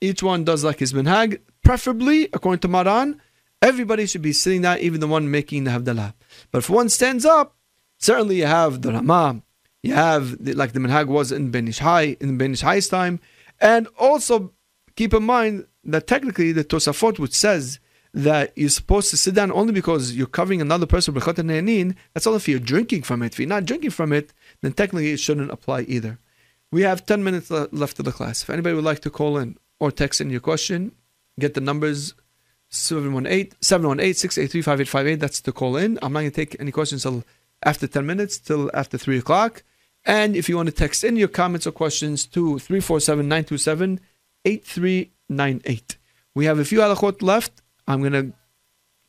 each 0.00 0.22
one 0.22 0.44
does 0.44 0.64
like 0.64 0.78
his 0.78 0.92
minhag. 0.92 1.40
Preferably, 1.62 2.24
according 2.32 2.60
to 2.60 2.68
Maran, 2.68 3.20
everybody 3.62 4.06
should 4.06 4.22
be 4.22 4.32
sitting 4.32 4.62
down, 4.62 4.78
even 4.78 5.00
the 5.00 5.06
one 5.06 5.30
making 5.30 5.64
the 5.64 5.70
Havdalah. 5.70 6.14
But 6.50 6.58
if 6.58 6.70
one 6.70 6.88
stands 6.88 7.24
up, 7.24 7.56
Certainly, 8.04 8.36
you 8.36 8.46
have 8.46 8.82
the 8.82 8.92
Rama, 8.92 9.42
you 9.82 9.94
have 9.94 10.44
the, 10.44 10.52
like 10.52 10.72
the 10.72 10.78
Minhag 10.78 11.06
was 11.06 11.32
in 11.32 11.50
Ben 11.50 11.72
in 12.20 12.36
Ben 12.36 12.54
time, 12.54 13.20
and 13.60 13.88
also 13.98 14.52
keep 14.94 15.14
in 15.14 15.22
mind 15.22 15.66
that 15.84 16.06
technically 16.06 16.52
the 16.52 16.64
Tosafot, 16.64 17.18
which 17.18 17.32
says 17.32 17.78
that 18.14 18.52
you're 18.56 18.68
supposed 18.68 19.10
to 19.10 19.16
sit 19.16 19.34
down 19.34 19.50
only 19.50 19.72
because 19.72 20.14
you're 20.14 20.28
covering 20.28 20.60
another 20.60 20.86
person 20.86 21.12
that's 21.12 22.26
all 22.26 22.36
if 22.36 22.48
you're 22.48 22.60
drinking 22.60 23.02
from 23.02 23.22
it. 23.22 23.32
If 23.32 23.40
you're 23.40 23.48
not 23.48 23.66
drinking 23.66 23.90
from 23.90 24.12
it, 24.12 24.32
then 24.62 24.72
technically 24.72 25.10
it 25.10 25.18
shouldn't 25.18 25.50
apply 25.50 25.82
either. 25.82 26.18
We 26.70 26.82
have 26.82 27.04
10 27.04 27.24
minutes 27.24 27.50
left 27.50 27.98
of 27.98 28.04
the 28.04 28.12
class. 28.12 28.42
If 28.42 28.50
anybody 28.50 28.76
would 28.76 28.84
like 28.84 29.00
to 29.00 29.10
call 29.10 29.36
in 29.36 29.58
or 29.80 29.90
text 29.90 30.20
in 30.20 30.30
your 30.30 30.40
question, 30.40 30.92
get 31.40 31.54
the 31.54 31.60
numbers 31.60 32.14
718 32.70 33.52
718 33.60 34.14
683 34.14 34.62
5858. 34.62 35.20
That's 35.20 35.40
the 35.40 35.52
call 35.52 35.76
in. 35.76 35.98
I'm 36.00 36.12
not 36.12 36.20
going 36.20 36.30
to 36.30 36.36
take 36.36 36.56
any 36.60 36.70
questions 36.70 37.04
until 37.04 37.24
after 37.64 37.88
10 37.88 38.06
minutes 38.06 38.38
till 38.38 38.70
after 38.74 38.96
3 38.96 39.18
o'clock. 39.18 39.64
And 40.04 40.36
if 40.36 40.48
you 40.48 40.56
want 40.56 40.68
to 40.68 40.74
text 40.74 41.02
in 41.02 41.16
your 41.16 41.28
comments 41.28 41.66
or 41.66 41.72
questions 41.72 42.26
to 42.26 42.60
347 42.60 43.26
927 43.26 44.00
8398. 44.44 45.96
We 46.34 46.44
have 46.44 46.58
a 46.58 46.64
few 46.64 46.78
halachot 46.78 47.22
left. 47.22 47.62
I'm 47.86 48.00
going 48.00 48.12
to 48.12 48.32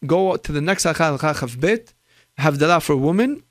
go 0.06 0.36
to 0.38 0.52
the 0.52 0.62
next 0.62 0.86
halakha, 0.86 1.18
halakha 1.18 1.60
bit, 1.60 1.94
havdalah 2.40 2.82
for 2.82 2.96
women, 2.96 3.44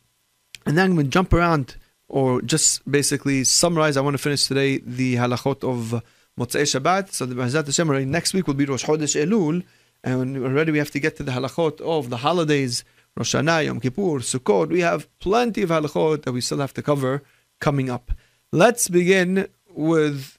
and 0.66 0.76
then 0.76 0.90
I'm 0.90 0.94
going 0.94 1.06
to 1.06 1.10
jump 1.10 1.32
around 1.32 1.76
or 2.08 2.42
just 2.42 2.88
basically 2.90 3.44
summarize. 3.44 3.96
I 3.96 4.00
want 4.00 4.14
to 4.14 4.22
finish 4.22 4.46
today 4.46 4.78
the 4.78 5.16
halachot 5.16 5.64
of 5.64 6.02
Motzei 6.38 6.62
Shabbat. 6.62 7.12
So 7.12 7.26
the 7.26 7.34
B'ezrat 7.34 7.66
Hashem, 7.66 8.10
next 8.10 8.34
week 8.34 8.46
will 8.46 8.54
be 8.54 8.64
Rosh 8.64 8.84
Chodesh 8.84 9.20
Elul, 9.20 9.64
and 10.02 10.36
already 10.38 10.72
we 10.72 10.78
have 10.78 10.90
to 10.90 11.00
get 11.00 11.16
to 11.16 11.22
the 11.22 11.32
halachot 11.32 11.80
of 11.80 12.10
the 12.10 12.18
holidays 12.18 12.84
Rosh 13.16 13.34
Hashanah, 13.34 13.66
Yom 13.66 13.80
Kippur, 13.80 14.18
Sukkot. 14.20 14.68
We 14.68 14.80
have 14.80 15.08
plenty 15.20 15.62
of 15.62 15.70
halachot 15.70 16.24
that 16.24 16.32
we 16.32 16.40
still 16.40 16.58
have 16.58 16.74
to 16.74 16.82
cover 16.82 17.22
coming 17.60 17.88
up. 17.88 18.12
Let's 18.52 18.88
begin 18.88 19.48
with 19.68 20.38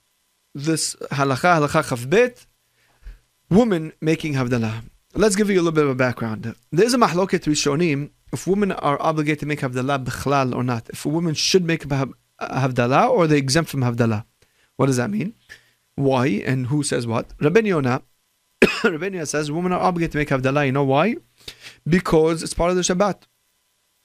this 0.54 0.96
halacha, 1.12 1.68
halacha 1.68 1.84
chavbet, 1.84 2.46
woman 3.50 3.94
making 4.02 4.34
havdalah. 4.34 4.84
Let's 5.14 5.36
give 5.36 5.50
you 5.50 5.56
a 5.56 5.64
little 5.64 5.72
bit 5.72 5.86
of 5.86 5.92
a 5.92 5.96
background. 5.96 6.56
There's 6.72 6.94
a 6.94 6.98
mahloket 6.98 7.46
rishonim 7.46 8.12
if 8.34 8.48
women 8.48 8.72
are 8.72 9.02
obligated 9.02 9.40
to 9.42 9.46
make 9.46 9.62
havdalah 9.62 10.04
b'chlal 10.04 10.56
or 10.56 10.64
not. 10.64 10.90
If 10.90 11.06
a 11.06 11.10
woman 11.10 11.34
should 11.34 11.64
make 11.64 11.84
havdalah 11.88 13.10
or 13.10 13.28
they 13.28 13.38
exempt 13.38 13.70
from 13.72 13.82
havdalah. 13.82 14.26
What 14.76 14.88
does 14.88 14.98
that 14.98 15.10
mean? 15.10 15.34
Why 15.96 16.28
and 16.28 16.68
who 16.68 16.84
says 16.84 17.08
what? 17.08 17.34
Rabbi 17.40 17.62
Yonah, 17.62 18.02
Rabbi 18.84 19.06
Yonah 19.06 19.26
says 19.26 19.52
women 19.52 19.72
are 19.72 19.80
obligated 19.80 20.12
to 20.14 20.18
make 20.18 20.30
havdalah. 20.30 20.66
You 20.66 20.74
know 20.74 20.84
why? 20.84 21.16
because 21.88 22.44
it's 22.44 22.54
part 22.54 22.72
of 22.72 22.76
the 22.76 22.82
Shabbat. 22.82 23.24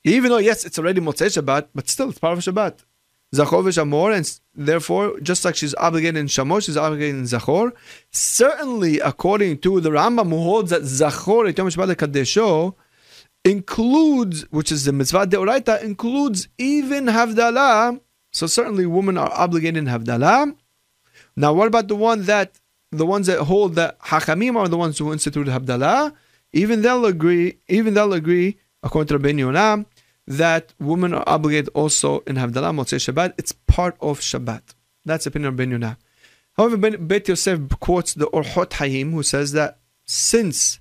Even 0.04 0.30
though, 0.30 0.38
yes, 0.38 0.64
it's 0.64 0.78
already 0.78 1.00
Motzei 1.00 1.26
Shabbat, 1.26 1.68
but 1.74 1.88
still 1.88 2.10
it's 2.10 2.18
part 2.18 2.38
of 2.38 2.44
Shabbat. 2.44 2.84
Zachor 3.34 3.62
v'Shamor, 3.62 4.16
and 4.16 4.40
therefore, 4.54 5.18
just 5.20 5.44
like 5.44 5.56
she's 5.56 5.74
obligated 5.76 6.16
in 6.16 6.26
Shamor, 6.26 6.62
she's 6.64 6.76
obligated 6.76 7.16
in 7.16 7.24
Zachor. 7.24 7.72
Certainly, 8.10 9.00
according 9.00 9.58
to 9.58 9.80
the 9.80 9.90
Rambam, 9.90 10.30
who 10.30 10.38
holds 10.38 10.70
that 10.70 10.82
Zachor, 10.82 11.46
includes, 13.44 14.42
which 14.50 14.72
is 14.72 14.84
the 14.84 14.92
mitzvah 14.92 15.26
deoraita, 15.26 15.82
includes 15.82 16.48
even 16.58 17.06
Havdalah. 17.06 18.00
So 18.32 18.46
certainly, 18.46 18.86
women 18.86 19.16
are 19.16 19.30
obligated 19.32 19.76
in 19.76 19.86
Havdalah. 19.86 20.56
Now, 21.36 21.52
what 21.52 21.68
about 21.68 21.88
the 21.88 21.96
one 21.96 22.24
that 22.24 22.60
the 22.92 23.06
ones 23.06 23.28
that 23.28 23.40
hold 23.40 23.76
that 23.76 24.00
Hachamim 24.00 24.56
are 24.56 24.68
the 24.68 24.76
ones 24.76 24.98
who 24.98 25.12
instituted 25.12 25.50
Havdalah? 25.50 26.12
even 26.52 26.82
they'll 26.82 27.06
agree, 27.06 27.58
even 27.68 27.94
they'll 27.94 28.12
agree, 28.12 28.58
according 28.82 29.08
to 29.08 29.18
Rabbi 29.18 29.38
Yonah, 29.38 29.86
that 30.30 30.72
women 30.78 31.12
are 31.12 31.24
obligated 31.26 31.68
also 31.74 32.20
in 32.20 32.36
Havdalah 32.36 32.72
Motzei 32.72 33.00
Shabbat. 33.00 33.34
It's 33.36 33.50
part 33.50 33.96
of 34.00 34.20
Shabbat. 34.20 34.62
That's 35.04 35.24
the 35.24 35.30
opinion 35.30 35.48
of 35.48 35.56
Ben 35.56 35.72
Yonah. 35.72 35.98
However, 36.56 36.76
Bet 36.76 37.26
Yosef 37.26 37.60
quotes 37.80 38.14
the 38.14 38.28
Orchot 38.28 38.70
Hayim, 38.70 39.10
who 39.10 39.24
says 39.24 39.50
that 39.52 39.80
since 40.04 40.78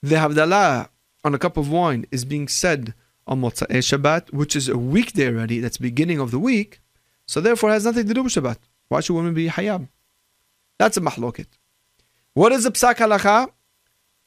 the 0.00 0.14
Havdalah 0.14 0.90
on 1.24 1.34
a 1.34 1.38
cup 1.40 1.56
of 1.56 1.72
wine 1.72 2.06
is 2.12 2.24
being 2.24 2.46
said 2.46 2.94
on 3.26 3.40
Motzei 3.40 3.66
Shabbat, 3.66 4.32
which 4.32 4.54
is 4.54 4.68
a 4.68 4.78
weekday 4.78 5.26
already, 5.26 5.58
that's 5.58 5.76
beginning 5.76 6.20
of 6.20 6.30
the 6.30 6.38
week, 6.38 6.80
so 7.26 7.40
therefore 7.40 7.70
has 7.70 7.84
nothing 7.84 8.06
to 8.06 8.14
do 8.14 8.22
with 8.22 8.32
Shabbat. 8.32 8.58
Why 8.88 9.00
should 9.00 9.14
women 9.14 9.34
be 9.34 9.48
Hayab? 9.48 9.88
That's 10.78 10.96
a 10.96 11.00
mahloket. 11.00 11.46
What 12.34 12.52
is 12.52 12.62
the 12.62 12.70
Psak 12.70 12.96
Halacha? 12.96 13.50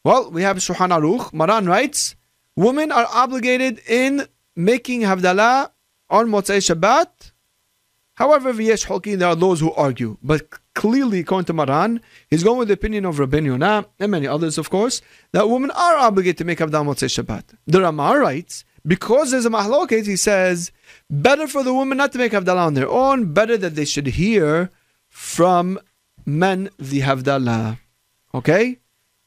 Well, 0.04 0.30
we 0.30 0.42
have 0.42 0.58
Shulchan 0.58 0.90
Aruch. 0.90 1.32
Maran 1.32 1.68
writes, 1.68 2.18
women 2.58 2.92
are 2.92 3.08
obligated 3.14 3.80
in 3.88 4.28
making 4.58 5.02
Havdalah 5.02 5.72
on 6.10 6.28
Motzei 6.28 6.58
Shabbat. 6.58 7.32
However, 8.16 8.52
V'yesh 8.52 8.88
Holkin, 8.88 9.20
there 9.20 9.30
are 9.30 9.36
those 9.36 9.60
who 9.60 9.72
argue. 9.74 10.18
But 10.24 10.50
clearly, 10.74 11.20
according 11.20 11.46
to 11.46 11.54
Maran, 11.54 12.02
he's 12.28 12.44
going 12.44 12.58
with 12.58 12.68
the 12.68 12.74
opinion 12.74 13.06
of 13.06 13.20
Rabbi 13.20 13.38
Yonah 13.38 13.86
and 14.00 14.12
many 14.12 14.26
others, 14.26 14.58
of 14.58 14.72
course, 14.72 15.02
that 15.32 15.48
women 15.48 15.70
are 15.72 15.98
obligated 15.98 16.40
to 16.40 16.46
make 16.46 16.58
Havdalah 16.58 16.86
Motzei 16.86 17.24
Shabbat. 17.24 17.56
The 17.68 17.82
Ramah 17.82 18.18
writes, 18.18 18.66
because 18.86 19.30
there's 19.30 19.46
a 19.46 19.52
mahloket, 19.52 20.08
he 20.08 20.16
says, 20.16 20.72
better 21.10 21.48
for 21.48 21.62
the 21.62 21.74
women 21.74 22.00
not 22.00 22.12
to 22.14 22.18
make 22.18 22.32
Havdalah 22.32 22.66
on 22.66 22.74
their 22.74 22.90
own, 22.90 23.34
better 23.34 23.58
that 23.58 23.76
they 23.76 23.86
should 23.86 24.08
hear 24.08 24.72
from 25.08 25.80
men 26.26 26.70
the 26.80 27.02
Havdalah. 27.02 27.78
Okay? 28.34 28.80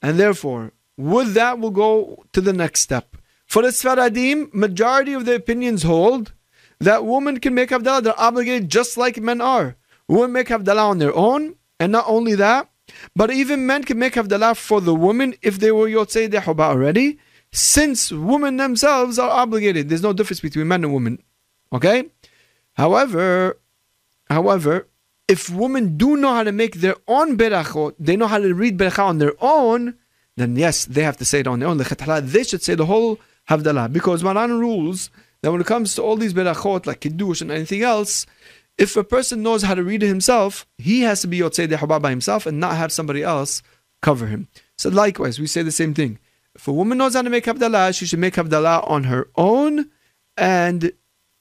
And 0.03 0.19
therefore, 0.19 0.73
with 0.97 1.35
that, 1.35 1.61
we'll 1.61 1.71
go 1.71 2.25
to 2.33 2.41
the 2.41 2.53
next 2.53 2.81
step. 2.81 3.17
For 3.51 3.63
the 3.63 3.71
Sfaradim, 3.71 4.55
majority 4.55 5.13
of 5.13 5.25
the 5.25 5.35
opinions 5.35 5.83
hold 5.83 6.33
that 6.79 7.05
women 7.05 7.41
can 7.41 7.53
make 7.53 7.71
Havdalah. 7.71 8.05
They're 8.05 8.21
obligated 8.29 8.71
just 8.71 8.97
like 8.97 9.17
men 9.17 9.41
are. 9.41 9.75
Women 10.07 10.31
make 10.31 10.47
Havdalah 10.47 10.91
on 10.91 10.99
their 10.99 11.13
own. 11.17 11.57
And 11.81 11.91
not 11.91 12.05
only 12.07 12.37
that, 12.37 12.71
but 13.17 13.33
even 13.33 13.67
men 13.67 13.83
can 13.83 13.99
make 13.99 14.15
Havdalah 14.15 14.57
for 14.57 14.81
the 14.81 14.95
women 14.95 15.35
if 15.43 15.59
they 15.59 15.73
were 15.73 15.89
Yotzei 15.89 16.31
Dehuba 16.31 16.63
already, 16.63 17.19
since 17.51 18.13
women 18.13 18.57
themselves 18.57 19.19
are 19.19 19.31
obligated. 19.31 19.89
There's 19.89 20.01
no 20.01 20.13
difference 20.13 20.39
between 20.39 20.69
men 20.69 20.85
and 20.85 20.95
women. 20.95 21.21
Okay? 21.73 22.09
However, 22.75 23.59
however, 24.29 24.87
if 25.27 25.51
women 25.51 25.97
do 25.97 26.17
know 26.17 26.35
how 26.35 26.45
to 26.45 26.53
make 26.53 26.77
their 26.77 26.95
own 27.09 27.37
berachot, 27.37 27.97
they 27.99 28.15
know 28.15 28.29
how 28.29 28.39
to 28.39 28.55
read 28.55 28.79
beracha 28.79 29.07
on 29.07 29.19
their 29.19 29.35
own, 29.41 29.97
then 30.37 30.55
yes, 30.55 30.85
they 30.85 31.03
have 31.03 31.17
to 31.17 31.25
say 31.25 31.41
it 31.41 31.49
on 31.49 31.59
their 31.59 31.69
own. 31.69 31.79
They 31.79 32.45
should 32.45 32.63
say 32.63 32.77
the 32.77 32.87
whole 32.87 33.19
Havdalah. 33.51 33.93
Because 33.93 34.23
Maran 34.23 34.59
rules 34.59 35.11
that 35.43 35.51
when 35.53 35.61
it 35.61 35.67
comes 35.67 35.95
to 35.97 36.03
all 36.03 36.17
these 36.17 36.33
berachot, 36.33 36.87
like 36.87 37.01
Kiddush 37.01 37.41
and 37.41 37.51
anything 37.51 37.83
else, 37.83 38.25
if 38.79 38.97
a 38.97 39.05
person 39.05 39.43
knows 39.43 39.63
how 39.63 39.75
to 39.75 39.83
read 39.83 40.03
it 40.03 40.09
himself, 40.09 40.67
he 40.79 41.03
has 41.03 41.21
to 41.21 41.27
be 41.27 41.41
Yotzei 41.41 41.69
Dehaba 41.69 42.01
by 42.01 42.11
himself 42.11 42.47
and 42.47 42.61
not 42.61 42.77
have 42.77 42.93
somebody 42.93 43.23
else 43.23 43.63
cover 44.01 44.27
him. 44.27 44.49
So 44.79 44.89
likewise, 44.89 45.39
we 45.39 45.47
say 45.47 45.63
the 45.63 45.73
same 45.73 45.93
thing. 45.93 46.19
If 46.55 46.67
a 46.67 46.73
woman 46.73 46.99
knows 46.99 47.15
how 47.15 47.23
to 47.23 47.31
make 47.31 47.45
Havdalah, 47.45 47.95
she 47.97 48.07
should 48.07 48.19
make 48.19 48.35
Havdalah 48.35 48.89
on 48.89 49.05
her 49.05 49.29
own 49.37 49.91
and 50.37 50.93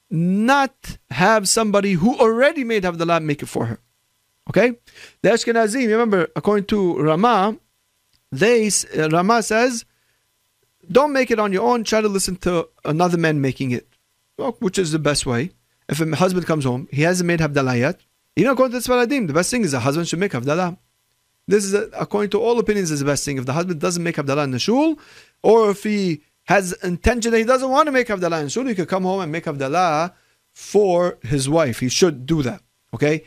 not 0.10 0.98
have 1.12 1.48
somebody 1.48 1.94
who 1.94 2.18
already 2.18 2.64
made 2.64 2.84
Havdalah 2.84 3.24
make 3.24 3.42
it 3.42 3.48
for 3.48 3.66
her. 3.66 3.80
Okay? 4.50 4.74
The 5.22 5.30
Ashkenazim, 5.30 5.88
remember, 5.88 6.28
according 6.36 6.66
to 6.66 6.98
Rama, 6.98 7.58
they, 8.32 8.70
Rama 8.96 9.44
says, 9.44 9.86
don't 10.92 11.14
make 11.14 11.32
it 11.32 11.40
on 11.40 11.54
your 11.54 11.64
own, 11.64 11.84
try 11.84 12.02
to 12.02 12.08
listen 12.08 12.36
to 12.38 12.68
another 12.86 13.18
man 13.18 13.42
making 13.42 13.72
it, 13.72 13.88
which 14.60 14.78
is 14.78 14.92
the 14.92 15.00
best 15.00 15.26
way. 15.26 15.52
If 15.88 16.00
a 16.00 16.16
husband 16.16 16.46
comes 16.46 16.66
home, 16.66 16.88
he 16.92 17.02
hasn't 17.02 17.28
made 17.28 17.40
Havdalah 17.40 17.80
yet, 17.80 18.00
even 18.36 18.52
according 18.52 18.80
to 18.80 18.88
the 18.88 18.94
Sfaradim, 18.94 19.28
the 19.28 19.34
best 19.34 19.52
thing 19.52 19.64
is 19.64 19.74
a 19.74 19.80
husband 19.80 20.08
should 20.08 20.20
make 20.20 20.32
Havdalah. 20.32 20.78
This 21.48 21.66
is, 21.66 21.74
a, 21.74 21.90
according 22.00 22.30
to 22.32 22.40
all 22.40 22.60
opinions, 22.60 22.92
is 22.92 23.00
the 23.00 23.06
best 23.06 23.26
thing. 23.26 23.38
If 23.38 23.46
the 23.46 23.54
husband 23.54 23.82
doesn't 23.82 24.04
make 24.04 24.16
Havdalah 24.16 24.44
in 24.44 24.52
the 24.52 24.60
shul, 24.60 25.00
or 25.42 25.72
if 25.72 25.84
he 25.84 26.22
has 26.46 26.74
intention 26.84 27.32
that 27.32 27.40
he 27.40 27.44
doesn't 27.44 27.70
want 27.70 27.88
to 27.88 27.92
make 27.92 28.08
Havdalah 28.08 28.42
in 28.42 28.50
shul, 28.50 28.66
he 28.66 28.76
could 28.76 28.88
come 28.88 29.04
home 29.04 29.22
and 29.22 29.32
make 29.32 29.46
Havdalah 29.46 30.14
for 30.54 31.18
his 31.24 31.50
wife. 31.50 31.80
He 31.80 31.90
should 31.90 32.26
do 32.26 32.42
that. 32.44 32.62
Okay? 32.94 33.24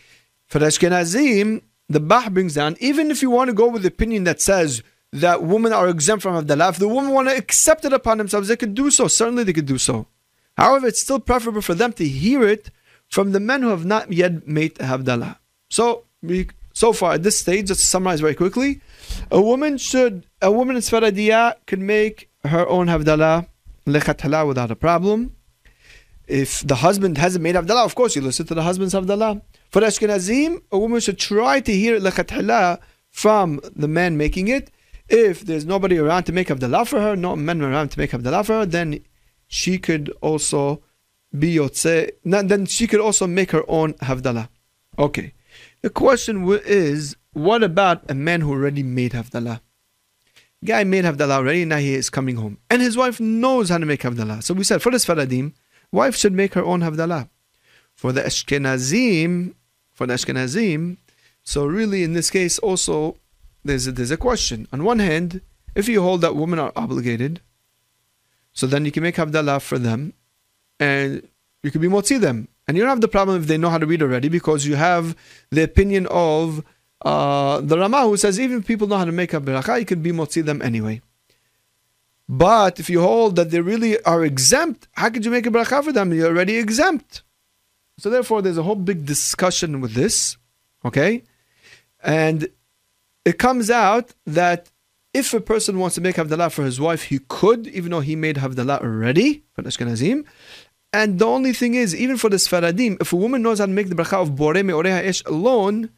For 0.46 0.61
Ashkenazim, 0.61 1.62
the 1.88 2.00
Bah 2.00 2.30
brings 2.30 2.55
down, 2.55 2.76
even 2.80 3.11
if 3.11 3.22
you 3.22 3.30
want 3.30 3.48
to 3.48 3.55
go 3.55 3.68
with 3.68 3.82
the 3.82 3.88
opinion 3.88 4.24
that 4.24 4.40
says 4.40 4.82
that 5.12 5.42
women 5.42 5.72
are 5.72 5.88
exempt 5.88 6.22
from 6.22 6.34
Havdalah, 6.34 6.70
if 6.70 6.78
the 6.78 6.88
women 6.88 7.10
want 7.10 7.28
to 7.28 7.36
accept 7.36 7.84
it 7.84 7.92
upon 7.92 8.18
themselves, 8.18 8.48
they 8.48 8.56
could 8.56 8.74
do 8.74 8.90
so. 8.90 9.08
Certainly 9.08 9.44
they 9.44 9.52
could 9.52 9.66
do 9.66 9.78
so. 9.78 10.06
However, 10.56 10.86
it's 10.86 11.00
still 11.00 11.20
preferable 11.20 11.62
for 11.62 11.74
them 11.74 11.92
to 11.94 12.06
hear 12.06 12.42
it 12.42 12.70
from 13.08 13.32
the 13.32 13.40
men 13.40 13.62
who 13.62 13.68
have 13.68 13.84
not 13.84 14.10
yet 14.10 14.46
made 14.48 14.74
Havdalah. 14.76 15.36
So, 15.68 16.04
we, 16.22 16.48
so 16.72 16.92
far 16.92 17.12
at 17.12 17.22
this 17.22 17.38
stage, 17.38 17.68
just 17.68 17.80
to 17.80 17.86
summarize 17.86 18.20
very 18.20 18.34
quickly, 18.34 18.80
a 19.30 19.40
woman 19.40 19.76
should, 19.76 20.26
a 20.40 20.50
woman 20.50 20.76
in 20.76 20.82
Sfaradia 20.82 21.56
could 21.66 21.80
make 21.80 22.30
her 22.44 22.66
own 22.66 22.86
Havdalah, 22.86 23.46
lechatala, 23.86 24.46
without 24.46 24.70
a 24.70 24.76
problem. 24.76 25.36
If 26.26 26.60
the 26.66 26.76
husband 26.76 27.18
hasn't 27.18 27.42
made 27.42 27.54
Havdalah, 27.54 27.84
of 27.84 27.94
course 27.94 28.16
you 28.16 28.22
listen 28.22 28.46
to 28.46 28.54
the 28.54 28.62
husband's 28.62 28.94
Havdalah. 28.94 29.42
For 29.70 29.82
Ashkenazim, 29.82 30.62
a 30.70 30.78
woman 30.78 31.00
should 31.00 31.18
try 31.18 31.60
to 31.60 31.72
hear 31.72 32.00
lechatala 32.00 32.80
from 33.10 33.60
the 33.76 33.88
man 33.88 34.16
making 34.16 34.48
it 34.48 34.70
if 35.12 35.42
there's 35.42 35.66
nobody 35.66 35.98
around 35.98 36.24
to 36.24 36.32
make 36.32 36.48
Havdalah 36.48 36.88
for 36.88 37.00
her, 37.00 37.14
no 37.14 37.36
men 37.36 37.60
around 37.60 37.90
to 37.90 37.98
make 37.98 38.10
Havdalah 38.10 38.46
for 38.46 38.54
her, 38.54 38.66
then 38.66 39.04
she 39.46 39.78
could 39.78 40.08
also 40.22 40.82
be 41.38 41.56
Yotze, 41.56 42.10
then 42.24 42.66
she 42.66 42.86
could 42.86 43.00
also 43.00 43.26
make 43.26 43.50
her 43.50 43.62
own 43.68 43.92
Havdalah. 43.94 44.48
Okay. 44.98 45.34
The 45.82 45.90
question 45.90 46.48
is, 46.64 47.14
what 47.34 47.62
about 47.62 48.10
a 48.10 48.14
man 48.14 48.40
who 48.40 48.52
already 48.52 48.82
made 48.82 49.12
Havdalah? 49.12 49.60
Guy 50.64 50.84
made 50.84 51.04
Havdalah 51.04 51.38
already, 51.38 51.66
now 51.66 51.76
he 51.76 51.94
is 51.94 52.08
coming 52.08 52.36
home. 52.36 52.56
And 52.70 52.80
his 52.80 52.96
wife 52.96 53.20
knows 53.20 53.68
how 53.68 53.78
to 53.78 53.86
make 53.86 54.00
Havdalah. 54.00 54.42
So 54.42 54.54
we 54.54 54.64
said, 54.64 54.80
for 54.80 54.90
the 54.90 54.98
Sfaradim, 54.98 55.52
wife 55.90 56.16
should 56.16 56.32
make 56.32 56.54
her 56.54 56.64
own 56.64 56.80
Havdalah. 56.80 57.28
For 57.94 58.12
the 58.12 58.22
Ashkenazim, 58.22 59.54
for 59.92 60.06
the 60.06 60.14
Ashkenazim, 60.14 60.96
so 61.44 61.66
really 61.66 62.02
in 62.02 62.14
this 62.14 62.30
case 62.30 62.58
also, 62.60 63.18
there's 63.64 63.86
a, 63.86 63.92
there's 63.92 64.10
a 64.10 64.16
question. 64.16 64.66
On 64.72 64.84
one 64.84 64.98
hand, 64.98 65.40
if 65.74 65.88
you 65.88 66.02
hold 66.02 66.20
that 66.20 66.36
women 66.36 66.58
are 66.58 66.72
obligated, 66.76 67.40
so 68.52 68.66
then 68.66 68.84
you 68.84 68.92
can 68.92 69.02
make 69.02 69.16
Havdalah 69.16 69.62
for 69.62 69.78
them, 69.78 70.12
and 70.78 71.26
you 71.62 71.70
can 71.70 71.80
be 71.80 71.88
motzi 71.88 72.20
them. 72.20 72.48
And 72.66 72.76
you 72.76 72.82
don't 72.82 72.90
have 72.90 73.00
the 73.00 73.08
problem 73.08 73.40
if 73.40 73.48
they 73.48 73.58
know 73.58 73.70
how 73.70 73.78
to 73.78 73.86
read 73.86 74.02
already, 74.02 74.28
because 74.28 74.66
you 74.66 74.76
have 74.76 75.16
the 75.50 75.62
opinion 75.62 76.06
of 76.10 76.64
uh, 77.04 77.60
the 77.60 77.78
Ramah 77.78 78.02
who 78.02 78.16
says 78.16 78.38
even 78.38 78.58
if 78.58 78.66
people 78.66 78.86
know 78.86 78.98
how 78.98 79.04
to 79.04 79.12
make 79.12 79.34
a 79.34 79.40
beracha, 79.40 79.78
you 79.80 79.86
can 79.86 80.02
be 80.02 80.12
motzi 80.12 80.44
them 80.44 80.62
anyway. 80.62 81.00
But 82.28 82.78
if 82.78 82.88
you 82.88 83.00
hold 83.00 83.36
that 83.36 83.50
they 83.50 83.60
really 83.60 84.02
are 84.04 84.24
exempt, 84.24 84.88
how 84.92 85.10
could 85.10 85.24
you 85.24 85.30
make 85.30 85.46
a 85.46 85.50
bracha 85.50 85.82
for 85.82 85.92
them? 85.92 86.12
You're 86.12 86.28
already 86.28 86.56
exempt. 86.56 87.22
So 87.98 88.10
therefore, 88.10 88.42
there's 88.42 88.58
a 88.58 88.62
whole 88.62 88.76
big 88.76 89.04
discussion 89.04 89.80
with 89.80 89.94
this. 89.94 90.36
Okay, 90.84 91.24
and 92.02 92.48
it 93.25 93.39
comes 93.39 93.70
out 93.70 94.14
that 94.27 94.70
if 95.14 95.35
a 95.35 95.41
person 95.41 95.79
wants 95.79 95.95
to 95.97 96.01
make 96.01 96.16
Havdalah 96.16 96.51
for 96.51 96.64
his 96.64 96.81
wife, 96.81 97.05
he 97.05 97.20
could, 97.29 97.66
even 97.68 97.91
though 97.91 98.01
he 98.01 98.16
made 98.16 98.37
Havdalah 98.37 98.81
already 98.81 99.45
for 99.53 99.62
Ashkenazim. 99.62 100.25
And 100.93 101.18
the 101.18 101.27
only 101.27 101.53
thing 101.53 101.75
is, 101.75 101.95
even 101.95 102.16
for 102.16 102.29
the 102.29 102.37
Sfaradim, 102.37 103.01
if 103.01 103.12
a 103.12 103.16
woman 103.16 103.43
knows 103.43 103.59
how 103.59 103.66
to 103.66 103.73
make 103.73 103.89
the 103.89 103.95
bracha 103.95 104.20
of 104.20 104.31
Borei 104.31 104.64
Me'oreha 104.64 105.05
Esh 105.05 105.23
alone, 105.25 105.91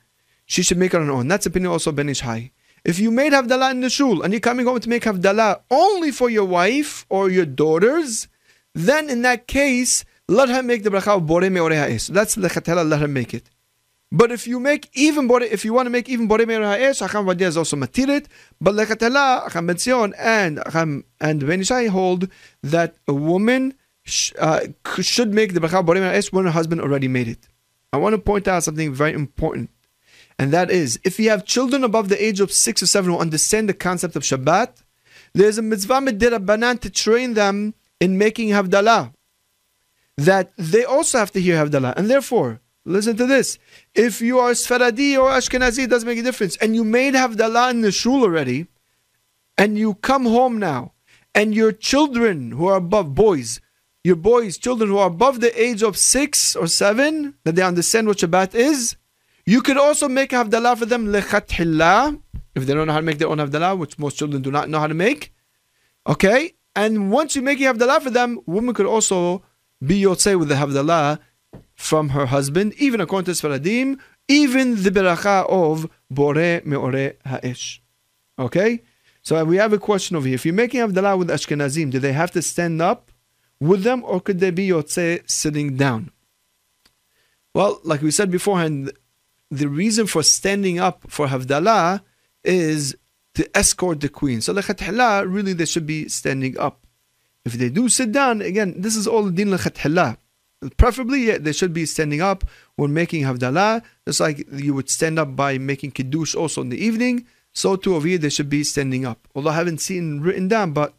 she 0.47 0.63
should 0.63 0.79
make 0.79 0.95
it 0.95 1.01
on 1.01 1.07
her 1.07 1.13
own. 1.13 1.29
That's 1.29 1.47
opinion 1.47 1.73
also 1.73 1.93
Ben 1.93 2.09
Ish 2.09 2.21
Hai. 2.21 2.53
If 2.85 2.99
you 2.99 3.11
made 3.11 3.33
Havdalah 3.33 3.71
in 3.71 3.81
the 3.81 3.91
shul 3.91 4.23
and 4.23 4.33
you're 4.33 4.41
coming 4.41 4.67
home 4.67 4.79
to 4.79 4.89
make 4.89 5.05
Havdalah 5.05 5.63
only 5.71 6.11
for 6.11 6.29
your 6.29 6.45
wife 6.45 7.07
or 7.09 7.31
your 7.31 7.47
daughters, 7.47 8.29
then 8.75 9.09
in 9.09 9.23
that 9.23 9.47
case, 9.47 10.05
let 10.29 10.49
her 10.49 10.63
make 10.63 10.83
the 10.83 10.91
bracha 10.91 11.17
of 11.17 11.23
Borei 11.23 11.51
Me'oreha 11.51 11.91
Esh. 11.91 12.09
That's 12.09 12.35
the 12.35 12.49
Lechatela, 12.49 12.89
let 12.89 13.01
her 13.01 13.09
make 13.09 13.33
it. 13.33 13.49
But 14.15 14.31
if 14.31 14.47
you 14.47 14.61
make 14.61 14.89
even 14.93 15.27
bore, 15.27 15.43
if 15.43 15.65
you 15.65 15.73
want 15.75 15.87
to 15.87 15.91
make 15.91 16.09
even 16.09 16.29
bore 16.29 16.47
meir 16.47 16.63
ha'esh, 16.63 17.01
Acham 17.01 17.25
Vadia 17.27 17.49
is 17.49 17.57
also 17.57 17.77
matirit. 17.77 18.27
But 18.61 18.77
lechatela, 18.77 19.49
Acham 19.49 19.67
Ben 19.67 19.77
Zion 19.77 20.15
and 20.17 20.59
Acham 20.59 21.03
and 21.21 21.45
Ben 21.45 21.61
Ish 21.63 21.71
Hai 21.71 21.87
hold 21.89 22.29
that 22.63 22.95
a 23.09 23.13
woman 23.13 23.75
sh, 24.05 24.33
uh, 24.39 24.61
should 25.01 25.35
make 25.35 25.53
the 25.53 25.59
bracha 25.59 25.85
bore 25.85 25.97
meir 25.97 26.23
when 26.31 26.45
her 26.45 26.53
husband 26.53 26.81
already 26.81 27.09
made 27.09 27.27
it. 27.27 27.49
I 27.93 27.97
want 27.97 28.13
to 28.15 28.19
point 28.21 28.47
out 28.47 28.63
something 28.63 28.95
very 28.95 29.13
important, 29.15 29.71
and 30.39 30.53
that 30.53 30.71
is 30.71 31.01
if 31.03 31.19
you 31.19 31.31
have 31.31 31.45
children 31.45 31.83
above 31.83 32.09
the 32.09 32.25
age 32.25 32.39
of 32.39 32.53
six 32.53 32.85
or 32.85 32.87
seven 32.87 33.11
who 33.11 33.19
understand 33.19 33.69
the 33.69 33.75
concept 33.75 34.15
of 34.15 34.23
Shabbat, 34.23 34.85
there's 35.33 35.59
a 35.59 35.63
mitzvah 35.63 36.01
banan 36.39 36.79
to 36.79 36.89
train 36.89 37.35
them 37.35 37.75
in 37.99 38.17
making 38.17 38.51
havdalah. 38.51 39.13
That 40.17 40.53
they 40.57 40.85
also 40.85 41.19
have 41.19 41.33
to 41.33 41.41
hear 41.41 41.57
havdalah, 41.57 41.95
and 41.97 42.09
therefore 42.09 42.61
Listen 42.87 43.17
to 43.17 43.27
this. 43.27 43.59
If 43.95 44.21
you 44.21 44.39
are 44.39 44.51
Sfaradi 44.51 45.19
or 45.19 45.31
Ashkenazi, 45.31 45.85
it 45.85 45.91
doesn't 45.91 46.07
make 46.07 46.19
a 46.19 46.23
difference. 46.23 46.57
And 46.57 46.75
you 46.75 46.85
made 46.85 47.15
have 47.15 47.37
Dalah 47.37 47.71
in 47.71 47.81
the 47.81 47.91
shul 47.91 48.23
already, 48.23 48.67
and 49.57 49.79
you 49.79 49.95
come 49.95 50.27
home 50.27 50.59
now, 50.59 50.93
and 51.35 51.55
your 51.55 51.73
children 51.73 52.53
who 52.53 52.67
are 52.67 52.77
above, 52.77 53.15
boys, 53.15 53.61
your 54.03 54.17
boys, 54.17 54.59
children 54.59 54.91
who 54.91 54.99
are 54.99 55.07
above 55.07 55.41
the 55.41 55.59
age 55.61 55.83
of 55.83 55.97
six 55.97 56.55
or 56.55 56.67
seven, 56.67 57.35
that 57.45 57.55
they 57.55 57.63
understand 57.63 58.07
what 58.07 58.19
Shabbat 58.19 58.55
is, 58.55 58.97
you 59.47 59.63
could 59.63 59.79
also 59.79 60.09
make 60.09 60.31
Havdalah 60.31 60.77
for 60.77 60.85
them, 60.85 61.07
lechatchillah, 61.07 62.21
if 62.55 62.67
they 62.67 62.75
don't 62.75 62.87
know 62.87 62.93
how 62.93 63.01
to 63.01 63.05
make 63.05 63.19
their 63.19 63.29
own 63.29 63.39
Havdalah, 63.39 63.79
which 63.79 63.99
most 63.99 64.19
children 64.19 64.43
do 64.43 64.51
not 64.51 64.69
know 64.69 64.79
how 64.79 64.87
to 64.87 64.95
make. 64.95 65.33
Okay? 66.07 66.53
And 66.77 67.11
once 67.11 67.35
you 67.35 67.41
make 67.41 67.59
Havdalah 67.59 68.03
for 68.03 68.11
them, 68.11 68.41
women 68.47 68.75
could 68.75 68.87
also 68.87 69.43
be 69.85 70.03
Yotzei 70.03 70.39
with 70.39 70.49
the 70.49 70.55
Havdalah 70.55 71.19
from 71.75 72.11
her 72.11 72.27
husband, 72.27 72.75
even 72.79 73.01
according 73.01 73.27
to 73.27 73.33
Sfaradim, 73.33 73.99
even 74.29 74.83
the 74.83 74.91
beracha 74.91 75.49
of 75.49 75.89
Bore 76.11 76.61
Meore 76.65 77.17
Ha'esh. 77.25 77.83
Okay? 78.39 78.83
So 79.23 79.43
we 79.45 79.57
have 79.57 79.73
a 79.73 79.79
question 79.79 80.17
over 80.17 80.27
here. 80.27 80.35
If 80.35 80.45
you're 80.45 80.55
making 80.55 80.81
Havdalah 80.81 81.19
with 81.19 81.29
Ashkenazim, 81.29 81.91
do 81.91 81.99
they 81.99 82.13
have 82.13 82.31
to 82.33 82.43
stand 82.43 82.83
up 82.83 83.11
with 83.61 83.83
them 83.83 84.03
or 84.05 84.21
could 84.21 84.41
they 84.41 84.51
be 84.51 84.69
Yotze 84.69 85.29
sitting 85.29 85.77
down? 85.77 86.11
Well, 87.55 87.81
like 87.85 88.03
we 88.03 88.11
said 88.11 88.31
beforehand, 88.31 88.93
the 89.51 89.69
reason 89.69 90.07
for 90.07 90.23
standing 90.23 90.79
up 90.79 91.05
for 91.09 91.29
Havdalah 91.29 92.03
is 92.43 92.97
to 93.35 93.57
escort 93.57 94.01
the 94.01 94.09
queen. 94.09 94.41
So 94.41 94.53
Lekhat 94.53 95.33
really 95.33 95.53
they 95.53 95.65
should 95.65 95.87
be 95.87 96.09
standing 96.09 96.59
up. 96.59 96.87
If 97.45 97.55
they 97.55 97.69
do 97.69 97.89
sit 97.89 98.13
down, 98.13 98.43
again, 98.43 98.75
this 98.81 98.97
is 98.97 99.07
all 99.07 99.29
din 99.29 99.49
Lekhat 99.49 99.77
Preferably, 100.77 101.27
yeah, 101.27 101.39
they 101.39 101.53
should 101.53 101.73
be 101.73 101.87
standing 101.87 102.21
up 102.21 102.45
when 102.77 102.93
making 102.93 103.25
Havdalah, 103.25 103.83
just 104.07 104.21
like 104.21 104.47
you 104.53 104.75
would 104.75 104.91
stand 104.91 105.19
up 105.19 105.37
by 105.37 105.59
making 105.59 105.93
Kiddush 105.93 106.35
also 106.35 106.61
in 106.61 106.69
the 106.69 106.83
evening. 106.83 107.27
So 107.53 107.77
too 107.77 107.95
over 107.95 108.07
here, 108.07 108.19
they 108.19 108.31
should 108.31 108.51
be 108.51 108.65
standing 108.65 109.05
up. 109.05 109.29
Although 109.35 109.51
I 109.51 109.55
haven't 109.55 109.81
seen 109.81 110.21
written 110.21 110.49
down, 110.49 110.73
but 110.73 110.95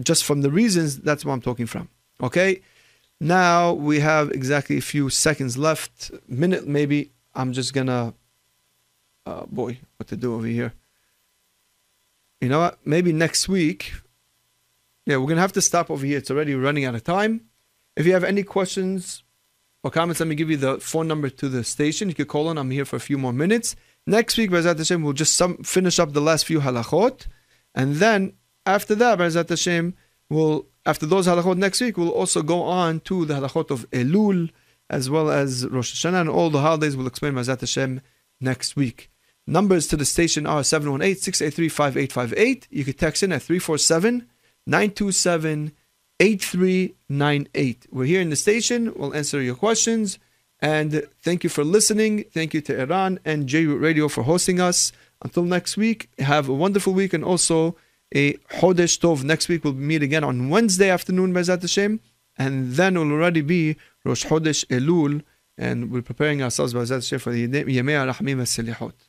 just 0.00 0.24
from 0.24 0.40
the 0.42 0.50
reasons, 0.50 0.98
that's 0.98 1.24
what 1.24 1.32
I'm 1.32 1.40
talking 1.40 1.66
from. 1.66 1.88
Okay? 2.22 2.62
Now 3.20 3.72
we 3.72 4.00
have 4.00 4.30
exactly 4.30 4.78
a 4.78 4.82
few 4.82 5.10
seconds 5.10 5.56
left, 5.56 6.10
minute 6.28 6.66
maybe. 6.66 7.12
I'm 7.34 7.52
just 7.52 7.74
gonna, 7.74 8.14
uh, 9.26 9.44
boy, 9.46 9.78
what 9.96 10.08
to 10.08 10.16
do 10.16 10.34
over 10.34 10.46
here. 10.46 10.72
You 12.40 12.48
know 12.48 12.60
what? 12.60 12.78
Maybe 12.84 13.12
next 13.12 13.48
week. 13.48 13.92
Yeah, 15.06 15.16
we're 15.18 15.28
gonna 15.28 15.40
have 15.40 15.52
to 15.52 15.62
stop 15.62 15.90
over 15.90 16.04
here. 16.04 16.18
It's 16.18 16.30
already 16.30 16.54
running 16.54 16.84
out 16.84 16.94
of 16.94 17.04
time. 17.04 17.45
If 17.96 18.06
you 18.06 18.12
have 18.12 18.24
any 18.24 18.42
questions 18.42 19.24
or 19.82 19.90
comments, 19.90 20.20
let 20.20 20.28
me 20.28 20.34
give 20.34 20.50
you 20.50 20.56
the 20.56 20.78
phone 20.78 21.08
number 21.08 21.30
to 21.30 21.48
the 21.48 21.64
station. 21.64 22.08
You 22.08 22.14
can 22.14 22.26
call 22.26 22.48
on. 22.48 22.58
I'm 22.58 22.70
here 22.70 22.84
for 22.84 22.96
a 22.96 23.00
few 23.00 23.18
more 23.18 23.32
minutes. 23.32 23.74
Next 24.06 24.36
week, 24.36 24.50
B'ezrat 24.50 24.78
Hashem, 24.78 25.02
we'll 25.02 25.14
just 25.14 25.40
finish 25.64 25.98
up 25.98 26.12
the 26.12 26.20
last 26.20 26.44
few 26.44 26.60
halachot, 26.60 27.26
and 27.74 27.96
then 27.96 28.34
after 28.64 28.94
that, 28.94 29.18
B'ezrat 29.18 29.48
Hashem, 29.48 29.94
we'll 30.30 30.66
after 30.84 31.06
those 31.06 31.26
halachot 31.26 31.56
next 31.56 31.80
week, 31.80 31.96
we'll 31.96 32.10
also 32.10 32.42
go 32.42 32.62
on 32.62 33.00
to 33.00 33.24
the 33.24 33.34
halachot 33.34 33.72
of 33.72 33.90
Elul, 33.90 34.50
as 34.88 35.10
well 35.10 35.30
as 35.30 35.66
Rosh 35.66 35.92
Hashanah 35.92 36.20
and 36.20 36.30
all 36.30 36.50
the 36.50 36.60
holidays. 36.60 36.96
We'll 36.96 37.08
explain 37.08 37.32
Mazat 37.34 37.60
Hashem 37.60 38.00
next 38.40 38.76
week. 38.76 39.10
Numbers 39.48 39.86
to 39.88 39.96
the 39.96 40.04
station 40.04 40.46
are 40.46 40.62
718 40.62 41.20
683 41.20 41.68
5858. 41.68 42.68
You 42.70 42.84
can 42.84 42.94
text 42.94 43.22
in 43.22 43.32
at 43.32 43.42
347 43.42 44.28
927 44.66 45.72
8398. 46.20 47.86
We're 47.90 48.04
here 48.04 48.20
in 48.20 48.30
the 48.30 48.36
station. 48.36 48.92
We'll 48.96 49.14
answer 49.14 49.40
your 49.40 49.54
questions. 49.54 50.18
And 50.60 51.06
thank 51.22 51.44
you 51.44 51.50
for 51.50 51.64
listening. 51.64 52.24
Thank 52.32 52.54
you 52.54 52.60
to 52.62 52.80
Iran 52.80 53.18
and 53.24 53.46
J 53.46 53.66
Radio 53.66 54.08
for 54.08 54.22
hosting 54.22 54.60
us. 54.60 54.92
Until 55.22 55.44
next 55.44 55.76
week, 55.76 56.08
have 56.18 56.48
a 56.48 56.54
wonderful 56.54 56.92
week 56.92 57.12
and 57.12 57.24
also 57.24 57.76
a 58.14 58.34
Chodesh 58.34 58.98
Tov. 58.98 59.24
Next 59.24 59.48
week 59.48 59.64
we'll 59.64 59.74
meet 59.74 60.02
again 60.02 60.24
on 60.24 60.48
Wednesday 60.48 60.90
afternoon, 60.90 61.32
B'ezrat 61.34 61.60
Hashem, 61.60 62.00
and 62.36 62.72
then 62.72 62.98
will 62.98 63.12
already 63.12 63.40
be 63.40 63.76
Rosh 64.04 64.26
Chodesh 64.26 64.64
Elul, 64.66 65.22
and 65.58 65.90
we're 65.90 66.02
preparing 66.02 66.42
ourselves, 66.42 66.74
B'ezrat 66.74 66.96
Hashem, 66.96 67.18
for 67.18 67.32
the 67.32 67.48
Yemei 67.48 68.06
Rahmim 68.06 68.38
Selihot. 68.42 69.05